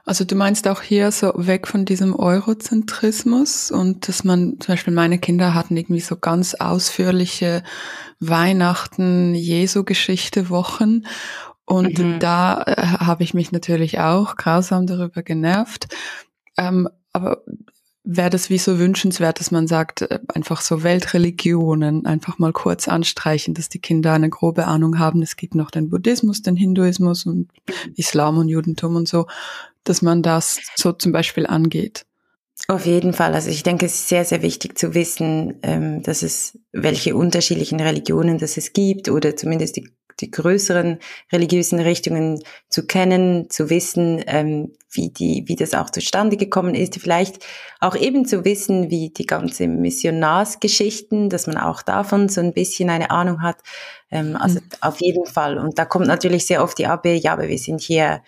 Also 0.04 0.24
du 0.24 0.34
meinst 0.34 0.68
auch 0.68 0.82
hier 0.82 1.10
so 1.10 1.32
weg 1.36 1.66
von 1.66 1.86
diesem 1.86 2.14
Eurozentrismus 2.14 3.70
und 3.70 4.08
dass 4.08 4.22
man, 4.22 4.60
zum 4.60 4.74
Beispiel 4.74 4.92
meine 4.92 5.18
Kinder 5.18 5.54
hatten 5.54 5.76
irgendwie 5.76 6.02
so 6.02 6.16
ganz 6.16 6.54
ausführliche 6.54 7.62
Weihnachten, 8.20 9.34
Jesu-Geschichte 9.34 10.50
Wochen 10.50 11.04
und 11.66 11.98
mhm. 11.98 12.18
da 12.18 12.62
äh, 12.66 12.74
habe 12.76 13.22
ich 13.22 13.34
mich 13.34 13.52
natürlich 13.52 14.00
auch 14.00 14.36
grausam 14.36 14.86
darüber 14.86 15.22
genervt. 15.22 15.88
Ähm, 16.58 16.88
aber 17.12 17.42
wäre 18.04 18.28
das 18.28 18.50
wie 18.50 18.58
so 18.58 18.78
wünschenswert, 18.78 19.40
dass 19.40 19.50
man 19.50 19.66
sagt, 19.66 20.02
äh, 20.02 20.20
einfach 20.28 20.60
so 20.60 20.82
Weltreligionen 20.82 22.04
einfach 22.04 22.38
mal 22.38 22.52
kurz 22.52 22.86
anstreichen, 22.86 23.54
dass 23.54 23.70
die 23.70 23.80
Kinder 23.80 24.12
eine 24.12 24.28
grobe 24.28 24.66
Ahnung 24.66 24.98
haben. 24.98 25.22
Es 25.22 25.36
gibt 25.36 25.54
noch 25.54 25.70
den 25.70 25.88
Buddhismus, 25.88 26.42
den 26.42 26.56
Hinduismus 26.56 27.24
und 27.24 27.48
Islam 27.96 28.38
und 28.38 28.48
Judentum 28.48 28.96
und 28.96 29.08
so, 29.08 29.26
dass 29.84 30.02
man 30.02 30.22
das 30.22 30.60
so 30.76 30.92
zum 30.92 31.12
Beispiel 31.12 31.46
angeht. 31.46 32.04
Auf 32.68 32.86
jeden 32.86 33.12
Fall. 33.12 33.34
Also 33.34 33.50
ich 33.50 33.62
denke, 33.62 33.86
es 33.86 33.94
ist 33.94 34.08
sehr, 34.08 34.24
sehr 34.24 34.42
wichtig 34.42 34.78
zu 34.78 34.94
wissen, 34.94 35.54
ähm, 35.62 36.02
dass 36.02 36.22
es 36.22 36.58
welche 36.72 37.16
unterschiedlichen 37.16 37.80
Religionen 37.80 38.38
das 38.38 38.56
es 38.56 38.72
gibt 38.72 39.08
oder 39.08 39.34
zumindest 39.34 39.76
die 39.76 39.88
die 40.20 40.30
größeren 40.30 40.98
religiösen 41.32 41.80
Richtungen 41.80 42.42
zu 42.68 42.86
kennen, 42.86 43.50
zu 43.50 43.70
wissen, 43.70 44.22
ähm, 44.26 44.72
wie 44.90 45.10
die, 45.10 45.44
wie 45.46 45.56
das 45.56 45.74
auch 45.74 45.90
zustande 45.90 46.36
gekommen 46.36 46.74
ist, 46.74 46.96
vielleicht 46.98 47.44
auch 47.80 47.96
eben 47.96 48.26
zu 48.26 48.44
wissen, 48.44 48.90
wie 48.90 49.10
die 49.10 49.26
ganze 49.26 49.66
Missionarsgeschichten, 49.66 51.30
dass 51.30 51.46
man 51.46 51.56
auch 51.56 51.82
davon 51.82 52.28
so 52.28 52.40
ein 52.40 52.52
bisschen 52.52 52.90
eine 52.90 53.10
Ahnung 53.10 53.42
hat. 53.42 53.56
Ähm, 54.10 54.36
also 54.36 54.60
mhm. 54.60 54.68
auf 54.80 55.00
jeden 55.00 55.26
Fall. 55.26 55.58
Und 55.58 55.78
da 55.78 55.84
kommt 55.84 56.06
natürlich 56.06 56.46
sehr 56.46 56.62
oft 56.62 56.78
die 56.78 56.86
Abwehr, 56.86 57.18
ja, 57.18 57.32
aber 57.32 57.48
wir 57.48 57.58
sind 57.58 57.80
hier 57.80 58.22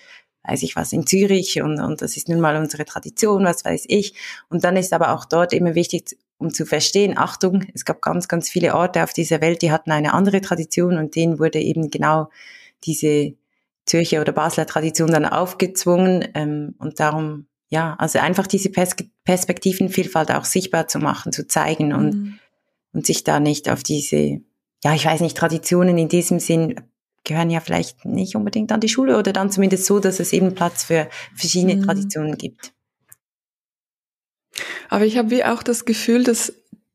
weiß 0.48 0.62
ich 0.62 0.76
was, 0.76 0.92
in 0.92 1.06
Zürich 1.06 1.60
und, 1.60 1.80
und 1.80 2.02
das 2.02 2.16
ist 2.16 2.28
nun 2.28 2.40
mal 2.40 2.56
unsere 2.56 2.84
Tradition, 2.84 3.44
was 3.44 3.64
weiß 3.64 3.84
ich. 3.88 4.14
Und 4.48 4.64
dann 4.64 4.76
ist 4.76 4.92
aber 4.92 5.12
auch 5.12 5.24
dort 5.24 5.52
immer 5.52 5.74
wichtig 5.74 6.16
um 6.38 6.52
zu 6.52 6.66
verstehen, 6.66 7.16
Achtung, 7.16 7.64
es 7.74 7.84
gab 7.84 8.02
ganz, 8.02 8.28
ganz 8.28 8.48
viele 8.48 8.74
Orte 8.74 9.02
auf 9.02 9.12
dieser 9.12 9.40
Welt, 9.40 9.62
die 9.62 9.72
hatten 9.72 9.90
eine 9.90 10.12
andere 10.12 10.40
Tradition 10.40 10.98
und 10.98 11.16
denen 11.16 11.38
wurde 11.38 11.60
eben 11.60 11.90
genau 11.90 12.28
diese 12.84 13.34
Zürcher 13.86 14.20
oder 14.20 14.32
Basler 14.32 14.66
Tradition 14.66 15.10
dann 15.10 15.24
aufgezwungen 15.24 16.28
ähm, 16.34 16.74
und 16.78 17.00
darum, 17.00 17.46
ja, 17.68 17.94
also 17.98 18.18
einfach 18.18 18.46
diese 18.46 18.70
Pers 18.70 18.96
Perspektivenvielfalt 19.24 20.30
auch 20.30 20.44
sichtbar 20.44 20.88
zu 20.88 20.98
machen, 20.98 21.32
zu 21.32 21.46
zeigen 21.46 21.92
und, 21.92 22.14
mhm. 22.14 22.38
und 22.92 23.06
sich 23.06 23.24
da 23.24 23.40
nicht 23.40 23.68
auf 23.68 23.82
diese, 23.82 24.40
ja, 24.84 24.94
ich 24.94 25.06
weiß 25.06 25.20
nicht, 25.20 25.36
Traditionen 25.36 25.98
in 25.98 26.08
diesem 26.08 26.38
Sinn 26.38 26.76
gehören 27.24 27.50
ja 27.50 27.60
vielleicht 27.60 28.04
nicht 28.04 28.36
unbedingt 28.36 28.70
an 28.70 28.80
die 28.80 28.88
Schule 28.88 29.18
oder 29.18 29.32
dann 29.32 29.50
zumindest 29.50 29.86
so, 29.86 29.98
dass 29.98 30.20
es 30.20 30.32
eben 30.32 30.54
Platz 30.54 30.84
für 30.84 31.08
verschiedene 31.34 31.76
mhm. 31.76 31.82
Traditionen 31.82 32.38
gibt. 32.38 32.72
Aber 34.88 35.04
ich 35.04 35.16
habe 35.18 35.30
wie 35.30 35.44
auch 35.44 35.62
das 35.62 35.84
Gefühl, 35.84 36.24
dass 36.24 36.52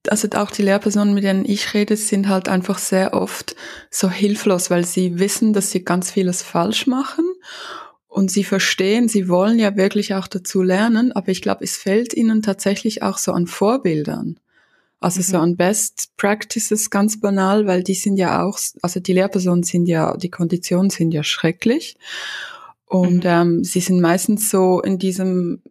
also 0.07 0.27
auch 0.35 0.49
die 0.49 0.63
Lehrpersonen, 0.63 1.13
mit 1.13 1.23
denen 1.23 1.45
ich 1.45 1.73
rede, 1.73 1.95
sind 1.95 2.27
halt 2.27 2.49
einfach 2.49 2.79
sehr 2.79 3.13
oft 3.13 3.55
so 3.91 4.09
hilflos, 4.09 4.71
weil 4.71 4.85
sie 4.85 5.19
wissen, 5.19 5.53
dass 5.53 5.71
sie 5.71 5.83
ganz 5.83 6.11
vieles 6.11 6.41
falsch 6.41 6.87
machen 6.87 7.25
und 8.07 8.31
sie 8.31 8.43
verstehen, 8.43 9.07
sie 9.07 9.29
wollen 9.29 9.59
ja 9.59 9.75
wirklich 9.77 10.15
auch 10.15 10.27
dazu 10.27 10.63
lernen, 10.63 11.11
aber 11.11 11.29
ich 11.29 11.41
glaube, 11.41 11.63
es 11.63 11.77
fällt 11.77 12.13
ihnen 12.13 12.41
tatsächlich 12.41 13.03
auch 13.03 13.17
so 13.17 13.31
an 13.31 13.47
Vorbildern. 13.47 14.39
Also 14.99 15.19
mhm. 15.19 15.23
so 15.23 15.37
an 15.37 15.57
Best 15.57 16.11
Practices 16.17 16.89
ganz 16.89 17.19
banal, 17.19 17.65
weil 17.67 17.83
die 17.83 17.93
sind 17.95 18.17
ja 18.17 18.43
auch, 18.43 18.59
also 18.81 18.99
die 18.99 19.13
Lehrpersonen 19.13 19.63
sind 19.63 19.87
ja, 19.87 20.15
die 20.17 20.29
Konditionen 20.29 20.89
sind 20.89 21.11
ja 21.11 21.23
schrecklich. 21.23 21.95
Und 22.85 23.23
mhm. 23.23 23.29
ähm, 23.29 23.63
sie 23.63 23.79
sind 23.79 24.01
meistens 24.01 24.49
so 24.49 24.81
in 24.81 24.99
diesem 24.99 25.61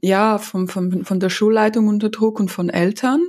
ja, 0.00 0.38
vom, 0.38 0.68
vom, 0.68 1.04
von 1.04 1.20
der 1.20 1.30
Schulleitung 1.30 1.88
unter 1.88 2.10
Druck 2.10 2.40
und 2.40 2.50
von 2.50 2.68
Eltern. 2.68 3.20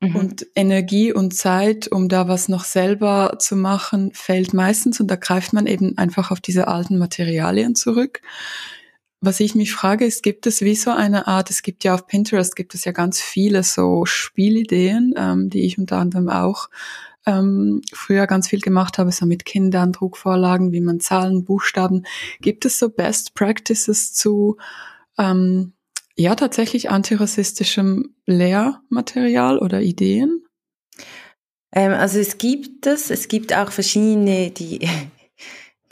Mhm. 0.00 0.16
Und 0.16 0.46
Energie 0.54 1.12
und 1.12 1.34
Zeit, 1.34 1.88
um 1.88 2.08
da 2.08 2.28
was 2.28 2.48
noch 2.48 2.64
selber 2.64 3.36
zu 3.38 3.56
machen, 3.56 4.12
fällt 4.14 4.54
meistens 4.54 5.00
und 5.00 5.08
da 5.10 5.16
greift 5.16 5.52
man 5.52 5.66
eben 5.66 5.98
einfach 5.98 6.30
auf 6.30 6.40
diese 6.40 6.68
alten 6.68 6.98
Materialien 6.98 7.74
zurück. 7.74 8.20
was 9.20 9.40
ich 9.40 9.56
mich 9.56 9.72
frage, 9.72 10.04
ist, 10.06 10.22
gibt 10.22 10.46
es 10.46 10.60
wie 10.60 10.76
so 10.76 10.92
eine 10.92 11.26
Art, 11.26 11.50
es 11.50 11.62
gibt 11.62 11.82
ja 11.82 11.94
auf 11.94 12.06
Pinterest, 12.06 12.54
gibt 12.54 12.74
es 12.74 12.84
ja 12.84 12.92
ganz 12.92 13.20
viele 13.20 13.64
so 13.64 14.04
Spielideen, 14.04 15.14
ähm, 15.16 15.50
die 15.50 15.62
ich 15.62 15.76
unter 15.76 15.98
anderem 15.98 16.28
auch 16.28 16.68
ähm, 17.26 17.82
früher 17.92 18.26
ganz 18.26 18.48
viel 18.48 18.60
gemacht 18.60 18.96
habe, 18.98 19.10
so 19.10 19.26
mit 19.26 19.44
Kindern, 19.44 19.92
Druckvorlagen, 19.92 20.72
wie 20.72 20.80
man 20.80 21.00
Zahlen, 21.00 21.44
Buchstaben. 21.44 22.04
Gibt 22.40 22.64
es 22.64 22.78
so 22.78 22.90
Best 22.90 23.34
Practices 23.34 24.14
zu, 24.14 24.56
ähm, 25.18 25.72
ja, 26.18 26.34
tatsächlich 26.34 26.90
antirassistischem 26.90 28.14
Lehrmaterial 28.26 29.58
oder 29.58 29.80
Ideen? 29.80 30.44
Ähm, 31.72 31.92
also 31.92 32.18
es 32.18 32.38
gibt 32.38 32.86
es, 32.86 33.10
es 33.10 33.28
gibt 33.28 33.54
auch 33.54 33.70
verschiedene, 33.70 34.50
die 34.50 34.88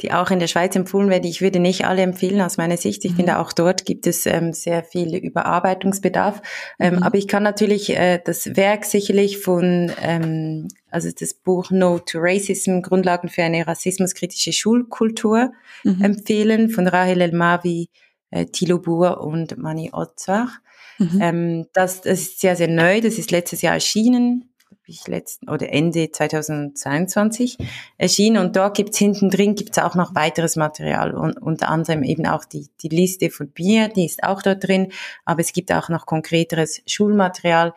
die 0.03 0.13
auch 0.13 0.31
in 0.31 0.41
der 0.41 0.47
Schweiz 0.47 0.77
empfohlen 0.77 1.09
werden. 1.09 1.25
Ich 1.25 1.41
würde 1.41 1.59
nicht 1.59 1.87
alle 1.87 2.03
empfehlen 2.03 2.41
aus 2.43 2.59
meiner 2.59 2.77
Sicht. 2.77 3.05
Ich 3.05 3.13
mhm. 3.13 3.17
finde, 3.17 3.39
auch 3.39 3.53
dort 3.53 3.87
gibt 3.87 4.07
es 4.07 4.27
ähm, 4.27 4.53
sehr 4.53 4.85
viel 4.85 5.15
Überarbeitungsbedarf. 5.17 6.43
Ähm, 6.79 6.97
mhm. 6.97 7.03
Aber 7.03 7.17
ich 7.17 7.29
kann 7.29 7.43
natürlich 7.43 7.97
äh, 7.97 8.21
das 8.23 8.57
Werk 8.57 8.85
sicherlich 8.85 9.39
von, 9.39 9.91
ähm, 10.03 10.69
also 10.91 11.09
das 11.19 11.33
Buch 11.33 11.71
No 11.71 11.99
to 11.99 12.19
Racism, 12.21 12.81
Grundlagen 12.83 13.29
für 13.29 13.43
eine 13.43 13.67
rassismuskritische 13.67 14.53
Schulkultur 14.53 15.53
mhm. 15.83 16.03
empfehlen 16.03 16.69
von 16.69 16.87
Rahel 16.89 17.23
Elmavi, 17.23 17.89
äh, 18.31 18.47
Thilo 18.47 18.79
Buhr 18.79 19.21
und 19.21 19.57
Mani 19.59 19.91
Ozwach. 19.93 20.59
Mhm. 20.99 21.19
Ähm, 21.21 21.67
das, 21.73 22.01
das 22.03 22.21
ist 22.21 22.41
sehr, 22.41 22.57
sehr 22.57 22.69
neu. 22.69 23.01
Das 23.01 23.19
ist 23.19 23.31
letztes 23.31 23.63
Jahr 23.63 23.75
erschienen 23.75 24.51
ich 24.87 25.07
letzten 25.09 25.51
oder 25.51 25.73
Ende 25.73 26.11
2022 26.11 27.59
erschienen 27.99 28.39
und 28.39 28.57
dort 28.57 28.77
gibt's 28.77 28.99
hinten 28.99 29.31
drin 29.31 29.55
gibt's 29.55 29.79
auch 29.79 29.95
noch 29.95 30.15
weiteres 30.15 30.57
Material 30.57 31.15
und 31.15 31.39
unter 31.39 31.69
anderem 31.69 32.03
eben 32.03 32.27
auch 32.27 32.45
die, 32.45 32.69
die 32.83 32.89
Liste 32.89 33.31
von 33.31 33.51
Bier, 33.51 33.89
die 33.89 34.07
ist 34.07 34.23
auch 34.23 34.43
dort 34.43 34.67
drin, 34.67 34.93
aber 35.25 35.41
es 35.41 35.53
gibt 35.53 35.73
auch 35.73 35.89
noch 35.89 36.07
konkreteres 36.07 36.83
Schulmaterial 36.87 37.75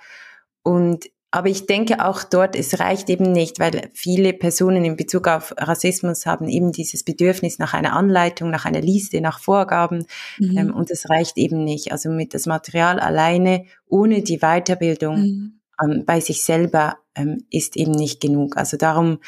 und 0.64 1.10
aber 1.32 1.50
ich 1.50 1.68
denke 1.68 2.04
auch 2.04 2.24
dort, 2.24 2.56
es 2.56 2.80
reicht 2.80 3.10
eben 3.10 3.32
nicht, 3.32 3.60
weil 3.60 3.90
viele 3.94 4.34
Personen 4.34 4.84
in 4.84 4.96
Bezug 4.96 5.28
auf 5.28 5.54
Rassismus 5.58 6.26
haben 6.26 6.48
eben 6.48 6.72
dieses 6.72 7.04
Bedürfnis 7.04 7.60
nach 7.60 7.74
einer 7.74 7.94
Anleitung, 7.94 8.50
nach 8.50 8.66
einer 8.66 8.82
Liste, 8.82 9.22
nach 9.22 9.40
Vorgaben. 9.40 10.06
Mhm. 10.40 10.58
Ähm, 10.58 10.74
und 10.74 10.90
es 10.90 11.10
reicht 11.10 11.38
eben 11.38 11.64
nicht. 11.64 11.92
Also 11.92 12.10
mit 12.10 12.34
das 12.34 12.48
Material 12.48 13.00
alleine, 13.00 13.66
ohne 13.88 14.24
die 14.24 14.40
Weiterbildung, 14.40 15.20
mhm 15.20 15.60
ähm, 15.82 16.04
bei 16.06 16.20
sich 16.20 16.44
selber 16.44 16.98
ähm, 17.16 17.46
ist 17.50 17.78
eben 17.78 17.92
nicht 17.92 18.22
genug. 18.22 18.58
Also 18.58 18.78
darum 18.78 19.20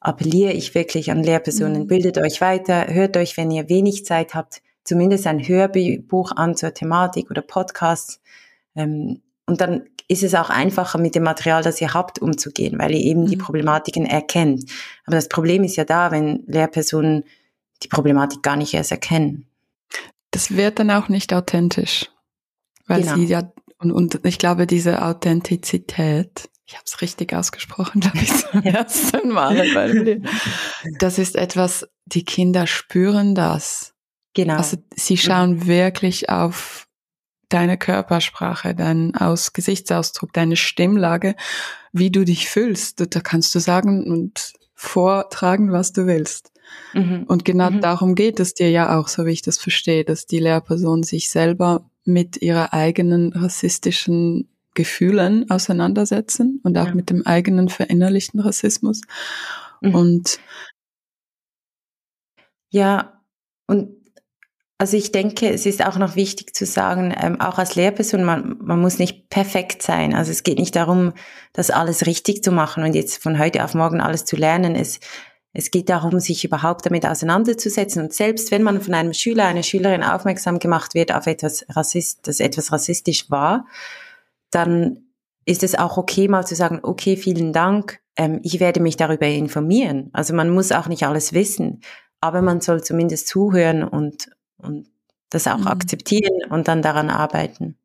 appelliere 0.00 0.52
ich 0.52 0.74
wirklich 0.74 1.10
an 1.10 1.22
Lehrpersonen, 1.22 1.82
mhm. 1.82 1.86
bildet 1.86 2.18
euch 2.18 2.40
weiter, 2.40 2.92
hört 2.92 3.16
euch, 3.16 3.36
wenn 3.36 3.50
ihr 3.50 3.68
wenig 3.68 4.04
Zeit 4.04 4.34
habt, 4.34 4.62
zumindest 4.84 5.26
ein 5.26 5.46
Hörbuch 5.46 6.32
an 6.32 6.56
zur 6.56 6.74
Thematik 6.74 7.30
oder 7.30 7.42
Podcast. 7.42 8.20
Ähm, 8.76 9.22
und 9.46 9.60
dann 9.60 9.84
ist 10.08 10.22
es 10.22 10.34
auch 10.34 10.50
einfacher, 10.50 10.98
mit 10.98 11.14
dem 11.14 11.22
Material, 11.22 11.62
das 11.62 11.80
ihr 11.80 11.94
habt, 11.94 12.20
umzugehen, 12.20 12.78
weil 12.78 12.92
ihr 12.92 13.00
eben 13.00 13.22
mhm. 13.22 13.26
die 13.26 13.36
Problematiken 13.36 14.06
erkennt. 14.06 14.70
Aber 15.06 15.16
das 15.16 15.28
Problem 15.28 15.64
ist 15.64 15.76
ja 15.76 15.84
da, 15.84 16.10
wenn 16.10 16.44
Lehrpersonen 16.46 17.24
die 17.82 17.88
Problematik 17.88 18.42
gar 18.42 18.56
nicht 18.56 18.74
erst 18.74 18.92
erkennen. 18.92 19.46
Das 20.30 20.56
wird 20.56 20.78
dann 20.78 20.90
auch 20.90 21.08
nicht 21.08 21.32
authentisch, 21.32 22.10
weil 22.86 23.02
genau. 23.02 23.14
sie 23.16 23.26
ja 23.26 23.52
und, 23.84 23.92
und 23.92 24.20
ich 24.24 24.38
glaube, 24.38 24.66
diese 24.66 25.02
Authentizität, 25.02 26.48
ich 26.66 26.74
habe 26.74 26.84
es 26.86 27.02
richtig 27.02 27.34
ausgesprochen, 27.34 28.00
glaube 28.00 28.18
ich, 28.18 28.32
zum 28.32 28.62
ersten 28.62 29.28
Mal. 29.28 30.22
Das 30.98 31.18
ist 31.18 31.36
etwas, 31.36 31.86
die 32.06 32.24
Kinder 32.24 32.66
spüren 32.66 33.34
das. 33.34 33.92
Genau. 34.32 34.56
Also 34.56 34.78
sie 34.94 35.16
schauen 35.16 35.66
wirklich 35.66 36.30
auf 36.30 36.88
deine 37.48 37.78
Körpersprache, 37.78 38.74
deinen 38.74 39.14
Aus 39.14 39.52
Gesichtsausdruck, 39.52 40.32
deine 40.32 40.56
Stimmlage, 40.56 41.34
wie 41.92 42.10
du 42.10 42.24
dich 42.24 42.48
fühlst. 42.48 43.00
Da 43.14 43.20
kannst 43.20 43.54
du 43.54 43.58
sagen 43.58 44.04
und 44.10 44.52
vortragen, 44.74 45.72
was 45.72 45.92
du 45.92 46.06
willst. 46.06 46.52
Mhm. 46.92 47.24
Und 47.26 47.44
genau 47.44 47.70
mhm. 47.70 47.80
darum 47.80 48.14
geht 48.14 48.40
es 48.40 48.54
dir 48.54 48.70
ja 48.70 48.98
auch, 48.98 49.08
so 49.08 49.26
wie 49.26 49.32
ich 49.32 49.42
das 49.42 49.58
verstehe, 49.58 50.04
dass 50.04 50.26
die 50.26 50.38
Lehrperson 50.38 51.02
sich 51.02 51.30
selber 51.30 51.88
mit 52.04 52.42
ihrer 52.42 52.72
eigenen 52.72 53.32
rassistischen 53.32 54.48
Gefühlen 54.74 55.48
auseinandersetzen 55.50 56.60
und 56.64 56.76
auch 56.78 56.88
ja. 56.88 56.94
mit 56.94 57.10
dem 57.10 57.26
eigenen 57.26 57.68
verinnerlichten 57.68 58.40
Rassismus. 58.40 59.02
Mhm. 59.80 59.94
Und 59.94 60.40
ja, 62.70 63.22
und 63.66 64.03
also 64.78 64.96
ich 64.96 65.12
denke, 65.12 65.48
es 65.48 65.66
ist 65.66 65.84
auch 65.86 65.98
noch 65.98 66.16
wichtig 66.16 66.54
zu 66.54 66.66
sagen, 66.66 67.14
ähm, 67.16 67.40
auch 67.40 67.58
als 67.58 67.76
Lehrperson, 67.76 68.24
man, 68.24 68.56
man 68.60 68.80
muss 68.80 68.98
nicht 68.98 69.28
perfekt 69.30 69.82
sein. 69.82 70.14
Also 70.14 70.32
es 70.32 70.42
geht 70.42 70.58
nicht 70.58 70.74
darum, 70.74 71.12
das 71.52 71.70
alles 71.70 72.06
richtig 72.06 72.42
zu 72.42 72.50
machen 72.50 72.82
und 72.82 72.94
jetzt 72.94 73.22
von 73.22 73.38
heute 73.38 73.64
auf 73.64 73.74
morgen 73.74 74.00
alles 74.00 74.24
zu 74.24 74.34
lernen. 74.36 74.74
Es, 74.74 74.98
es 75.52 75.70
geht 75.70 75.88
darum, 75.88 76.18
sich 76.18 76.44
überhaupt 76.44 76.84
damit 76.86 77.06
auseinanderzusetzen. 77.06 78.02
Und 78.02 78.12
selbst 78.12 78.50
wenn 78.50 78.64
man 78.64 78.80
von 78.80 78.94
einem 78.94 79.14
Schüler, 79.14 79.46
einer 79.46 79.62
Schülerin 79.62 80.02
aufmerksam 80.02 80.58
gemacht 80.58 80.94
wird 80.94 81.14
auf 81.14 81.28
etwas 81.28 81.64
Rassist, 81.68 82.26
das 82.26 82.40
etwas 82.40 82.72
rassistisch 82.72 83.30
war, 83.30 83.66
dann 84.50 85.04
ist 85.44 85.62
es 85.62 85.76
auch 85.76 85.98
okay, 85.98 86.26
mal 86.26 86.46
zu 86.46 86.56
sagen, 86.56 86.80
okay, 86.82 87.16
vielen 87.16 87.52
Dank, 87.52 88.00
ähm, 88.16 88.40
ich 88.42 88.58
werde 88.58 88.80
mich 88.80 88.96
darüber 88.96 89.26
informieren. 89.26 90.10
Also 90.12 90.34
man 90.34 90.50
muss 90.50 90.72
auch 90.72 90.88
nicht 90.88 91.06
alles 91.06 91.32
wissen, 91.32 91.80
aber 92.20 92.42
man 92.42 92.60
soll 92.60 92.82
zumindest 92.82 93.28
zuhören 93.28 93.84
und, 93.84 94.30
und 94.64 94.88
das 95.30 95.46
auch 95.46 95.58
mhm. 95.58 95.68
akzeptieren 95.68 96.50
und 96.50 96.68
dann 96.68 96.82
daran 96.82 97.10
arbeiten. 97.10 97.76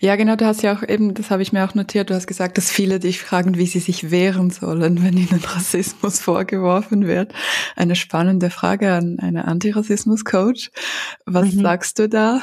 Ja, 0.00 0.16
genau, 0.16 0.36
du 0.36 0.44
hast 0.44 0.62
ja 0.62 0.76
auch 0.76 0.82
eben, 0.86 1.14
das 1.14 1.30
habe 1.30 1.42
ich 1.42 1.52
mir 1.52 1.64
auch 1.64 1.74
notiert, 1.74 2.10
du 2.10 2.14
hast 2.14 2.26
gesagt, 2.26 2.58
dass 2.58 2.70
viele 2.70 2.98
dich 2.98 3.20
fragen, 3.20 3.56
wie 3.56 3.66
sie 3.66 3.78
sich 3.78 4.10
wehren 4.10 4.50
sollen, 4.50 5.02
wenn 5.04 5.16
ihnen 5.16 5.42
Rassismus 5.42 6.20
vorgeworfen 6.20 7.06
wird. 7.06 7.32
Eine 7.76 7.96
spannende 7.96 8.50
Frage 8.50 8.92
an 8.92 9.18
eine 9.20 9.46
Antirassismus-Coach. 9.46 10.70
Was 11.26 11.52
mhm. 11.52 11.62
sagst 11.62 11.98
du 11.98 12.08
da? 12.08 12.40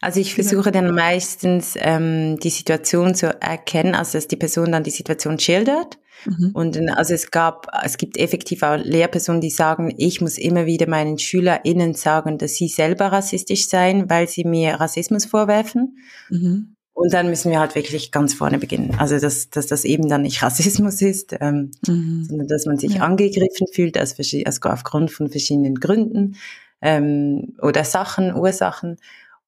Also 0.00 0.20
ich 0.20 0.34
versuche 0.34 0.70
dann 0.70 0.94
meistens 0.94 1.74
ähm, 1.76 2.38
die 2.38 2.50
Situation 2.50 3.14
zu 3.14 3.34
erkennen, 3.40 3.96
also 3.96 4.16
dass 4.16 4.28
die 4.28 4.36
Person 4.36 4.70
dann 4.70 4.84
die 4.84 4.90
Situation 4.90 5.38
schildert. 5.38 5.98
Mhm. 6.24 6.50
Und 6.52 6.90
also 6.90 7.14
es 7.14 7.30
gab, 7.30 7.66
es 7.84 7.96
gibt 7.96 8.16
effektiv 8.16 8.62
auch 8.62 8.76
Lehrpersonen, 8.76 9.40
die 9.40 9.50
sagen, 9.50 9.92
ich 9.96 10.20
muss 10.20 10.38
immer 10.38 10.66
wieder 10.66 10.88
meinen 10.88 11.18
SchülerInnen 11.18 11.94
sagen, 11.94 12.38
dass 12.38 12.54
sie 12.54 12.68
selber 12.68 13.06
rassistisch 13.06 13.68
seien, 13.68 14.08
weil 14.08 14.28
sie 14.28 14.44
mir 14.44 14.74
Rassismus 14.74 15.26
vorwerfen. 15.26 15.98
Mhm. 16.30 16.74
Und 16.92 17.12
dann 17.12 17.30
müssen 17.30 17.52
wir 17.52 17.60
halt 17.60 17.76
wirklich 17.76 18.10
ganz 18.10 18.34
vorne 18.34 18.58
beginnen. 18.58 18.96
Also 18.98 19.20
dass, 19.20 19.50
dass 19.50 19.68
das 19.68 19.84
eben 19.84 20.08
dann 20.08 20.22
nicht 20.22 20.42
Rassismus 20.42 21.00
ist, 21.02 21.36
ähm, 21.40 21.70
mhm. 21.86 22.24
sondern 22.28 22.48
dass 22.48 22.66
man 22.66 22.78
sich 22.78 22.94
ja. 22.94 23.02
angegriffen 23.02 23.66
fühlt 23.72 23.98
aus, 23.98 24.16
also 24.18 24.68
aufgrund 24.68 25.10
von 25.12 25.28
verschiedenen 25.28 25.76
Gründen 25.76 26.36
ähm, 26.82 27.54
oder 27.62 27.84
Sachen, 27.84 28.34
Ursachen. 28.34 28.96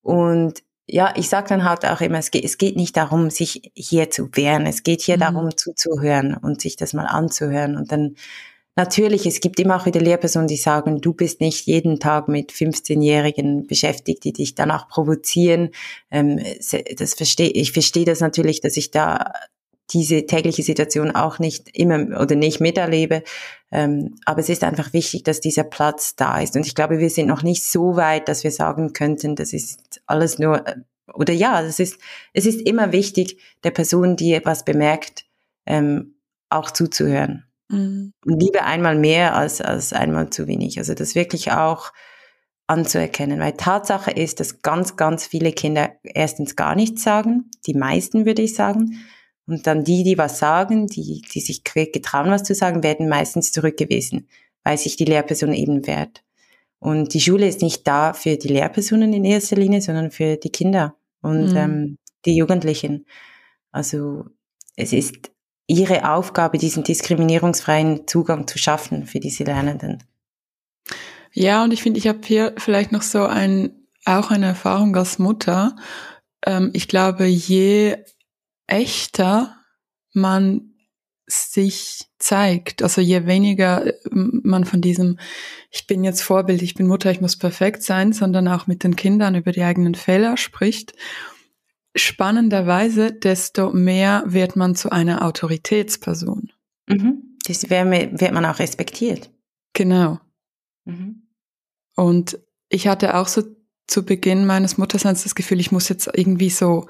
Und 0.03 0.63
ja, 0.87 1.15
ich 1.17 1.29
sage 1.29 1.49
dann 1.49 1.65
halt 1.65 1.87
auch 1.87 2.01
immer, 2.01 2.19
es 2.19 2.31
geht, 2.31 2.45
es 2.45 2.59
geht 2.59 2.77
nicht 2.77 2.97
darum, 2.97 3.31
sich 3.31 3.71
hier 3.75 4.11
zu 4.11 4.29
wehren. 4.33 4.67
Es 4.67 4.83
geht 4.83 5.03
hier 5.03 5.17
mhm. 5.17 5.21
darum, 5.21 5.57
zuzuhören 5.57 6.37
und 6.37 6.61
sich 6.61 6.77
das 6.77 6.93
mal 6.93 7.07
anzuhören. 7.07 7.77
Und 7.77 7.93
dann 7.93 8.17
natürlich, 8.77 9.27
es 9.27 9.41
gibt 9.41 9.61
immer 9.61 9.77
auch 9.77 9.87
wieder 9.87 10.01
Lehrpersonen, 10.01 10.49
die 10.49 10.57
sagen, 10.57 11.01
du 11.01 11.13
bist 11.13 11.41
nicht 11.41 11.67
jeden 11.67 12.01
Tag 12.01 12.29
mit 12.29 12.51
15-Jährigen 12.51 13.67
beschäftigt, 13.67 14.25
die 14.25 14.33
dich 14.33 14.55
danach 14.55 14.89
provozieren. 14.89 15.71
Ähm, 16.11 16.41
das 16.97 17.15
verstehe, 17.15 17.51
ich 17.51 17.73
verstehe 17.73 18.05
das 18.05 18.21
natürlich, 18.21 18.61
dass 18.61 18.77
ich 18.77 18.91
da 18.91 19.33
diese 19.93 20.27
tägliche 20.27 20.63
Situation 20.63 21.11
auch 21.11 21.39
nicht 21.39 21.77
immer 21.77 22.21
oder 22.21 22.37
nicht 22.37 22.61
miterlebe. 22.61 23.23
Ähm, 23.73 24.17
aber 24.25 24.41
es 24.41 24.49
ist 24.49 24.65
einfach 24.65 24.93
wichtig, 24.93 25.23
dass 25.23 25.41
dieser 25.41 25.65
Platz 25.65 26.17
da 26.17 26.41
ist. 26.41 26.57
Und 26.57 26.67
ich 26.67 26.75
glaube, 26.75 26.99
wir 26.99 27.11
sind 27.11 27.27
noch 27.27 27.43
nicht 27.43 27.65
so 27.65 27.97
weit, 27.97 28.29
dass 28.29 28.45
wir 28.45 28.51
sagen 28.51 28.93
könnten, 28.93 29.37
das 29.37 29.53
ist 29.53 30.01
alles 30.07 30.39
nur, 30.39 30.67
äh, 30.67 30.77
oder 31.15 31.33
ja, 31.33 31.63
es 31.63 31.79
ist, 31.79 31.99
es 32.33 32.47
ist 32.47 32.61
immer 32.63 32.93
wichtig, 32.93 33.39
der 33.65 33.71
Person, 33.71 34.17
die 34.17 34.35
etwas 34.35 34.65
bemerkt, 34.65 35.25
ähm, 35.67 36.15
auch 36.49 36.71
zuzuhören. 36.71 37.45
Mhm. 37.69 38.13
Und 38.25 38.43
lieber 38.43 38.65
einmal 38.65 38.97
mehr 38.97 39.37
als, 39.37 39.61
als 39.61 39.93
einmal 39.93 40.31
zu 40.31 40.47
wenig. 40.47 40.79
Also 40.79 40.95
das 40.95 41.15
wirklich 41.15 41.53
auch 41.53 41.93
anzuerkennen. 42.67 43.41
Weil 43.41 43.53
Tatsache 43.53 44.13
ist, 44.13 44.41
dass 44.41 44.63
ganz, 44.63 44.97
ganz 44.97 45.27
viele 45.27 45.53
Kinder 45.53 45.91
erstens 46.03 46.55
gar 46.55 46.75
nichts 46.75 47.03
sagen. 47.03 47.51
Die 47.67 47.75
meisten 47.75 48.27
würde 48.27 48.43
ich 48.43 48.55
sagen 48.55 49.01
und 49.51 49.67
dann 49.67 49.83
die, 49.83 50.05
die 50.05 50.17
was 50.17 50.39
sagen, 50.39 50.87
die, 50.87 51.23
die 51.35 51.41
sich 51.41 51.65
getrauen, 51.65 52.31
was 52.31 52.45
zu 52.45 52.55
sagen, 52.55 52.85
werden 52.85 53.09
meistens 53.09 53.51
zurückgewiesen, 53.51 54.29
weil 54.63 54.79
sich 54.79 54.97
die 54.97 55.05
Lehrperson 55.05 55.53
eben 55.53 55.87
wehrt. 55.87 56.23
Und 56.79 57.13
die 57.15 57.21
Schule 57.21 57.49
ist 57.49 57.61
nicht 57.61 57.87
da 57.87 58.13
für 58.13 58.37
die 58.37 58.49
Lehrpersonen 58.49 59.13
in 59.13 59.25
erster 59.25 59.57
Linie, 59.57 59.83
sondern 59.83 60.13
für 60.13 60.37
die 60.37 60.51
Kinder 60.51 60.95
und 61.21 61.51
mhm. 61.51 61.57
ähm, 61.57 61.99
die 62.25 62.37
Jugendlichen. 62.37 63.07
Also 63.73 64.27
es 64.77 64.93
ist 64.93 65.33
ihre 65.67 66.11
Aufgabe, 66.11 66.57
diesen 66.57 66.85
diskriminierungsfreien 66.85 68.07
Zugang 68.07 68.47
zu 68.47 68.57
schaffen 68.57 69.05
für 69.05 69.19
diese 69.19 69.45
Lernenden. 69.45 70.03
Ja, 71.33 71.65
und 71.65 71.73
ich 71.73 71.83
finde, 71.83 71.99
ich 71.99 72.07
habe 72.07 72.21
hier 72.25 72.55
vielleicht 72.57 72.93
noch 72.93 73.03
so 73.03 73.25
ein, 73.25 73.73
auch 74.05 74.31
eine 74.31 74.47
Erfahrung 74.47 74.97
als 74.97 75.19
Mutter. 75.19 75.77
Ähm, 76.47 76.71
ich 76.73 76.87
glaube, 76.87 77.27
je 77.27 77.97
echter 78.71 79.57
man 80.13 80.71
sich 81.27 82.07
zeigt, 82.19 82.83
also 82.83 83.01
je 83.01 83.27
weniger 83.27 83.87
äh, 83.87 83.95
man 84.13 84.65
von 84.65 84.81
diesem, 84.81 85.19
ich 85.71 85.87
bin 85.87 86.05
jetzt 86.05 86.23
Vorbild, 86.23 86.63
ich 86.63 86.75
bin 86.75 86.87
Mutter, 86.87 87.11
ich 87.11 87.21
muss 87.21 87.37
perfekt 87.37 87.83
sein, 87.83 88.13
sondern 88.13 88.49
auch 88.49 88.67
mit 88.67 88.83
den 88.83 88.97
Kindern 88.97 89.35
über 89.35 89.53
die 89.53 89.63
eigenen 89.63 89.95
Fehler 89.95 90.37
spricht, 90.37 90.93
spannenderweise, 91.95 93.13
desto 93.13 93.71
mehr 93.71 94.25
wird 94.27 94.57
man 94.57 94.75
zu 94.75 94.91
einer 94.91 95.25
Autoritätsperson. 95.25 96.53
Mhm. 96.89 97.37
Das 97.47 97.69
wird 97.71 98.33
man 98.33 98.45
auch 98.45 98.59
respektiert. 98.59 99.31
Genau. 99.73 100.19
Mhm. 100.85 101.29
Und 101.97 102.39
ich 102.69 102.87
hatte 102.87 103.17
auch 103.17 103.29
so 103.29 103.43
zu 103.87 104.05
Beginn 104.05 104.47
meines 104.47 104.79
Mutterseins 104.79 105.25
das 105.25 105.35
Gefühl, 105.35 105.61
ich 105.61 105.73
muss 105.73 105.89
jetzt 105.89 106.09
irgendwie 106.13 106.51
so, 106.51 106.87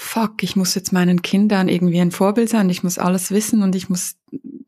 fuck, 0.00 0.44
ich 0.44 0.54
muss 0.54 0.76
jetzt 0.76 0.92
meinen 0.92 1.22
Kindern 1.22 1.68
irgendwie 1.68 2.00
ein 2.00 2.12
Vorbild 2.12 2.48
sein, 2.48 2.70
ich 2.70 2.84
muss 2.84 2.98
alles 2.98 3.32
wissen 3.32 3.64
und 3.64 3.74
ich 3.74 3.88
muss 3.88 4.14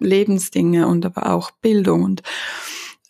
Lebensdinge 0.01 0.89
und 0.89 1.07
aber 1.07 1.31
auch 1.31 1.53
Bildung 1.53 2.03
und 2.03 2.23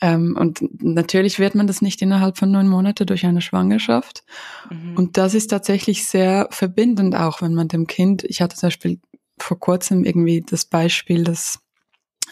ähm, 0.03 0.37
und 0.39 0.83
natürlich 0.83 1.39
wird 1.39 1.55
man 1.55 1.67
das 1.67 1.81
nicht 1.81 2.03
innerhalb 2.03 2.37
von 2.37 2.51
neun 2.51 2.69
Monaten 2.69 3.07
durch 3.07 3.25
eine 3.25 3.41
Schwangerschaft. 3.41 4.23
Mhm. 4.71 4.97
Und 4.97 5.17
das 5.17 5.35
ist 5.35 5.49
tatsächlich 5.49 6.07
sehr 6.07 6.49
verbindend 6.51 7.15
auch, 7.15 7.43
wenn 7.43 7.55
man 7.55 7.69
dem 7.69 7.87
Kind, 7.87 8.25
ich 8.25 8.41
hatte 8.41 8.57
zum 8.57 8.69
Beispiel 8.69 9.01
vor 9.39 9.59
kurzem 9.59 10.05
irgendwie 10.05 10.43
das 10.43 10.65
Beispiel, 10.67 11.25
dass 11.25 11.61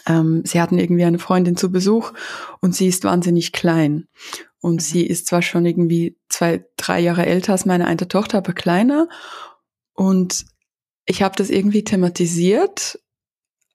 ähm, 0.07 0.43
sie 0.45 0.61
hatten 0.61 0.79
irgendwie 0.79 1.03
eine 1.03 1.19
Freundin 1.19 1.57
zu 1.57 1.71
Besuch 1.71 2.11
und 2.59 2.75
sie 2.75 2.87
ist 2.87 3.03
wahnsinnig 3.03 3.51
klein. 3.51 4.07
Und 4.61 4.75
mhm. 4.75 4.79
sie 4.79 5.05
ist 5.05 5.27
zwar 5.27 5.41
schon 5.41 5.65
irgendwie 5.65 6.15
zwei, 6.27 6.65
drei 6.77 6.99
Jahre 6.99 7.25
älter 7.25 7.53
als 7.53 7.65
meine 7.65 7.85
eine 7.85 8.07
Tochter, 8.07 8.39
aber 8.39 8.53
kleiner. 8.53 9.07
Und 9.99 10.45
ich 11.05 11.23
habe 11.23 11.35
das 11.35 11.49
irgendwie 11.49 11.83
thematisiert, 11.83 13.01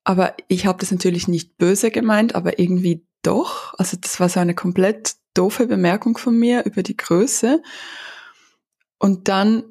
aber 0.05 0.35
ich 0.49 0.65
habe 0.65 0.79
das 0.79 0.91
natürlich 0.91 1.29
nicht 1.29 1.59
böse 1.59 1.91
gemeint, 1.91 2.35
aber 2.35 2.59
irgendwie 2.59 3.07
doch. 3.21 3.75
Also 3.75 3.99
das 4.01 4.21
war 4.21 4.31
so 4.31 4.41
eine 4.41 4.55
komplett 4.55 5.17
doofe 5.35 5.67
Bemerkung 5.67 6.17
von 6.17 6.39
mir 6.39 6.65
über 6.65 6.83
die 6.83 6.97
Größe. 6.97 7.63
Und 8.99 9.29
dann 9.29 9.65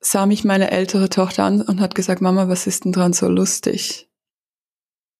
sah 0.00 0.24
mich 0.24 0.42
meine 0.42 0.70
ältere 0.70 1.10
Tochter 1.10 1.44
an 1.44 1.60
und 1.60 1.82
hat 1.82 1.94
gesagt, 1.94 2.22
Mama, 2.22 2.48
was 2.48 2.66
ist 2.66 2.86
denn 2.86 2.92
dran 2.92 3.12
so 3.12 3.28
lustig? 3.28 4.08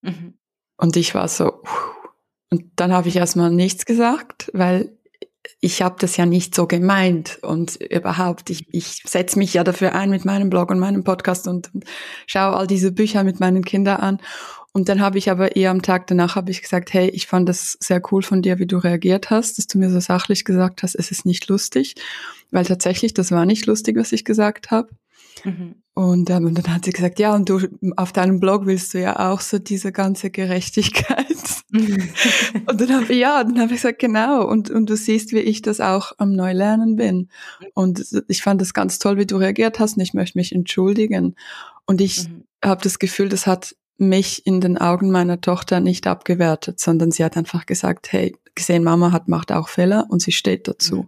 Mhm. 0.00 0.38
Und 0.78 0.96
ich 0.96 1.14
war 1.14 1.28
so, 1.28 1.62
und 2.48 2.64
dann 2.76 2.90
habe 2.90 3.08
ich 3.08 3.16
erstmal 3.16 3.50
nichts 3.50 3.84
gesagt, 3.84 4.50
weil 4.54 4.98
ich 5.60 5.82
habe 5.82 5.96
das 5.98 6.16
ja 6.16 6.26
nicht 6.26 6.54
so 6.54 6.66
gemeint 6.66 7.38
und 7.42 7.76
überhaupt, 7.76 8.50
ich, 8.50 8.66
ich 8.72 9.02
setze 9.06 9.38
mich 9.38 9.54
ja 9.54 9.64
dafür 9.64 9.94
ein 9.94 10.10
mit 10.10 10.24
meinem 10.24 10.50
Blog 10.50 10.70
und 10.70 10.78
meinem 10.78 11.04
Podcast 11.04 11.48
und, 11.48 11.74
und 11.74 11.84
schaue 12.26 12.56
all 12.56 12.66
diese 12.66 12.92
Bücher 12.92 13.24
mit 13.24 13.40
meinen 13.40 13.64
Kindern 13.64 14.00
an. 14.00 14.18
Und 14.72 14.88
dann 14.88 15.00
habe 15.00 15.18
ich 15.18 15.30
aber 15.30 15.56
eher 15.56 15.70
am 15.70 15.82
Tag 15.82 16.06
danach 16.06 16.36
habe 16.36 16.50
ich 16.50 16.62
gesagt, 16.62 16.92
hey, 16.92 17.08
ich 17.08 17.26
fand 17.26 17.48
das 17.48 17.76
sehr 17.80 18.00
cool 18.12 18.22
von 18.22 18.40
dir, 18.40 18.58
wie 18.58 18.66
du 18.66 18.78
reagiert 18.78 19.30
hast, 19.30 19.58
dass 19.58 19.66
du 19.66 19.78
mir 19.78 19.90
so 19.90 19.98
sachlich 19.98 20.44
gesagt 20.44 20.82
hast, 20.82 20.94
es 20.94 21.10
ist 21.10 21.26
nicht 21.26 21.48
lustig, 21.48 21.96
weil 22.50 22.64
tatsächlich, 22.64 23.12
das 23.12 23.32
war 23.32 23.46
nicht 23.46 23.66
lustig, 23.66 23.96
was 23.96 24.12
ich 24.12 24.24
gesagt 24.24 24.70
habe. 24.70 24.90
Mhm. 25.44 25.74
Und, 25.94 26.30
ähm, 26.30 26.46
und 26.46 26.56
dann 26.56 26.72
hat 26.72 26.84
sie 26.84 26.92
gesagt, 26.92 27.18
ja, 27.18 27.34
und 27.34 27.48
du 27.48 27.60
auf 27.96 28.12
deinem 28.12 28.38
Blog 28.38 28.66
willst 28.66 28.94
du 28.94 29.00
ja 29.00 29.30
auch 29.30 29.40
so 29.40 29.58
diese 29.58 29.90
ganze 29.90 30.30
Gerechtigkeit. 30.30 31.59
Und 31.72 32.80
dann 32.80 32.92
habe 32.92 33.12
ich, 33.12 33.18
ja, 33.18 33.44
dann 33.44 33.58
habe 33.60 33.74
ich 33.74 33.82
gesagt, 33.82 33.98
genau. 33.98 34.46
Und, 34.46 34.70
und 34.70 34.90
du 34.90 34.96
siehst, 34.96 35.32
wie 35.32 35.38
ich 35.38 35.62
das 35.62 35.80
auch 35.80 36.12
am 36.18 36.32
Neulernen 36.32 36.96
bin. 36.96 37.28
Und 37.74 38.04
ich 38.28 38.42
fand 38.42 38.60
das 38.60 38.74
ganz 38.74 38.98
toll, 38.98 39.18
wie 39.18 39.26
du 39.26 39.36
reagiert 39.36 39.78
hast 39.78 39.96
und 39.96 40.02
ich 40.02 40.14
möchte 40.14 40.38
mich 40.38 40.52
entschuldigen. 40.52 41.36
Und 41.86 42.00
ich 42.00 42.28
mhm. 42.28 42.44
habe 42.64 42.82
das 42.82 42.98
Gefühl, 42.98 43.28
das 43.28 43.46
hat 43.46 43.76
mich 43.98 44.46
in 44.46 44.60
den 44.60 44.78
Augen 44.78 45.10
meiner 45.10 45.40
Tochter 45.40 45.80
nicht 45.80 46.06
abgewertet, 46.06 46.80
sondern 46.80 47.10
sie 47.10 47.24
hat 47.24 47.36
einfach 47.36 47.66
gesagt, 47.66 48.12
hey, 48.12 48.34
gesehen, 48.54 48.82
Mama 48.82 49.12
hat 49.12 49.28
macht 49.28 49.52
auch 49.52 49.68
Fehler 49.68 50.06
und 50.08 50.22
sie 50.22 50.32
steht 50.32 50.66
dazu. 50.66 51.06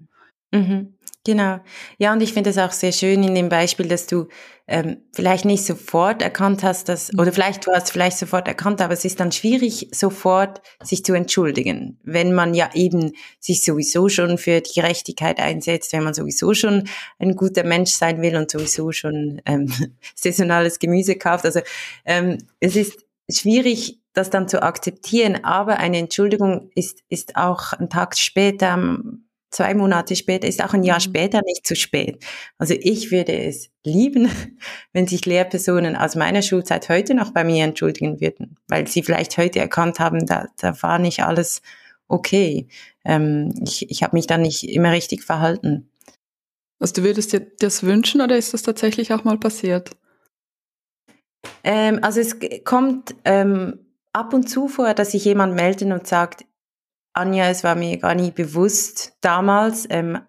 Mhm. 0.52 0.60
mhm. 0.60 0.94
Genau. 1.24 1.60
Ja, 1.98 2.12
und 2.12 2.20
ich 2.20 2.32
finde 2.32 2.50
es 2.50 2.58
auch 2.58 2.72
sehr 2.72 2.90
schön 2.90 3.22
in 3.22 3.36
dem 3.36 3.48
Beispiel, 3.48 3.86
dass 3.86 4.08
du 4.08 4.26
ähm, 4.66 4.96
vielleicht 5.12 5.44
nicht 5.44 5.64
sofort 5.64 6.20
erkannt 6.20 6.64
hast, 6.64 6.88
dass, 6.88 7.16
oder 7.16 7.32
vielleicht 7.32 7.64
du 7.64 7.70
hast 7.70 7.92
vielleicht 7.92 8.18
sofort 8.18 8.48
erkannt, 8.48 8.80
aber 8.80 8.94
es 8.94 9.04
ist 9.04 9.20
dann 9.20 9.30
schwierig, 9.30 9.88
sofort 9.92 10.62
sich 10.82 11.04
zu 11.04 11.14
entschuldigen, 11.14 12.00
wenn 12.02 12.32
man 12.32 12.54
ja 12.54 12.70
eben 12.74 13.12
sich 13.38 13.64
sowieso 13.64 14.08
schon 14.08 14.36
für 14.36 14.60
die 14.60 14.72
Gerechtigkeit 14.74 15.38
einsetzt, 15.38 15.92
wenn 15.92 16.02
man 16.02 16.14
sowieso 16.14 16.54
schon 16.54 16.88
ein 17.20 17.36
guter 17.36 17.62
Mensch 17.62 17.92
sein 17.92 18.20
will 18.20 18.34
und 18.34 18.50
sowieso 18.50 18.90
schon 18.90 19.40
ähm, 19.46 19.72
saisonales 20.16 20.80
Gemüse 20.80 21.14
kauft. 21.14 21.44
Also 21.44 21.60
ähm, 22.04 22.38
es 22.58 22.74
ist 22.74 23.04
schwierig, 23.30 24.00
das 24.12 24.30
dann 24.30 24.48
zu 24.48 24.60
akzeptieren, 24.60 25.44
aber 25.44 25.78
eine 25.78 25.98
Entschuldigung 25.98 26.70
ist, 26.74 27.04
ist 27.08 27.36
auch 27.36 27.72
ein 27.74 27.88
Tag 27.88 28.18
später 28.18 28.76
zwei 29.52 29.74
Monate 29.74 30.16
später, 30.16 30.48
ist 30.48 30.62
auch 30.62 30.74
ein 30.74 30.82
Jahr 30.82 30.98
mhm. 30.98 31.02
später 31.02 31.40
nicht 31.44 31.66
zu 31.66 31.76
spät. 31.76 32.24
Also 32.58 32.74
ich 32.78 33.10
würde 33.10 33.32
es 33.32 33.70
lieben, 33.84 34.30
wenn 34.92 35.06
sich 35.06 35.24
Lehrpersonen 35.26 35.96
aus 35.96 36.16
meiner 36.16 36.42
Schulzeit 36.42 36.88
heute 36.88 37.14
noch 37.14 37.30
bei 37.30 37.44
mir 37.44 37.64
entschuldigen 37.64 38.20
würden, 38.20 38.56
weil 38.68 38.88
sie 38.88 39.02
vielleicht 39.02 39.36
heute 39.38 39.60
erkannt 39.60 40.00
haben, 40.00 40.26
da, 40.26 40.48
da 40.58 40.80
war 40.82 40.98
nicht 40.98 41.22
alles 41.22 41.62
okay. 42.08 42.66
Ähm, 43.04 43.54
ich 43.64 43.90
ich 43.90 44.02
habe 44.02 44.16
mich 44.16 44.26
da 44.26 44.38
nicht 44.38 44.68
immer 44.68 44.92
richtig 44.92 45.22
verhalten. 45.22 45.88
Also 46.78 46.94
du 46.94 47.04
würdest 47.04 47.32
dir 47.32 47.46
das 47.60 47.84
wünschen 47.84 48.20
oder 48.20 48.36
ist 48.36 48.54
das 48.54 48.62
tatsächlich 48.62 49.12
auch 49.12 49.22
mal 49.22 49.38
passiert? 49.38 49.90
Ähm, 51.64 52.00
also 52.02 52.20
es 52.20 52.36
kommt 52.64 53.14
ähm, 53.24 53.86
ab 54.12 54.34
und 54.34 54.48
zu 54.48 54.68
vor, 54.68 54.92
dass 54.94 55.12
sich 55.12 55.24
jemand 55.24 55.54
meldet 55.54 55.90
und 55.92 56.06
sagt, 56.06 56.44
Anja, 57.12 57.48
es 57.48 57.62
war 57.64 57.74
mir 57.74 57.98
gar 57.98 58.14
nicht 58.14 58.34
bewusst 58.34 59.16
damals, 59.20 59.86
ähm, 59.90 60.20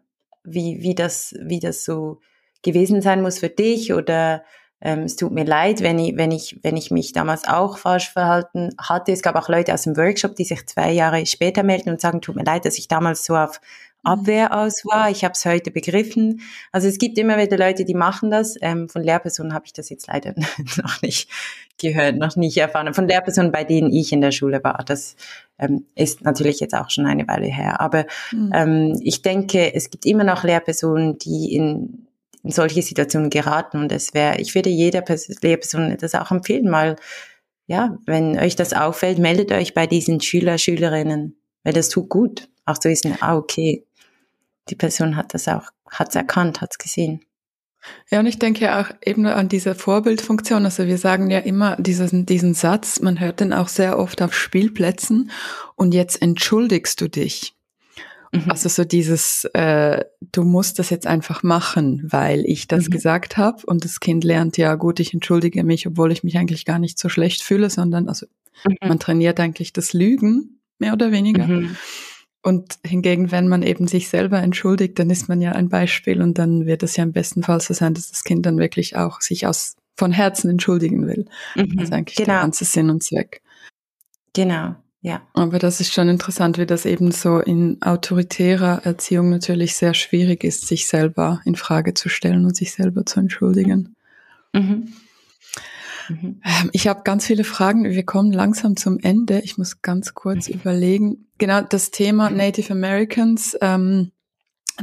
wie, 0.43 0.81
wie, 0.81 0.95
das, 0.95 1.33
wie 1.39 1.59
das 1.59 1.85
so 1.85 2.19
gewesen 2.61 3.01
sein 3.01 3.21
muss 3.21 3.39
für 3.39 3.49
dich 3.49 3.93
oder 3.93 4.43
ähm, 4.81 5.03
es 5.03 5.15
tut 5.15 5.31
mir 5.31 5.45
leid, 5.45 5.81
wenn 5.81 5.97
ich, 5.97 6.17
wenn, 6.17 6.31
ich, 6.31 6.59
wenn 6.61 6.75
ich 6.75 6.91
mich 6.91 7.13
damals 7.13 7.47
auch 7.47 7.77
falsch 7.77 8.11
verhalten 8.11 8.71
hatte. 8.77 9.13
Es 9.13 9.21
gab 9.21 9.35
auch 9.35 9.47
Leute 9.47 9.73
aus 9.73 9.83
dem 9.83 9.95
Workshop, 9.95 10.35
die 10.35 10.43
sich 10.43 10.67
zwei 10.67 10.91
Jahre 10.91 11.25
später 11.25 11.63
melden 11.63 11.89
und 11.89 12.01
sagen, 12.01 12.19
tut 12.19 12.35
mir 12.35 12.43
leid, 12.43 12.65
dass 12.65 12.77
ich 12.77 12.89
damals 12.89 13.23
so 13.23 13.37
auf 13.37 13.61
Abwehr 14.03 14.57
aus 14.57 14.83
war. 14.85 15.09
Ich 15.09 15.23
habe 15.23 15.31
es 15.33 15.45
heute 15.45 15.71
begriffen. 15.71 16.41
Also 16.71 16.87
es 16.89 16.97
gibt 16.97 17.17
immer 17.17 17.37
wieder 17.37 17.57
Leute, 17.57 17.85
die 17.85 17.93
machen 17.93 18.29
das. 18.29 18.55
Ähm, 18.61 18.89
von 18.89 19.01
Lehrpersonen 19.01 19.53
habe 19.53 19.65
ich 19.65 19.73
das 19.73 19.89
jetzt 19.89 20.07
leider 20.07 20.35
noch 20.77 21.01
nicht 21.01 21.29
gehört, 21.79 22.17
noch 22.17 22.35
nicht 22.35 22.57
erfahren. 22.57 22.93
Von 22.93 23.07
Lehrpersonen, 23.07 23.51
bei 23.51 23.63
denen 23.63 23.91
ich 23.91 24.11
in 24.11 24.21
der 24.21 24.31
Schule 24.31 24.61
war. 24.63 24.83
Das 24.85 25.15
ähm, 25.57 25.85
ist 25.95 26.21
natürlich 26.21 26.59
jetzt 26.59 26.75
auch 26.75 26.89
schon 26.89 27.05
eine 27.05 27.27
Weile 27.27 27.47
her. 27.47 27.79
Aber 27.79 28.05
mhm. 28.31 28.51
ähm, 28.53 28.99
ich 29.01 29.21
denke, 29.21 29.73
es 29.73 29.89
gibt 29.89 30.05
immer 30.05 30.25
noch 30.25 30.43
Lehrpersonen, 30.43 31.17
die 31.17 31.55
in, 31.55 32.07
in 32.43 32.51
solche 32.51 32.81
Situationen 32.81 33.29
geraten. 33.29 33.77
Und 33.77 33.91
es 33.93 34.13
wäre, 34.13 34.39
ich 34.41 34.53
würde 34.53 34.69
jeder 34.69 35.01
Pers 35.01 35.29
Lehrperson 35.41 35.95
das 35.97 36.13
auch 36.13 36.31
empfehlen, 36.31 36.69
mal, 36.69 36.97
ja, 37.67 37.97
wenn 38.05 38.37
euch 38.37 38.57
das 38.57 38.73
auffällt, 38.73 39.19
meldet 39.19 39.53
euch 39.53 39.73
bei 39.73 39.87
diesen 39.87 40.19
Schüler, 40.19 40.57
Schülerinnen, 40.57 41.37
weil 41.63 41.71
das 41.71 41.87
tut 41.87 42.09
gut. 42.09 42.49
Auch 42.65 42.77
zu 42.77 42.89
wissen, 42.89 43.15
ah, 43.19 43.35
okay, 43.35 43.85
die 44.69 44.75
Person 44.75 45.15
hat 45.15 45.33
das 45.33 45.47
auch, 45.47 45.69
hat 45.89 46.09
es 46.09 46.15
erkannt, 46.15 46.61
hat 46.61 46.71
es 46.71 46.77
gesehen. 46.77 47.25
Ja, 48.09 48.19
und 48.19 48.27
ich 48.27 48.39
denke 48.39 48.77
auch 48.77 48.91
eben 49.03 49.25
an 49.25 49.49
diese 49.49 49.75
Vorbildfunktion. 49.75 50.65
Also 50.65 50.87
wir 50.87 50.97
sagen 50.97 51.29
ja 51.29 51.39
immer 51.39 51.75
diesen, 51.77 52.25
diesen 52.25 52.53
Satz, 52.53 53.01
man 53.01 53.19
hört 53.19 53.39
den 53.39 53.53
auch 53.53 53.67
sehr 53.67 53.99
oft 53.99 54.21
auf 54.21 54.33
Spielplätzen 54.33 55.31
und 55.75 55.93
jetzt 55.93 56.21
entschuldigst 56.21 56.99
du 57.01 57.09
dich. 57.09 57.55
Mhm. 58.31 58.49
Also 58.49 58.69
so 58.69 58.83
dieses, 58.83 59.45
äh, 59.53 60.03
du 60.31 60.43
musst 60.43 60.79
das 60.79 60.89
jetzt 60.89 61.07
einfach 61.07 61.43
machen, 61.43 62.03
weil 62.09 62.45
ich 62.45 62.67
das 62.67 62.87
mhm. 62.87 62.91
gesagt 62.91 63.37
habe 63.37 63.65
und 63.65 63.83
das 63.83 63.99
Kind 63.99 64.23
lernt 64.23 64.57
ja 64.57 64.75
gut, 64.75 64.99
ich 64.99 65.13
entschuldige 65.13 65.63
mich, 65.63 65.85
obwohl 65.85 66.11
ich 66.11 66.23
mich 66.23 66.37
eigentlich 66.37 66.65
gar 66.65 66.79
nicht 66.79 66.97
so 66.97 67.09
schlecht 67.09 67.43
fühle, 67.43 67.69
sondern 67.69 68.07
also 68.07 68.25
mhm. 68.65 68.77
man 68.81 68.99
trainiert 68.99 69.39
eigentlich 69.39 69.73
das 69.73 69.93
Lügen, 69.93 70.59
mehr 70.79 70.93
oder 70.93 71.11
weniger. 71.11 71.47
Mhm. 72.43 72.49
Und 72.49 72.79
hingegen, 72.85 73.31
wenn 73.31 73.47
man 73.47 73.63
eben 73.63 73.87
sich 73.87 74.09
selber 74.09 74.41
entschuldigt, 74.41 74.99
dann 74.99 75.09
ist 75.09 75.29
man 75.29 75.41
ja 75.41 75.53
ein 75.53 75.69
Beispiel 75.69 76.21
und 76.21 76.37
dann 76.37 76.65
wird 76.65 76.83
es 76.83 76.95
ja 76.97 77.03
im 77.03 77.13
besten 77.13 77.43
Fall 77.43 77.61
so 77.61 77.73
sein, 77.73 77.93
dass 77.93 78.09
das 78.09 78.23
Kind 78.23 78.45
dann 78.45 78.57
wirklich 78.57 78.95
auch 78.95 79.21
sich 79.21 79.47
aus 79.47 79.75
von 79.95 80.11
Herzen 80.11 80.49
entschuldigen 80.49 81.07
will. 81.07 81.25
Mhm, 81.55 81.75
das 81.77 81.85
ist 81.85 81.93
eigentlich 81.93 82.17
genau. 82.17 82.29
der 82.29 82.41
ganze 82.41 82.65
Sinn 82.65 82.89
und 82.89 83.03
Zweck. 83.03 83.41
Genau, 84.33 84.75
ja. 85.01 85.21
Aber 85.33 85.59
das 85.59 85.79
ist 85.79 85.93
schon 85.93 86.09
interessant, 86.09 86.57
wie 86.57 86.65
das 86.65 86.85
eben 86.85 87.11
so 87.11 87.39
in 87.39 87.81
autoritärer 87.81 88.81
Erziehung 88.85 89.29
natürlich 89.29 89.75
sehr 89.75 89.93
schwierig 89.93 90.43
ist, 90.43 90.67
sich 90.67 90.87
selber 90.87 91.41
in 91.45 91.55
Frage 91.55 91.93
zu 91.93 92.09
stellen 92.09 92.45
und 92.45 92.55
sich 92.55 92.73
selber 92.73 93.05
zu 93.05 93.19
entschuldigen. 93.19 93.95
Mhm. 94.53 94.93
Mhm. 96.09 96.41
Ähm, 96.43 96.69
ich 96.71 96.87
habe 96.87 97.01
ganz 97.03 97.25
viele 97.25 97.43
Fragen. 97.43 97.85
Wir 97.85 98.05
kommen 98.05 98.31
langsam 98.31 98.75
zum 98.75 98.99
Ende. 98.99 99.39
Ich 99.41 99.57
muss 99.57 99.81
ganz 99.81 100.13
kurz 100.13 100.47
mhm. 100.47 100.55
überlegen. 100.55 101.27
Genau, 101.37 101.61
das 101.61 101.91
Thema 101.91 102.29
Native 102.29 102.71
Americans, 102.71 103.57
ähm, 103.61 104.11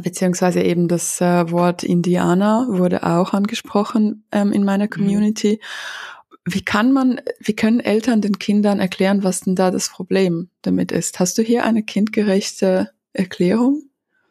beziehungsweise 0.01 0.63
eben 0.63 0.89
das 0.89 1.21
äh, 1.21 1.51
Wort 1.51 1.83
Indianer 1.83 2.67
wurde 2.69 3.05
auch 3.05 3.33
angesprochen 3.33 4.25
ähm, 4.33 4.53
in 4.53 4.65
meiner 4.65 4.85
mhm. 4.85 4.91
Community. 4.91 5.61
Mhm. 5.61 6.53
Wie 6.53 6.63
kann 6.63 6.93
man, 6.93 7.21
wie 7.39 7.55
können 7.55 7.81
Eltern 7.81 8.23
den 8.23 8.39
Kindern 8.39 8.81
erklären, 8.81 9.23
was 9.23 9.41
denn 9.41 9.55
da 9.55 9.71
das 9.71 9.91
Problem 9.91 10.49
damit 10.63 10.91
ist? 10.91 11.21
Hast 11.21 11.37
du 11.39 11.43
hier 11.43 11.65
eine 11.65 11.83
kindgerechte 11.83 12.91
Erklärung? 13.13 13.83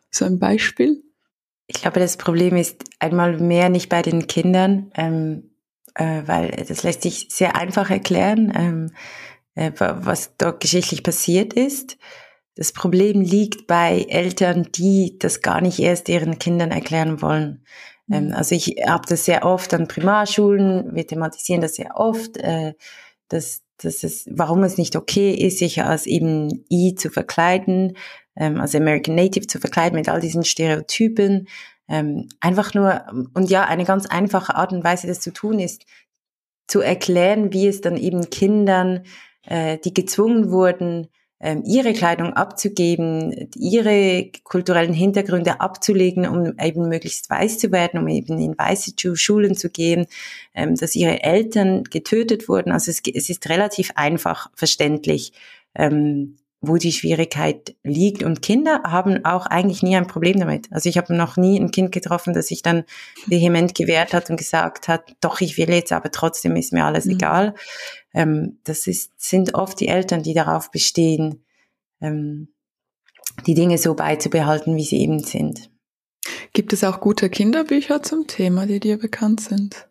So 0.09 0.25
ein 0.25 0.39
Beispiel? 0.39 1.03
Ich 1.67 1.81
glaube, 1.81 1.99
das 1.99 2.17
Problem 2.17 2.55
ist 2.55 2.83
einmal 2.97 3.37
mehr 3.37 3.69
nicht 3.69 3.89
bei 3.89 4.01
den 4.01 4.25
Kindern, 4.25 4.91
ähm, 4.95 5.48
äh, 5.99 6.23
weil 6.25 6.51
das 6.67 6.83
lässt 6.83 7.01
sich 7.01 7.27
sehr 7.29 7.55
einfach 7.55 7.89
erklären, 7.89 8.53
ähm, 8.55 8.91
äh, 9.55 9.71
was 9.77 10.35
dort 10.37 10.61
geschichtlich 10.61 11.03
passiert 11.03 11.53
ist. 11.53 11.97
Das 12.55 12.71
Problem 12.71 13.21
liegt 13.21 13.67
bei 13.67 14.05
Eltern, 14.09 14.69
die 14.73 15.17
das 15.19 15.41
gar 15.41 15.61
nicht 15.61 15.79
erst 15.79 16.09
ihren 16.09 16.39
Kindern 16.39 16.71
erklären 16.71 17.21
wollen. 17.21 17.65
Ähm, 18.11 18.27
mhm. 18.27 18.33
also 18.33 18.55
ich 18.55 18.75
habe 18.87 19.03
das 19.07 19.25
sehr 19.25 19.45
oft 19.45 19.73
an 19.73 19.87
Primarschulen, 19.87 20.95
wir 20.95 21.05
thematisieren 21.05 21.61
das 21.61 21.75
sehr 21.75 21.95
oft, 21.97 22.37
äh, 22.37 22.73
dass, 23.27 23.61
dass 23.77 24.03
es, 24.03 24.25
warum 24.31 24.63
es 24.63 24.77
nicht 24.77 24.95
okay 24.95 25.33
ist, 25.33 25.59
sich 25.59 25.83
als 25.83 26.05
eben 26.07 26.65
I 26.71 26.95
zu 26.95 27.09
verkleiden, 27.09 27.97
ähm, 28.37 28.59
als 28.59 28.73
American 28.73 29.15
Native 29.15 29.47
zu 29.47 29.59
verkleiden 29.59 29.97
mit 29.97 30.09
all 30.09 30.21
diesen 30.21 30.43
Stereotypen. 30.43 31.47
Ähm, 31.89 32.29
einfach 32.39 32.73
nur, 32.73 33.03
und 33.33 33.49
ja, 33.49 33.65
eine 33.65 33.83
ganz 33.83 34.05
einfache 34.05 34.55
Art 34.55 34.71
und 34.71 34.83
Weise, 34.83 35.07
das 35.07 35.19
zu 35.19 35.33
tun, 35.33 35.59
ist 35.59 35.85
zu 36.67 36.81
erklären, 36.81 37.51
wie 37.51 37.67
es 37.67 37.81
dann 37.81 37.97
eben 37.97 38.29
Kindern, 38.29 39.03
äh, 39.45 39.79
die 39.79 39.93
gezwungen 39.93 40.51
wurden, 40.51 41.07
ähm, 41.41 41.63
ihre 41.65 41.93
Kleidung 41.93 42.33
abzugeben, 42.33 43.49
ihre 43.55 44.29
kulturellen 44.43 44.93
Hintergründe 44.93 45.61
abzulegen, 45.61 46.27
um 46.27 46.53
eben 46.59 46.89
möglichst 46.89 47.29
weiß 47.29 47.57
zu 47.59 47.71
werden, 47.71 47.99
um 47.99 48.07
eben 48.07 48.37
in 48.39 48.57
weiße 48.57 48.91
Schulen 49.15 49.55
zu 49.55 49.69
gehen, 49.69 50.05
ähm, 50.53 50.75
dass 50.75 50.95
ihre 50.95 51.23
Eltern 51.23 51.85
getötet 51.85 52.49
wurden. 52.49 52.71
Also 52.71 52.91
es, 52.91 53.01
es 53.13 53.29
ist 53.29 53.47
relativ 53.49 53.91
einfach 53.95 54.49
verständlich, 54.53 55.31
ähm, 55.75 56.35
wo 56.62 56.76
die 56.78 56.91
Schwierigkeit 56.91 57.76
liegt. 57.84 58.24
Und 58.24 58.41
Kinder 58.41 58.82
haben 58.86 59.24
auch 59.24 59.45
eigentlich 59.45 59.82
nie 59.82 59.95
ein 59.95 60.07
Problem 60.07 60.39
damit. 60.39 60.68
Also 60.72 60.89
ich 60.89 60.97
habe 60.97 61.14
noch 61.14 61.38
nie 61.38 61.60
ein 61.60 61.72
Kind 61.72 61.91
getroffen, 61.91 62.34
das 62.34 62.47
sich 62.47 62.62
dann 62.62 62.84
vehement 63.28 63.76
gewehrt 63.76 64.14
hat 64.14 64.30
und 64.30 64.38
gesagt 64.38 64.88
hat, 64.88 65.16
doch, 65.22 65.39
ich 65.41 65.57
will 65.57 65.70
jetzt, 65.70 65.91
aber 65.91 66.12
trotzdem 66.12 66.55
ist 66.55 66.74
mir 66.74 66.86
alles 66.86 67.05
mhm. 67.05 67.12
egal. 67.12 67.55
Ähm, 68.14 68.60
das 68.66 68.88
ist, 68.88 69.12
sind 69.18 69.53
oft 69.53 69.80
die 69.80 69.88
Eltern, 69.88 70.24
die 70.24 70.34
darauf 70.34 70.72
bestehen, 70.72 71.45
ähm, 72.01 72.49
die 73.45 73.53
Dinge 73.53 73.78
so 73.78 73.93
beizubehalten, 73.93 74.76
wie 74.76 74.84
sie 74.84 74.99
eben 74.99 75.20
sind. 75.20 75.70
Gibt 76.51 76.74
es 76.74 76.84
auch 76.84 76.99
gute 76.99 77.30
Kinderbücher 77.30 78.03
zum 78.03 78.28
Thema, 78.28 78.66
die 78.66 78.80
dir 78.80 78.97
bekannt 78.97 79.41
sind? 79.41 79.88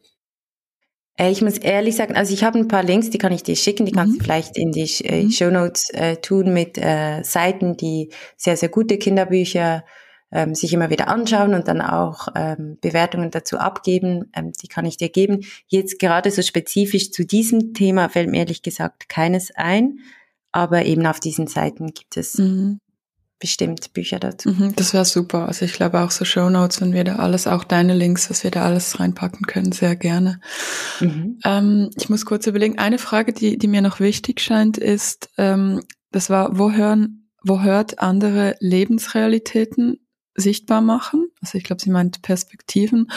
Äh, 1.18 1.30
ich 1.30 1.42
muss 1.42 1.58
ehrlich 1.58 1.96
sagen, 1.96 2.16
also 2.16 2.32
ich 2.32 2.44
habe 2.44 2.58
ein 2.58 2.68
paar 2.68 2.82
Links, 2.82 3.10
die 3.10 3.18
kann 3.18 3.32
ich 3.32 3.42
dir 3.42 3.56
schicken, 3.56 3.84
die 3.84 3.92
kannst 3.92 4.14
mhm. 4.14 4.18
du 4.18 4.24
vielleicht 4.24 4.56
in 4.56 4.72
die 4.72 4.88
äh, 5.04 5.24
mhm. 5.24 5.30
Show 5.30 5.50
Notes 5.50 5.90
äh, 5.90 6.16
tun 6.16 6.54
mit 6.54 6.78
äh, 6.78 7.22
Seiten, 7.22 7.76
die 7.76 8.10
sehr, 8.36 8.56
sehr 8.56 8.68
gute 8.70 8.96
Kinderbücher 8.96 9.84
ähm, 10.30 10.54
sich 10.54 10.72
immer 10.72 10.90
wieder 10.90 11.08
anschauen 11.08 11.54
und 11.54 11.68
dann 11.68 11.80
auch 11.80 12.28
ähm, 12.34 12.78
Bewertungen 12.80 13.30
dazu 13.30 13.58
abgeben. 13.58 14.30
Ähm, 14.34 14.52
die 14.52 14.68
kann 14.68 14.84
ich 14.84 14.96
dir 14.96 15.08
geben. 15.08 15.40
Jetzt 15.66 15.98
gerade 15.98 16.30
so 16.30 16.42
spezifisch 16.42 17.10
zu 17.10 17.26
diesem 17.26 17.74
Thema 17.74 18.08
fällt 18.08 18.30
mir 18.30 18.38
ehrlich 18.38 18.62
gesagt 18.62 19.08
keines 19.08 19.50
ein, 19.54 20.00
aber 20.52 20.84
eben 20.84 21.06
auf 21.06 21.20
diesen 21.20 21.46
Seiten 21.46 21.92
gibt 21.92 22.16
es 22.16 22.38
mhm 22.38 22.80
bestimmt 23.38 23.92
Bücher 23.92 24.18
dazu. 24.18 24.50
Mhm, 24.50 24.74
das 24.76 24.92
wäre 24.92 25.04
super. 25.04 25.46
Also 25.46 25.64
ich 25.64 25.72
glaube 25.72 26.00
auch 26.00 26.10
so 26.10 26.24
Show 26.24 26.50
Notes, 26.50 26.80
wenn 26.80 26.92
wir 26.92 27.04
da 27.04 27.16
alles, 27.16 27.46
auch 27.46 27.64
deine 27.64 27.94
Links, 27.94 28.28
dass 28.28 28.44
wir 28.44 28.50
da 28.50 28.64
alles 28.64 28.98
reinpacken 28.98 29.46
können, 29.46 29.72
sehr 29.72 29.96
gerne. 29.96 30.40
Mhm. 31.00 31.38
Ähm, 31.44 31.90
ich 31.96 32.08
muss 32.08 32.24
kurz 32.24 32.46
überlegen, 32.46 32.78
eine 32.78 32.98
Frage, 32.98 33.32
die, 33.32 33.58
die 33.58 33.68
mir 33.68 33.82
noch 33.82 34.00
wichtig 34.00 34.40
scheint, 34.40 34.78
ist, 34.78 35.30
ähm, 35.38 35.82
das 36.10 36.30
war, 36.30 36.58
wo 36.58 36.72
hören, 36.72 37.30
wo 37.44 37.60
hört 37.60 38.00
andere 38.00 38.56
Lebensrealitäten 38.60 40.00
sichtbar 40.34 40.80
machen? 40.80 41.30
Also 41.40 41.58
ich 41.58 41.64
glaube, 41.64 41.82
sie 41.82 41.90
meint 41.90 42.22
Perspektiven. 42.22 43.10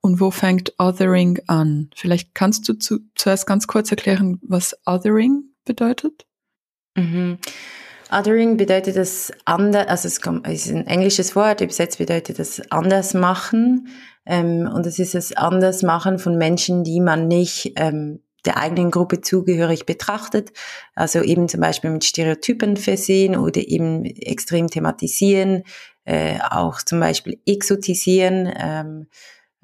Und 0.00 0.20
wo 0.20 0.30
fängt 0.30 0.74
Othering 0.78 1.40
an? 1.46 1.90
Vielleicht 1.94 2.34
kannst 2.34 2.68
du 2.68 2.74
zu, 2.74 3.00
zuerst 3.14 3.46
ganz 3.46 3.66
kurz 3.66 3.90
erklären, 3.90 4.38
was 4.42 4.76
Othering 4.86 5.44
bedeutet? 5.64 6.26
Mhm. 6.96 7.38
Othering 8.10 8.56
bedeutet 8.56 8.96
das 8.96 9.32
anders, 9.44 9.86
also 9.88 10.08
es 10.08 10.18
ist 10.66 10.72
ein 10.72 10.86
englisches 10.86 11.36
Wort, 11.36 11.60
übersetzt 11.60 11.98
bedeutet 11.98 12.38
das 12.38 12.62
anders 12.70 13.14
machen. 13.14 13.88
Ähm, 14.24 14.68
und 14.72 14.86
es 14.86 14.98
ist 14.98 15.14
das 15.14 15.32
Andersmachen 15.36 16.18
von 16.18 16.36
Menschen, 16.36 16.84
die 16.84 17.00
man 17.00 17.28
nicht 17.28 17.72
ähm, 17.76 18.20
der 18.44 18.56
eigenen 18.56 18.90
Gruppe 18.90 19.20
zugehörig 19.20 19.86
betrachtet. 19.86 20.52
Also 20.94 21.22
eben 21.22 21.48
zum 21.48 21.60
Beispiel 21.60 21.90
mit 21.90 22.04
Stereotypen 22.04 22.76
versehen 22.76 23.36
oder 23.36 23.66
eben 23.66 24.04
extrem 24.04 24.68
thematisieren, 24.68 25.64
äh, 26.04 26.38
auch 26.50 26.82
zum 26.82 27.00
Beispiel 27.00 27.40
exotisieren. 27.46 28.52
Ähm, 28.58 29.06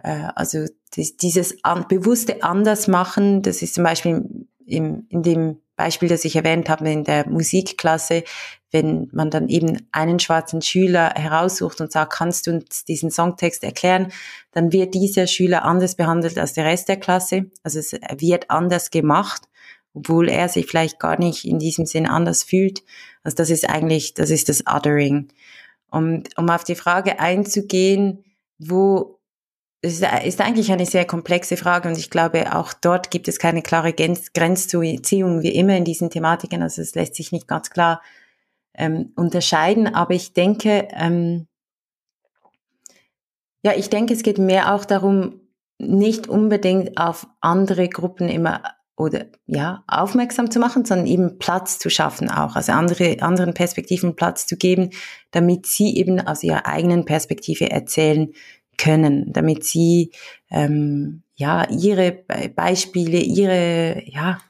äh, 0.02 0.28
also 0.34 0.66
dieses 0.96 1.64
an, 1.64 1.86
bewusste 1.88 2.42
Andersmachen, 2.42 3.42
das 3.42 3.62
ist 3.62 3.74
zum 3.74 3.84
Beispiel 3.84 4.46
im, 4.66 5.06
in 5.08 5.22
dem 5.22 5.60
Beispiel, 5.76 6.08
das 6.08 6.24
ich 6.24 6.36
erwähnt 6.36 6.68
habe 6.68 6.90
in 6.90 7.04
der 7.04 7.28
Musikklasse, 7.28 8.24
wenn 8.70 9.08
man 9.12 9.30
dann 9.30 9.48
eben 9.48 9.88
einen 9.92 10.18
schwarzen 10.18 10.60
Schüler 10.60 11.10
heraussucht 11.14 11.80
und 11.80 11.92
sagt, 11.92 12.12
kannst 12.12 12.46
du 12.46 12.52
uns 12.52 12.84
diesen 12.84 13.10
Songtext 13.10 13.62
erklären, 13.62 14.12
dann 14.52 14.72
wird 14.72 14.94
dieser 14.94 15.26
Schüler 15.26 15.64
anders 15.64 15.94
behandelt 15.94 16.38
als 16.38 16.54
der 16.54 16.64
Rest 16.64 16.88
der 16.88 16.98
Klasse. 16.98 17.50
Also 17.62 17.78
es 17.78 17.92
wird 18.18 18.50
anders 18.50 18.90
gemacht, 18.90 19.42
obwohl 19.94 20.28
er 20.28 20.48
sich 20.48 20.66
vielleicht 20.66 20.98
gar 20.98 21.18
nicht 21.18 21.44
in 21.44 21.58
diesem 21.58 21.86
Sinn 21.86 22.06
anders 22.06 22.42
fühlt. 22.42 22.82
Also 23.22 23.36
das 23.36 23.50
ist 23.50 23.68
eigentlich, 23.68 24.14
das 24.14 24.30
ist 24.30 24.48
das 24.48 24.66
Othering. 24.66 25.28
Und 25.88 26.36
um 26.36 26.50
auf 26.50 26.64
die 26.64 26.74
Frage 26.74 27.20
einzugehen, 27.20 28.24
wo 28.58 29.20
es 29.84 30.00
ist 30.00 30.40
eigentlich 30.40 30.72
eine 30.72 30.86
sehr 30.86 31.04
komplexe 31.04 31.58
Frage 31.58 31.88
und 31.88 31.98
ich 31.98 32.08
glaube, 32.08 32.54
auch 32.56 32.72
dort 32.72 33.10
gibt 33.10 33.28
es 33.28 33.38
keine 33.38 33.60
klare 33.60 33.92
Grenzziehung 33.92 35.42
wie 35.42 35.54
immer 35.54 35.76
in 35.76 35.84
diesen 35.84 36.08
Thematiken. 36.08 36.62
Also 36.62 36.80
es 36.80 36.94
lässt 36.94 37.14
sich 37.14 37.32
nicht 37.32 37.46
ganz 37.46 37.68
klar 37.68 38.00
ähm, 38.72 39.12
unterscheiden, 39.14 39.86
aber 39.94 40.14
ich 40.14 40.32
denke, 40.32 40.88
ähm, 40.92 41.46
ja, 43.62 43.72
ich 43.76 43.90
denke, 43.90 44.14
es 44.14 44.22
geht 44.22 44.38
mehr 44.38 44.74
auch 44.74 44.86
darum, 44.86 45.40
nicht 45.78 46.28
unbedingt 46.28 46.96
auf 46.96 47.26
andere 47.40 47.88
Gruppen 47.88 48.28
immer 48.28 48.62
oder 48.96 49.26
ja 49.46 49.82
aufmerksam 49.86 50.50
zu 50.50 50.60
machen, 50.60 50.84
sondern 50.84 51.06
eben 51.06 51.38
Platz 51.38 51.78
zu 51.78 51.90
schaffen 51.90 52.30
auch, 52.30 52.56
also 52.56 52.72
andere 52.72 53.20
anderen 53.20 53.52
Perspektiven 53.52 54.16
Platz 54.16 54.46
zu 54.46 54.56
geben, 54.56 54.90
damit 55.32 55.66
sie 55.66 55.96
eben 55.96 56.20
aus 56.20 56.42
ihrer 56.42 56.64
eigenen 56.66 57.04
Perspektive 57.04 57.70
erzählen 57.70 58.32
können, 58.76 59.32
damit 59.32 59.64
sie 59.64 60.10
ähm, 60.50 61.22
ja 61.36 61.68
ihre 61.70 62.12
Beispiele, 62.54 63.18
ihre 63.18 64.02
ja 64.06 64.40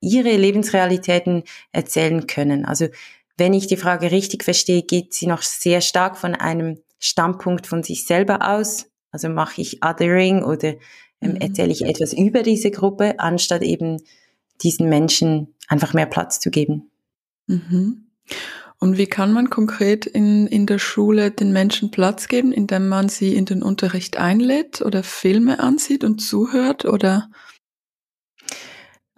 ihre 0.00 0.36
Lebensrealitäten 0.36 1.44
erzählen 1.72 2.26
können. 2.26 2.64
Also 2.64 2.88
wenn 3.36 3.54
ich 3.54 3.66
die 3.66 3.76
Frage 3.76 4.10
richtig 4.10 4.44
verstehe, 4.44 4.82
geht 4.82 5.14
sie 5.14 5.26
noch 5.26 5.42
sehr 5.42 5.80
stark 5.80 6.16
von 6.16 6.34
einem 6.34 6.78
Standpunkt 6.98 7.66
von 7.66 7.82
sich 7.82 8.06
selber 8.06 8.48
aus. 8.48 8.86
Also 9.10 9.28
mache 9.28 9.60
ich 9.60 9.84
Othering 9.84 10.42
oder 10.42 10.74
ähm, 11.20 11.32
mhm. 11.32 11.36
erzähle 11.36 11.72
ich 11.72 11.84
etwas 11.84 12.12
über 12.12 12.42
diese 12.42 12.70
Gruppe, 12.70 13.18
anstatt 13.18 13.62
eben 13.62 14.02
diesen 14.62 14.88
Menschen 14.88 15.54
einfach 15.68 15.94
mehr 15.94 16.06
Platz 16.06 16.38
zu 16.38 16.50
geben. 16.50 16.90
Mhm. 17.46 18.06
Und 18.84 18.98
wie 18.98 19.06
kann 19.06 19.32
man 19.32 19.48
konkret 19.48 20.04
in, 20.04 20.46
in 20.46 20.66
der 20.66 20.78
Schule 20.78 21.30
den 21.30 21.54
Menschen 21.54 21.90
Platz 21.90 22.28
geben, 22.28 22.52
indem 22.52 22.86
man 22.86 23.08
sie 23.08 23.34
in 23.34 23.46
den 23.46 23.62
Unterricht 23.62 24.18
einlädt 24.18 24.82
oder 24.82 25.02
Filme 25.02 25.58
ansieht 25.58 26.04
und 26.04 26.18
zuhört 26.18 26.84
oder? 26.84 27.30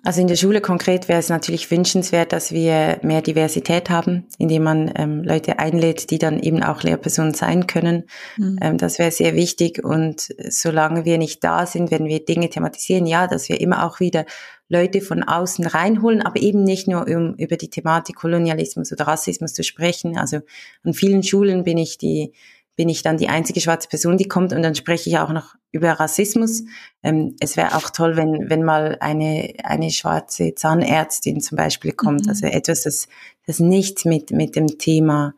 Also 0.07 0.21
in 0.21 0.29
der 0.29 0.37
Schule 0.37 0.61
konkret 0.61 1.09
wäre 1.09 1.19
es 1.19 1.31
natürlich 1.31 1.69
wünschenswert, 1.69 2.33
dass 2.33 2.53
wir 2.53 3.01
mehr 3.03 3.23
Diversität 3.23 3.91
haben, 3.91 4.29
indem 4.39 4.63
man 4.63 4.93
ähm, 4.95 5.25
Leute 5.25 5.59
einlädt, 5.59 6.13
die 6.13 6.19
dann 6.19 6.39
eben 6.39 6.63
auch 6.63 6.85
Lehrpersonen 6.85 7.35
sein 7.35 7.67
können. 7.67 8.05
Mhm. 8.37 8.59
Ähm, 8.63 8.79
das 8.79 9.01
wäre 9.01 9.11
sehr 9.11 9.35
wichtig. 9.35 9.83
Und 9.83 10.33
solange 10.49 11.05
wir 11.05 11.19
nicht 11.19 11.43
da 11.43 11.67
sind, 11.67 11.91
wenn 11.91 12.05
wir 12.07 12.25
Dinge 12.25 12.49
thematisieren, 12.49 13.05
ja, 13.05 13.27
dass 13.27 13.49
wir 13.49 13.61
immer 13.61 13.85
auch 13.85 13.99
wieder 13.99 14.27
Leute 14.69 15.01
von 15.01 15.25
außen 15.25 15.67
reinholen, 15.67 16.23
aber 16.23 16.41
eben 16.41 16.63
nicht 16.63 16.87
nur 16.87 17.09
um 17.09 17.35
über 17.35 17.57
die 17.57 17.71
Thematik 17.71 18.15
Kolonialismus 18.15 18.93
oder 18.93 19.09
Rassismus 19.09 19.55
zu 19.55 19.65
sprechen. 19.65 20.17
Also 20.17 20.39
an 20.85 20.95
vielen 20.95 21.25
Schulen 21.25 21.65
bin 21.65 21.79
ich 21.79 21.99
die 21.99 22.33
bin 22.77 22.91
ich 22.91 23.03
dann 23.03 23.17
die 23.17 23.29
einzige 23.29 23.61
schwarze 23.61 23.89
Person, 23.89 24.19
die 24.19 24.29
kommt 24.29 24.53
und 24.53 24.63
dann 24.63 24.75
spreche 24.75 25.09
ich 25.09 25.19
auch 25.19 25.33
noch 25.33 25.55
über 25.73 25.93
Rassismus. 25.93 26.65
Ähm, 27.03 27.35
es 27.41 27.57
wäre 27.57 27.75
auch 27.75 27.91
toll, 27.91 28.17
wenn, 28.17 28.51
wenn 28.51 28.63
mal 28.63 28.99
eine, 29.01 29.55
eine 29.65 29.91
schwarze 29.91 30.55
Zahnärztin 30.55 31.41
zum 31.41 31.57
Beispiel 31.57 31.93
kommt, 31.93 32.25
mhm. 32.25 32.31
also 32.31 32.47
etwas, 32.47 32.83
das, 32.83 33.09
das 33.47 33.61
nichts 33.61 34.05
mit, 34.05 34.31
mit 34.31 34.57
dem 34.57 34.79
Thema 34.79 35.35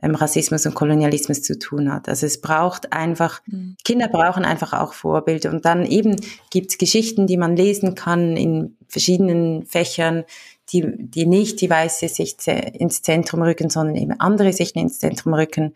ähm, 0.00 0.14
Rassismus 0.14 0.64
und 0.66 0.74
Kolonialismus 0.74 1.42
zu 1.42 1.58
tun 1.58 1.92
hat. 1.92 2.08
Also 2.08 2.26
es 2.26 2.40
braucht 2.40 2.92
einfach, 2.92 3.40
mhm. 3.46 3.76
Kinder 3.84 4.08
brauchen 4.08 4.44
einfach 4.44 4.72
auch 4.72 4.92
Vorbilder. 4.92 5.50
Und 5.50 5.64
dann 5.64 5.86
eben 5.86 6.16
gibt's 6.50 6.78
Geschichten, 6.78 7.26
die 7.26 7.36
man 7.36 7.56
lesen 7.56 7.94
kann 7.96 8.36
in 8.36 8.76
verschiedenen 8.88 9.66
Fächern, 9.66 10.24
die, 10.72 10.84
die 10.98 11.26
nicht 11.26 11.60
die 11.60 11.70
weiße 11.70 12.08
Sicht 12.08 12.46
ins 12.46 13.02
Zentrum 13.02 13.42
rücken, 13.42 13.70
sondern 13.70 13.96
eben 13.96 14.20
andere 14.20 14.52
Sichten 14.52 14.80
ins 14.80 14.98
Zentrum 14.98 15.34
rücken. 15.34 15.74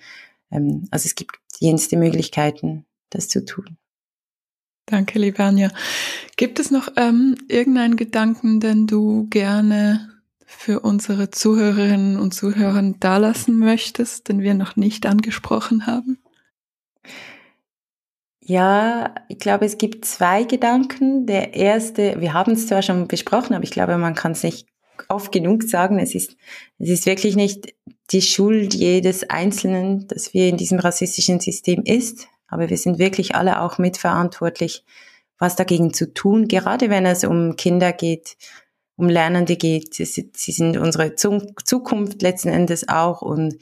Ähm, 0.51 0.87
also 0.91 1.07
es 1.07 1.15
gibt 1.15 1.37
jenste 1.59 1.97
Möglichkeiten, 1.97 2.87
das 3.11 3.29
zu 3.29 3.45
tun. 3.45 3.77
Danke, 4.87 5.19
liebe 5.19 5.43
Anja. 5.45 5.71
Gibt 6.37 6.59
es 6.59 6.71
noch 6.71 6.89
ähm, 6.97 7.37
irgendeinen 7.49 7.97
Gedanken, 7.97 8.59
den 8.59 8.87
du 8.87 9.29
gerne 9.29 10.09
für 10.45 10.81
unsere 10.81 11.31
Zuhörerinnen 11.31 12.19
und 12.19 12.35
Zuhörer 12.35 12.83
dalassen 12.99 13.59
möchtest, 13.59 14.29
den 14.29 14.41
wir 14.41 14.55
noch 14.55 14.75
nicht 14.75 15.07
angesprochen 15.07 15.87
haben? 15.87 16.19
Ja, 18.41 19.15
ich 19.29 19.39
glaube, 19.39 19.65
es 19.65 19.79
gibt 19.79 20.05
zwei 20.05 20.43
Gedanken. 20.43 21.25
Der 21.27 21.55
erste, 21.55 22.21
wir 22.21 22.33
haben 22.33 22.55
es 22.55 22.67
zwar 22.67 22.83
schon 22.83 23.07
besprochen, 23.07 23.55
aber 23.55 23.63
ich 23.63 23.71
glaube, 23.71 23.97
man 23.97 24.17
kann 24.17 24.33
es 24.33 24.43
nicht 24.43 24.67
oft 25.09 25.31
genug 25.31 25.63
sagen. 25.63 26.01
Es 26.01 26.17
ist, 26.17 26.37
es 26.79 26.89
ist 26.89 27.07
wirklich 27.07 27.37
nicht 27.37 27.75
die 28.11 28.23
Schuld 28.23 28.75
jedes 28.75 29.29
Einzelnen, 29.29 30.09
dass 30.09 30.35
wir 30.35 30.49
in 30.49 30.57
diesem 30.57 30.79
rassistischen 30.79 31.41
System 31.41 31.83
ist. 31.85 32.27
Aber 32.49 32.69
wir 32.69 32.77
sind 32.77 32.99
wirklich 32.99 33.35
alle 33.35 33.61
auch 33.61 33.79
mitverantwortlich, 33.79 34.85
was 35.39 35.57
dagegen 35.57 35.95
zu 35.95 36.13
tun, 36.13 36.49
gerade 36.49 36.91
wenn 36.91 37.07
es 37.07 37.25
um 37.25 37.57
Kinder 37.57 37.93
geht, 37.93 38.37
um 38.97 39.09
Lernende 39.09 39.57
geht. 39.57 39.95
Sie, 39.95 40.31
sind 40.53 40.77
unsere 40.77 41.15
Zukunft 41.15 42.23
letzten 42.23 42.49
Endes 42.49 42.89
auch 42.89 43.23
und 43.23 43.57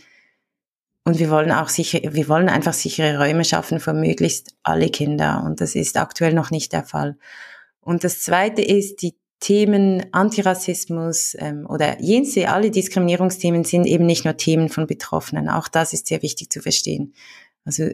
und 1.05 1.19
wir 1.19 1.31
wollen 1.31 1.53
auch 1.53 1.71
sicher, 1.71 2.01
wir 2.03 2.29
wollen 2.29 2.51
einfach 2.51 2.75
sichere 2.75 3.17
Räume 3.17 3.43
schaffen 3.43 3.81
für 3.81 3.95
möglichst 3.95 4.53
alle 4.63 4.91
Kinder. 4.91 5.43
Und 5.43 5.63
das 5.63 5.75
ist 5.75 5.97
aktuell 5.97 6.35
noch 6.35 6.51
nicht 6.51 6.75
der 6.75 6.85
Fall. 6.85 7.17
Und 7.81 8.05
das 8.05 8.21
zweite 8.21 8.61
ist, 8.61 9.01
die 9.01 9.17
Themen 9.41 10.07
Antirassismus 10.13 11.37
ähm, 11.39 11.67
oder 11.69 12.01
jense, 12.01 12.49
alle 12.49 12.71
Diskriminierungsthemen 12.71 13.65
sind 13.65 13.87
eben 13.87 14.05
nicht 14.05 14.25
nur 14.25 14.37
Themen 14.37 14.69
von 14.69 14.87
Betroffenen. 14.87 15.49
Auch 15.49 15.69
das 15.69 15.93
ist 15.93 16.09
sehr 16.09 16.23
wichtig 16.23 16.51
zu 16.51 16.61
verstehen. 16.61 17.15
Also 17.65 17.91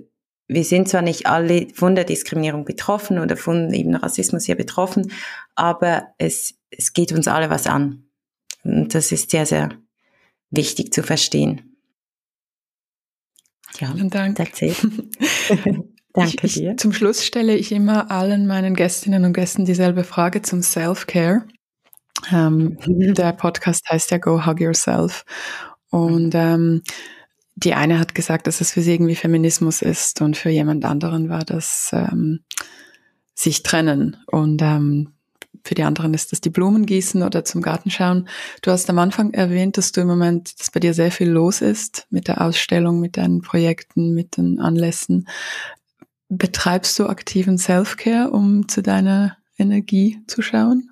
wir 0.46 0.64
sind 0.64 0.88
zwar 0.88 1.02
nicht 1.02 1.26
alle 1.26 1.68
von 1.74 1.94
der 1.94 2.04
Diskriminierung 2.04 2.64
betroffen 2.64 3.18
oder 3.18 3.36
von 3.36 3.72
eben 3.72 3.94
Rassismus 3.94 4.44
hier 4.44 4.56
betroffen, 4.56 5.12
aber 5.54 6.08
es, 6.18 6.54
es 6.70 6.92
geht 6.92 7.12
uns 7.12 7.28
alle 7.28 7.50
was 7.50 7.66
an. 7.66 8.04
Und 8.62 8.94
das 8.94 9.12
ist 9.12 9.30
sehr, 9.30 9.46
sehr 9.46 9.70
wichtig 10.50 10.92
zu 10.92 11.02
verstehen. 11.02 11.76
Ja, 13.78 13.92
Vielen 13.92 14.10
Dank. 14.10 14.36
That's 14.36 14.62
it. 14.62 14.76
Danke 16.14 16.46
ich, 16.46 16.54
dir. 16.54 16.76
zum 16.76 16.92
Schluss 16.92 17.24
stelle 17.24 17.56
ich 17.56 17.72
immer 17.72 18.10
allen 18.10 18.46
meinen 18.46 18.74
Gästinnen 18.74 19.24
und 19.24 19.32
Gästen 19.32 19.64
dieselbe 19.64 20.04
Frage 20.04 20.42
zum 20.42 20.62
Self-Care. 20.62 21.44
Ähm. 22.30 22.78
Der 22.86 23.32
Podcast 23.32 23.82
heißt 23.90 24.12
ja 24.12 24.18
Go 24.18 24.46
Hug 24.46 24.60
Yourself. 24.60 25.24
Und 25.90 26.34
ähm, 26.34 26.82
die 27.56 27.74
eine 27.74 27.98
hat 27.98 28.14
gesagt, 28.14 28.46
dass 28.46 28.60
es 28.60 28.72
für 28.72 28.80
sie 28.80 28.94
irgendwie 28.94 29.16
Feminismus 29.16 29.82
ist 29.82 30.20
und 30.20 30.36
für 30.36 30.50
jemand 30.50 30.84
anderen 30.84 31.28
war 31.28 31.44
das 31.44 31.90
ähm, 31.92 32.40
sich 33.34 33.62
trennen. 33.62 34.16
Und 34.26 34.62
ähm, 34.62 35.14
für 35.64 35.74
die 35.74 35.82
anderen 35.82 36.14
ist 36.14 36.30
das 36.30 36.40
die 36.40 36.50
Blumen 36.50 36.86
gießen 36.86 37.22
oder 37.22 37.44
zum 37.44 37.62
Garten 37.62 37.90
schauen. 37.90 38.28
Du 38.62 38.70
hast 38.70 38.88
am 38.90 38.98
Anfang 38.98 39.32
erwähnt, 39.32 39.78
dass 39.78 39.92
du 39.92 40.02
im 40.02 40.08
Moment, 40.08 40.60
dass 40.60 40.70
bei 40.70 40.80
dir 40.80 40.94
sehr 40.94 41.10
viel 41.10 41.30
los 41.30 41.60
ist 41.60 42.06
mit 42.10 42.28
der 42.28 42.40
Ausstellung, 42.40 43.00
mit 43.00 43.16
deinen 43.16 43.40
Projekten, 43.40 44.14
mit 44.14 44.36
den 44.36 44.60
Anlässen. 44.60 45.26
Betreibst 46.38 46.98
du 46.98 47.06
aktiven 47.06 47.58
Self-Care, 47.58 48.30
um 48.30 48.68
zu 48.68 48.82
deiner 48.82 49.36
Energie 49.58 50.22
zu 50.26 50.42
schauen? 50.42 50.90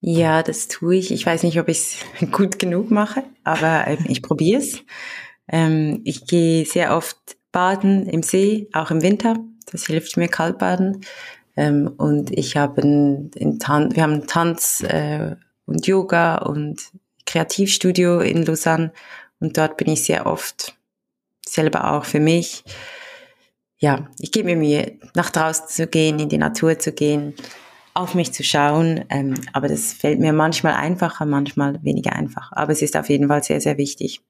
Ja, 0.00 0.42
das 0.42 0.68
tue 0.68 0.96
ich. 0.96 1.10
Ich 1.10 1.24
weiß 1.26 1.42
nicht, 1.42 1.58
ob 1.58 1.68
ich 1.68 1.78
es 1.78 2.30
gut 2.32 2.58
genug 2.58 2.90
mache, 2.90 3.24
aber 3.44 3.86
ähm, 3.86 4.04
ich 4.08 4.22
probiere 4.22 4.60
es. 4.60 4.82
Ähm, 5.48 6.00
ich 6.04 6.26
gehe 6.26 6.64
sehr 6.64 6.96
oft 6.96 7.18
baden 7.52 8.06
im 8.06 8.22
See, 8.22 8.68
auch 8.72 8.90
im 8.90 9.02
Winter. 9.02 9.36
Das 9.70 9.86
hilft 9.86 10.16
mir 10.16 10.28
Kaltbaden. 10.28 11.00
Ähm, 11.56 11.92
und 11.96 12.30
ich 12.30 12.56
habe 12.56 12.82
ein, 12.82 13.30
ein 13.40 13.58
Tan 13.58 13.94
wir 13.94 14.02
haben 14.02 14.26
Tanz 14.26 14.82
äh, 14.82 15.36
und 15.64 15.86
Yoga 15.86 16.36
und 16.38 16.90
Kreativstudio 17.24 18.20
in 18.20 18.44
Lausanne 18.44 18.92
und 19.40 19.56
dort 19.58 19.76
bin 19.76 19.88
ich 19.88 20.04
sehr 20.04 20.26
oft 20.26 20.76
selber 21.46 21.92
auch 21.92 22.04
für 22.04 22.20
mich. 22.20 22.62
Ja, 23.86 24.08
ich 24.18 24.32
gebe 24.32 24.46
mir 24.46 24.56
Mühe, 24.56 24.98
nach 25.14 25.30
draußen 25.30 25.68
zu 25.68 25.86
gehen, 25.86 26.18
in 26.18 26.28
die 26.28 26.38
Natur 26.38 26.76
zu 26.76 26.90
gehen, 26.90 27.34
auf 27.94 28.16
mich 28.16 28.32
zu 28.32 28.42
schauen. 28.42 29.04
Ähm, 29.10 29.34
aber 29.52 29.68
das 29.68 29.92
fällt 29.92 30.18
mir 30.18 30.32
manchmal 30.32 30.72
einfacher, 30.74 31.24
manchmal 31.24 31.80
weniger 31.84 32.12
einfach. 32.12 32.50
Aber 32.50 32.72
es 32.72 32.82
ist 32.82 32.96
auf 32.96 33.08
jeden 33.08 33.28
Fall 33.28 33.44
sehr, 33.44 33.60
sehr 33.60 33.78
wichtig. 33.78 34.22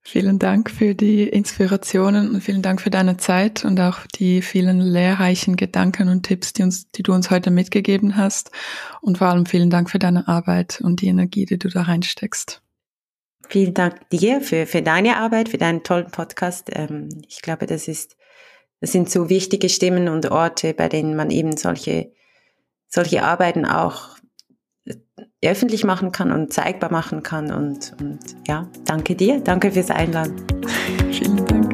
Vielen 0.00 0.38
Dank 0.38 0.70
für 0.70 0.94
die 0.94 1.24
Inspirationen 1.24 2.30
und 2.30 2.40
vielen 2.40 2.62
Dank 2.62 2.80
für 2.80 2.90
deine 2.90 3.16
Zeit 3.16 3.64
und 3.64 3.80
auch 3.80 4.06
die 4.06 4.42
vielen 4.42 4.78
lehrreichen 4.78 5.56
Gedanken 5.56 6.08
und 6.08 6.22
Tipps, 6.22 6.52
die, 6.52 6.62
uns, 6.62 6.88
die 6.92 7.02
du 7.02 7.12
uns 7.12 7.32
heute 7.32 7.50
mitgegeben 7.50 8.16
hast. 8.16 8.52
Und 9.00 9.18
vor 9.18 9.26
allem 9.26 9.44
vielen 9.44 9.70
Dank 9.70 9.90
für 9.90 9.98
deine 9.98 10.28
Arbeit 10.28 10.80
und 10.84 11.00
die 11.00 11.08
Energie, 11.08 11.46
die 11.46 11.58
du 11.58 11.68
da 11.68 11.82
reinsteckst. 11.82 12.61
Vielen 13.48 13.74
Dank 13.74 14.08
dir 14.10 14.40
für, 14.40 14.66
für 14.66 14.82
deine 14.82 15.16
Arbeit, 15.18 15.48
für 15.48 15.58
deinen 15.58 15.82
tollen 15.82 16.10
Podcast. 16.10 16.70
Ähm, 16.72 17.08
ich 17.28 17.42
glaube, 17.42 17.66
das 17.66 17.88
ist, 17.88 18.16
das 18.80 18.92
sind 18.92 19.10
so 19.10 19.28
wichtige 19.28 19.68
Stimmen 19.68 20.08
und 20.08 20.30
Orte, 20.30 20.74
bei 20.74 20.88
denen 20.88 21.16
man 21.16 21.30
eben 21.30 21.56
solche, 21.56 22.12
solche 22.88 23.22
Arbeiten 23.22 23.64
auch 23.64 24.16
öffentlich 25.44 25.84
machen 25.84 26.12
kann 26.12 26.32
und 26.32 26.52
zeigbar 26.52 26.90
machen 26.90 27.22
kann. 27.22 27.52
Und, 27.52 27.94
und 28.00 28.20
ja, 28.46 28.68
danke 28.84 29.14
dir, 29.14 29.40
danke 29.40 29.72
fürs 29.72 29.90
Einladen. 29.90 30.36
Vielen 31.10 31.44
Dank. 31.44 31.72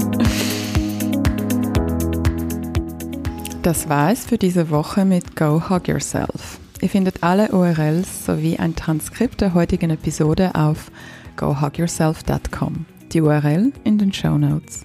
Das 3.62 3.88
war 3.88 4.10
es 4.12 4.24
für 4.24 4.38
diese 4.38 4.70
Woche 4.70 5.04
mit 5.04 5.36
Go 5.36 5.68
Hug 5.68 5.88
Yourself. 5.88 6.58
Ihr 6.80 6.88
findet 6.88 7.22
alle 7.22 7.50
URLs 7.50 8.24
sowie 8.24 8.56
ein 8.56 8.76
Transkript 8.76 9.40
der 9.40 9.52
heutigen 9.52 9.90
Episode 9.90 10.54
auf 10.54 10.90
gohugyourself.com. 11.38 12.84
Die 13.12 13.22
URL 13.22 13.72
in 13.84 13.96
den 13.96 14.12
Show 14.12 14.36
Notes. 14.36 14.84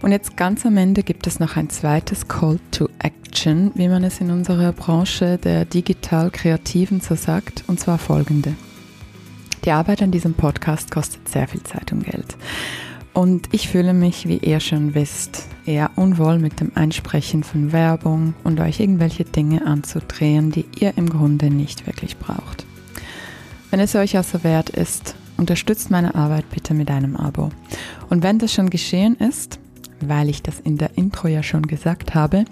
Und 0.00 0.12
jetzt 0.12 0.36
ganz 0.36 0.64
am 0.66 0.76
Ende 0.76 1.02
gibt 1.02 1.26
es 1.26 1.40
noch 1.40 1.56
ein 1.56 1.70
zweites 1.70 2.28
Call 2.28 2.60
to 2.70 2.88
Action, 2.98 3.72
wie 3.74 3.88
man 3.88 4.04
es 4.04 4.20
in 4.20 4.30
unserer 4.30 4.72
Branche 4.72 5.38
der 5.38 5.64
digital-kreativen 5.64 7.00
so 7.00 7.14
sagt, 7.14 7.64
und 7.66 7.80
zwar 7.80 7.98
folgende. 7.98 8.54
Die 9.64 9.70
Arbeit 9.70 10.02
an 10.02 10.10
diesem 10.10 10.34
Podcast 10.34 10.90
kostet 10.90 11.26
sehr 11.28 11.48
viel 11.48 11.62
Zeit 11.62 11.90
und 11.90 12.04
Geld. 12.04 12.36
Und 13.14 13.48
ich 13.52 13.68
fühle 13.68 13.94
mich, 13.94 14.28
wie 14.28 14.36
ihr 14.36 14.60
schon 14.60 14.94
wisst, 14.94 15.46
eher 15.64 15.90
unwohl 15.96 16.38
mit 16.38 16.60
dem 16.60 16.72
Einsprechen 16.74 17.42
von 17.42 17.72
Werbung 17.72 18.34
und 18.44 18.60
euch 18.60 18.80
irgendwelche 18.80 19.24
Dinge 19.24 19.64
anzudrehen, 19.64 20.50
die 20.50 20.66
ihr 20.78 20.98
im 20.98 21.08
Grunde 21.08 21.48
nicht 21.48 21.86
wirklich 21.86 22.18
braucht. 22.18 22.66
Wenn 23.70 23.80
es 23.80 23.94
euch 23.94 24.16
also 24.16 24.44
wert 24.44 24.68
ist, 24.68 25.14
unterstützt 25.36 25.90
meine 25.90 26.14
Arbeit 26.14 26.48
bitte 26.50 26.74
mit 26.74 26.90
einem 26.90 27.16
Abo. 27.16 27.50
Und 28.08 28.22
wenn 28.22 28.38
das 28.38 28.52
schon 28.52 28.70
geschehen 28.70 29.16
ist, 29.16 29.58
weil 30.00 30.28
ich 30.28 30.42
das 30.42 30.60
in 30.60 30.78
der 30.78 30.96
Intro 30.96 31.28
ja 31.28 31.42
schon 31.42 31.66
gesagt 31.66 32.14
habe. 32.14 32.44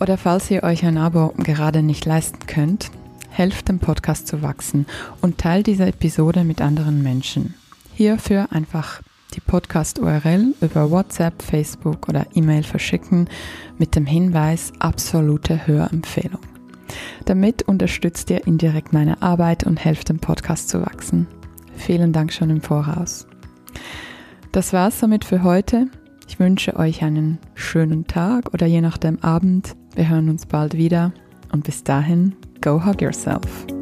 Oder 0.00 0.16
falls 0.16 0.50
ihr 0.50 0.62
euch 0.62 0.84
ein 0.84 0.98
Abo 0.98 1.34
gerade 1.38 1.82
nicht 1.82 2.04
leisten 2.04 2.46
könnt, 2.46 2.90
helft 3.30 3.68
dem 3.68 3.78
Podcast 3.78 4.26
zu 4.26 4.42
wachsen 4.42 4.86
und 5.20 5.38
teilt 5.38 5.66
diese 5.66 5.86
Episode 5.86 6.44
mit 6.44 6.60
anderen 6.60 7.02
Menschen. 7.02 7.54
Hierfür 7.94 8.48
einfach 8.50 9.02
die 9.34 9.40
Podcast-URL 9.40 10.54
über 10.60 10.90
WhatsApp, 10.90 11.42
Facebook 11.42 12.08
oder 12.08 12.26
E-Mail 12.34 12.62
verschicken 12.62 13.28
mit 13.76 13.96
dem 13.96 14.06
Hinweis 14.06 14.72
absolute 14.78 15.66
Hörempfehlung. 15.66 16.40
Damit 17.24 17.64
unterstützt 17.64 18.30
ihr 18.30 18.46
indirekt 18.46 18.92
meine 18.92 19.20
Arbeit 19.20 19.64
und 19.64 19.84
helft 19.84 20.08
dem 20.08 20.20
Podcast 20.20 20.68
zu 20.68 20.80
wachsen. 20.80 21.26
Vielen 21.76 22.12
Dank 22.12 22.32
schon 22.32 22.50
im 22.50 22.60
Voraus. 22.60 23.26
Das 24.52 24.72
war's 24.72 24.98
somit 24.98 25.24
für 25.24 25.42
heute. 25.42 25.86
Ich 26.28 26.40
wünsche 26.40 26.76
euch 26.76 27.02
einen 27.02 27.38
schönen 27.54 28.06
Tag 28.06 28.52
oder 28.52 28.66
je 28.66 28.80
nachdem 28.80 29.22
Abend. 29.22 29.76
Wir 29.94 30.08
hören 30.08 30.28
uns 30.28 30.46
bald 30.46 30.76
wieder 30.76 31.12
und 31.52 31.64
bis 31.64 31.84
dahin, 31.84 32.34
go 32.60 32.84
hug 32.84 33.00
yourself. 33.00 33.75